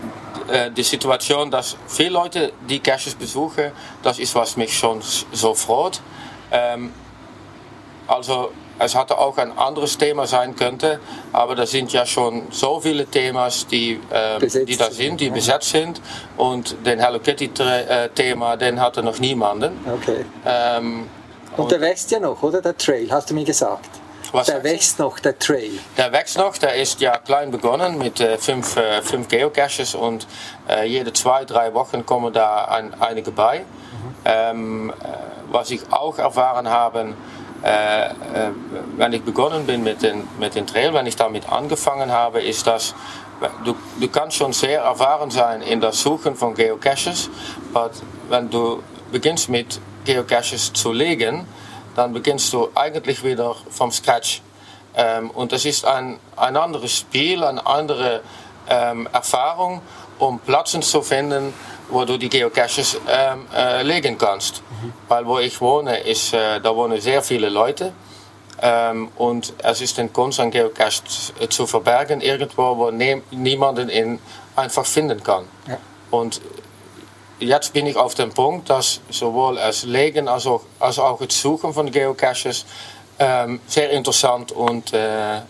äh, 0.51 0.71
die 0.71 0.83
Situation, 0.83 1.51
dass 1.51 1.77
viele 1.87 2.11
Leute 2.11 2.53
die 2.69 2.81
Caches 2.81 3.15
besuchen, 3.15 3.73
das 4.03 4.19
ist, 4.19 4.35
was 4.35 4.57
mich 4.57 4.77
schon 4.77 5.01
so 5.33 5.55
freut. 5.55 6.01
Ähm, 6.51 6.93
also 8.07 8.51
es 8.79 8.95
hatte 8.95 9.19
auch 9.19 9.37
ein 9.39 9.57
anderes 9.59 9.99
Thema 9.99 10.27
sein 10.27 10.55
könnte, 10.55 11.01
aber 11.33 11.55
da 11.55 11.67
sind 11.67 11.93
ja 11.93 12.07
schon 12.07 12.47
so 12.51 12.81
viele 12.81 13.07
Themen, 13.07 13.51
die, 13.71 14.01
äh, 14.11 14.65
die 14.65 14.77
da 14.77 14.91
sind, 14.91 15.21
die 15.21 15.31
besetzt 15.31 15.71
sind. 15.71 16.01
Und 16.37 16.77
den 16.87 17.01
Hello 17.01 17.19
Kitty 17.19 17.51
äh, 17.59 18.09
den 18.15 18.81
hatte 18.81 19.03
noch 19.03 19.19
niemanden. 19.19 19.79
Okay. 20.01 20.25
Ähm, 20.47 21.09
und, 21.57 21.65
und 21.65 21.73
der 21.73 21.81
wächst 21.81 22.11
ja 22.11 22.21
noch, 22.21 22.41
oder? 22.43 22.63
Der 22.63 22.77
Trail, 22.77 23.11
hast 23.11 23.31
du 23.31 23.35
mir 23.35 23.45
gesagt. 23.45 23.91
Was 24.33 24.47
der 24.47 24.63
wächst 24.63 24.99
noch, 24.99 25.19
der 25.19 25.39
Trail. 25.39 25.79
Der 25.97 26.13
wächst 26.13 26.39
noch, 26.39 26.57
der 26.59 26.75
ist 26.75 27.01
ja 27.01 27.19
klein 27.19 27.51
begonnen 27.51 27.99
mit 27.99 28.21
äh, 28.21 28.39
fünf, 28.39 28.77
äh, 28.77 29.03
fünf 29.03 29.29
Geocaches 29.29 29.95
und 29.95 30.27
äh, 30.69 30.87
jede 30.87 31.13
zwei, 31.13 31.45
drei 31.45 31.73
Wochen 31.75 32.05
kommen 32.05 32.33
da 32.33 32.67
ein, 32.67 32.95
einige 33.01 33.31
bei. 33.31 33.61
Mhm. 33.61 33.65
Ähm, 34.25 34.91
äh, 34.91 34.95
was 35.51 35.71
ich 35.71 35.81
auch 35.91 36.19
erfahren 36.19 36.69
habe, 36.69 37.15
äh, 37.63 38.07
äh, 38.07 38.13
wenn 38.97 39.13
ich 39.13 39.23
begonnen 39.23 39.67
bin 39.67 39.83
mit 39.83 40.03
den, 40.03 40.29
mit 40.39 40.55
den 40.55 40.67
Trail, 40.67 40.95
wenn 40.95 41.07
ich 41.07 41.17
damit 41.17 41.49
angefangen 41.51 42.13
habe, 42.13 42.41
ist, 42.41 42.67
dass 42.67 42.95
du, 43.65 43.75
du 43.99 44.09
kannst 44.09 44.37
schon 44.37 44.53
sehr 44.53 44.83
erfahren 44.83 45.31
sein 45.31 45.63
in 45.63 45.81
das 45.81 46.01
Suchen 46.01 46.37
von 46.37 46.55
Geocaches, 46.55 47.31
aber 47.75 47.91
wenn 48.29 48.51
du 48.51 48.83
beginnst 49.11 49.49
mit 49.49 49.81
Geocaches 50.05 50.73
zu 50.73 50.93
legen, 50.93 51.47
dann 51.99 52.13
beginnst 52.13 52.53
du 52.53 52.69
eigentlich 52.77 53.25
wieder 53.25 53.57
vom 53.71 53.91
Scratch. 53.91 54.41
Ähm, 54.95 55.31
und 55.31 55.51
das 55.51 55.65
ist 55.65 55.85
ein, 55.85 56.19
ein 56.37 56.57
anderes 56.57 56.97
Spiel, 56.97 57.43
eine 57.43 57.67
andere 57.67 58.21
ähm, 58.69 59.09
Erfahrung, 59.13 59.83
um 60.19 60.39
Plätze 60.39 60.79
zu 60.81 61.03
finden, 61.03 61.53
wo 61.89 62.05
du 62.05 62.17
die 62.17 62.29
Geocaches 62.29 63.01
ähm, 63.09 63.47
äh, 63.55 63.83
legen 63.83 64.17
kannst. 64.17 64.63
Mhm. 64.63 64.93
Weil 65.09 65.27
wo 65.27 65.39
ich 65.41 65.61
wohne, 65.61 65.99
ist, 65.99 66.33
äh, 66.33 66.61
da 66.61 66.75
wohnen 66.75 67.01
sehr 67.01 67.23
viele 67.23 67.49
Leute. 67.49 67.93
Ähm, 68.63 69.09
und 69.17 69.53
es 69.59 69.81
ist 69.81 69.99
ein 69.99 70.13
Kunst, 70.13 70.39
ein 70.39 70.51
Geocache 70.51 71.03
zu 71.49 71.67
verbergen, 71.67 72.21
irgendwo, 72.21 72.77
wo 72.77 72.91
ne 72.91 73.23
niemanden 73.31 73.89
ihn 73.89 74.21
einfach 74.55 74.87
finden 74.87 75.23
kann. 75.23 75.45
Ja. 75.67 75.79
Und 76.11 76.41
jetzt 77.39 77.73
bin 77.73 77.87
ich 77.87 77.97
auf 77.97 78.15
dem 78.15 78.31
Punkt, 78.31 78.71
dass 78.71 79.01
sowohl 79.11 79.57
das 79.57 79.85
Legen 79.85 80.29
als 80.29 80.47
auch, 80.47 80.63
als 80.79 80.99
auch 80.99 81.21
het 81.21 81.33
Suchen 81.33 81.73
von 81.73 81.91
Geocaches 81.91 82.65
ähm, 83.19 83.61
sehr 83.67 83.91
interessant 83.91 84.53
und, 84.53 84.93
äh, 84.93 85.37
ähm, 85.37 85.43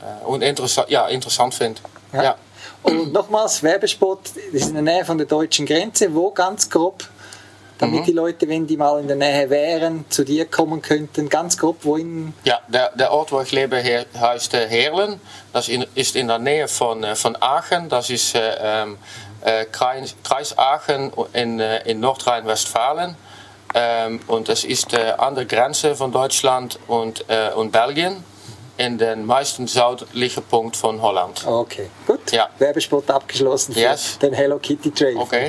äh, 0.00 0.24
und 0.24 0.42
interessa 0.42 0.86
ja, 0.88 1.06
interessant 1.08 1.54
finde. 1.54 1.80
Ja. 2.12 2.22
ja. 2.22 2.36
Und 2.82 3.12
nochmals, 3.12 3.62
Werbespot, 3.62 4.20
das 4.24 4.62
ist 4.62 4.68
in 4.68 4.74
der 4.74 4.82
Nähe 4.82 5.04
von 5.04 5.16
der 5.16 5.26
deutschen 5.26 5.66
Grenze. 5.66 6.14
Wo 6.14 6.30
ganz 6.30 6.68
grob? 6.68 7.04
Damit 7.78 8.00
mhm. 8.00 8.04
die 8.04 8.12
Leute, 8.12 8.48
wenn 8.48 8.66
die 8.66 8.76
mal 8.76 9.00
in 9.00 9.08
der 9.08 9.16
Nähe 9.16 9.50
wären, 9.50 10.04
zu 10.08 10.24
dir 10.24 10.44
kommen 10.44 10.80
könnten. 10.80 11.28
Ganz 11.28 11.58
grob, 11.58 11.78
wohin? 11.82 12.32
Ja, 12.44 12.60
der, 12.68 12.90
der 12.94 13.10
Ort, 13.10 13.32
wo 13.32 13.40
ich 13.40 13.50
lebe, 13.50 13.82
heißt 13.82 14.54
äh, 14.54 14.68
Heerlen. 14.68 15.20
Das 15.52 15.68
ist 15.68 16.16
in 16.16 16.28
der 16.28 16.38
Nähe 16.38 16.68
von, 16.68 17.04
von 17.16 17.36
Aachen. 17.40 17.88
Das 17.88 18.10
ist 18.10 18.34
äh, 18.36 18.54
ähm, 18.60 18.98
äh, 19.33 19.33
Kreis, 19.70 20.14
Kreis 20.22 20.56
Aachen 20.56 21.12
in, 21.32 21.60
äh, 21.60 21.88
in 21.88 22.00
Nordrhein-Westfalen. 22.00 23.16
Ähm, 23.76 24.20
und 24.26 24.48
es 24.48 24.64
ist 24.64 24.92
äh, 24.94 25.14
an 25.18 25.34
der 25.34 25.46
Grenze 25.46 25.96
von 25.96 26.12
Deutschland 26.12 26.78
und, 26.86 27.24
und 27.56 27.72
Belgien 27.72 28.22
in 28.76 28.98
den 28.98 29.24
meisten 29.24 29.66
südlichen 29.66 30.42
Punkt 30.44 30.76
von 30.76 31.00
Holland. 31.00 31.46
Okay, 31.46 31.90
gut. 32.06 32.32
Ja. 32.32 32.48
Werbespot 32.58 33.08
abgeschlossen 33.10 33.72
für 33.72 33.80
yes. 33.80 34.18
den 34.18 34.32
Hello 34.32 34.58
Kitty 34.58 34.90
Trail 34.90 35.16
okay. 35.16 35.48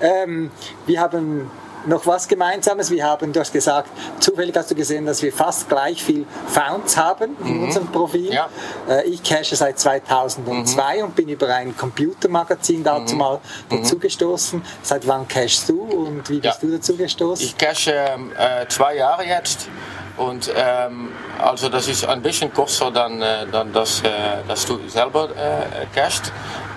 Ähm, 0.00 0.50
wir 0.86 1.00
haben 1.00 1.50
noch 1.86 2.06
was 2.06 2.28
Gemeinsames. 2.28 2.90
Wir 2.90 3.04
haben, 3.04 3.32
du 3.32 3.40
hast 3.40 3.52
gesagt, 3.52 3.88
zufällig 4.20 4.56
hast 4.56 4.70
du 4.70 4.74
gesehen, 4.74 5.06
dass 5.06 5.22
wir 5.22 5.32
fast 5.32 5.68
gleich 5.68 6.02
viel 6.02 6.26
Founds 6.48 6.96
haben 6.96 7.36
in 7.44 7.58
mhm. 7.58 7.64
unserem 7.64 7.86
Profil. 7.88 8.32
Ja. 8.32 8.48
Äh, 8.88 9.08
ich 9.08 9.22
cache 9.22 9.56
seit 9.56 9.78
2002 9.78 10.96
mhm. 10.96 11.04
und 11.04 11.16
bin 11.16 11.28
über 11.28 11.48
ein 11.48 11.76
Computermagazin 11.76 12.84
dazu 12.84 13.14
mhm. 13.14 13.20
mal 13.20 13.40
mhm. 13.70 13.82
dazu 13.82 13.98
gestoßen. 13.98 14.62
Seit 14.82 15.06
wann 15.06 15.26
cachest 15.28 15.68
du 15.68 15.82
und 15.82 16.28
wie 16.28 16.40
bist 16.40 16.62
ja. 16.62 16.68
du 16.68 16.76
dazu 16.76 16.96
gestoßen? 16.96 17.46
Ich 17.46 17.58
cache 17.58 17.92
äh, 17.92 18.66
zwei 18.68 18.96
Jahre 18.96 19.24
jetzt. 19.24 19.68
Und 20.16 20.52
ähm, 20.54 21.08
also 21.38 21.68
das 21.68 21.88
ist 21.88 22.04
ein 22.04 22.20
bisschen 22.20 22.52
kürzer 22.52 22.90
dann, 22.90 23.22
äh, 23.22 23.46
dann 23.50 23.72
das, 23.72 24.02
äh, 24.02 24.08
das 24.46 24.66
du 24.66 24.78
selber 24.88 25.30
äh, 25.30 25.86
cachst. 25.94 26.30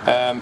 Ähm, 0.07 0.41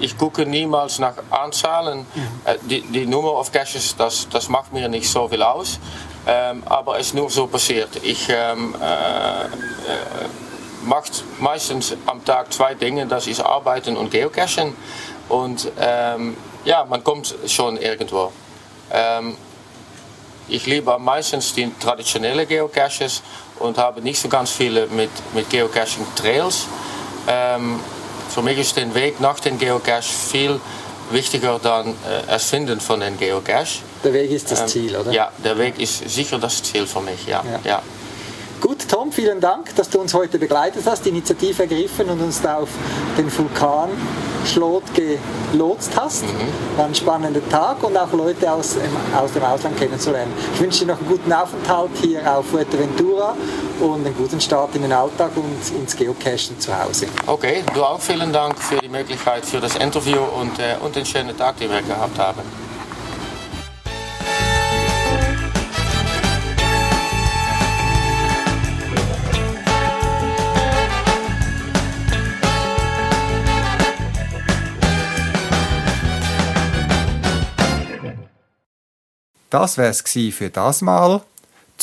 ich 0.00 0.16
gucke 0.16 0.46
niemals 0.46 0.98
nach 0.98 1.14
Anzahlen. 1.30 2.06
Mhm. 2.14 2.68
Die, 2.68 2.80
die 2.82 3.06
Nummer 3.06 3.32
of 3.34 3.52
Caches, 3.52 3.96
das, 3.96 4.28
das 4.28 4.48
macht 4.48 4.72
mir 4.72 4.88
nicht 4.88 5.08
so 5.08 5.28
viel 5.28 5.42
aus. 5.42 5.78
Ähm, 6.26 6.62
aber 6.66 6.98
es 6.98 7.08
ist 7.08 7.14
nur 7.14 7.30
so 7.30 7.46
passiert. 7.46 7.88
Ich 8.02 8.28
ähm, 8.28 8.74
äh, 8.80 9.44
äh, 9.44 9.48
mache 10.84 11.12
meistens 11.38 11.96
am 12.06 12.24
Tag 12.24 12.52
zwei 12.52 12.74
Dinge, 12.74 13.06
das 13.06 13.28
ist 13.28 13.40
Arbeiten 13.40 13.96
und 13.96 14.10
Geocachen. 14.10 14.74
Und 15.28 15.70
ähm, 15.78 16.36
ja, 16.64 16.84
man 16.84 17.02
kommt 17.04 17.32
schon 17.46 17.76
irgendwo. 17.76 18.32
Ähm, 18.92 19.36
ich 20.48 20.66
liebe 20.66 20.98
meistens 20.98 21.54
die 21.54 21.72
traditionellen 21.78 22.46
Geocaches 22.46 23.22
und 23.58 23.78
habe 23.78 24.00
nicht 24.00 24.20
so 24.20 24.28
ganz 24.28 24.50
viele 24.50 24.86
mit, 24.88 25.10
mit 25.32 25.48
Geocaching 25.50 26.06
Trails. 26.16 26.66
Ähm, 27.28 27.80
für 28.36 28.42
mich 28.42 28.58
ist 28.58 28.76
der 28.76 28.94
Weg 28.94 29.18
nach 29.18 29.40
dem 29.40 29.56
Geocache 29.56 30.02
viel 30.02 30.60
wichtiger 31.10 31.58
dan 31.58 31.88
äh, 31.88 31.92
das 32.28 32.50
Finden 32.50 32.80
von 32.80 33.00
den 33.00 33.16
Geocache. 33.16 33.78
Der 34.04 34.12
Weg 34.12 34.30
ist 34.30 34.52
das 34.52 34.60
ähm, 34.60 34.68
Ziel, 34.68 34.94
oder? 34.94 35.10
Ja, 35.10 35.32
der 35.42 35.56
Weg 35.56 35.80
ist 35.80 36.06
sicher 36.06 36.38
das 36.38 36.62
Ziel 36.62 36.86
für 36.86 37.00
mich, 37.00 37.26
ja. 37.26 37.42
ja. 37.50 37.60
ja. 37.64 37.82
Gut, 38.60 38.86
Tom, 38.90 39.10
vielen 39.10 39.40
Dank, 39.40 39.74
dass 39.76 39.88
du 39.88 40.00
uns 40.00 40.12
heute 40.12 40.38
begleitet 40.38 40.82
hast, 40.84 41.06
die 41.06 41.08
Initiative 41.08 41.62
ergriffen 41.62 42.10
und 42.10 42.20
uns 42.20 42.42
da 42.42 42.58
auf 42.58 42.68
den 43.16 43.34
Vulkan 43.34 43.88
Schlot 44.44 44.84
gelotst 44.94 45.92
hast. 45.96 46.24
Mhm. 46.24 46.76
War 46.76 46.84
ein 46.84 46.94
spannender 46.94 47.46
Tag 47.48 47.82
und 47.82 47.96
auch 47.96 48.12
Leute 48.12 48.52
aus, 48.52 48.76
aus 49.16 49.32
dem 49.32 49.44
Ausland 49.44 49.78
kennenzulernen. 49.78 50.32
Ich 50.54 50.60
wünsche 50.60 50.80
dir 50.84 50.92
noch 50.92 50.98
einen 50.98 51.08
guten 51.08 51.32
Aufenthalt 51.32 51.90
hier 52.02 52.20
auf 52.30 52.46
Fuerteventura 52.48 53.34
und 53.80 54.06
einen 54.06 54.16
guten 54.16 54.40
Start 54.40 54.74
in 54.74 54.82
den 54.82 54.92
Alltag 54.92 55.30
und 55.36 55.78
ins 55.78 55.96
Geocachen 55.96 56.58
zu 56.58 56.76
Hause. 56.76 57.06
Okay, 57.26 57.62
du 57.74 57.82
auch 57.82 58.00
vielen 58.00 58.32
Dank 58.32 58.58
für 58.58 58.78
die 58.78 58.88
Möglichkeit 58.88 59.44
für 59.44 59.60
das 59.60 59.76
Interview 59.76 60.18
und, 60.18 60.58
äh, 60.58 60.76
und 60.82 60.96
den 60.96 61.06
schönen 61.06 61.36
Tag, 61.36 61.58
den 61.58 61.70
wir 61.70 61.82
gehabt 61.82 62.18
haben. 62.18 62.42
Das 79.50 79.78
wär's 79.78 80.02
für 80.32 80.50
das 80.50 80.82
Mal. 80.82 81.22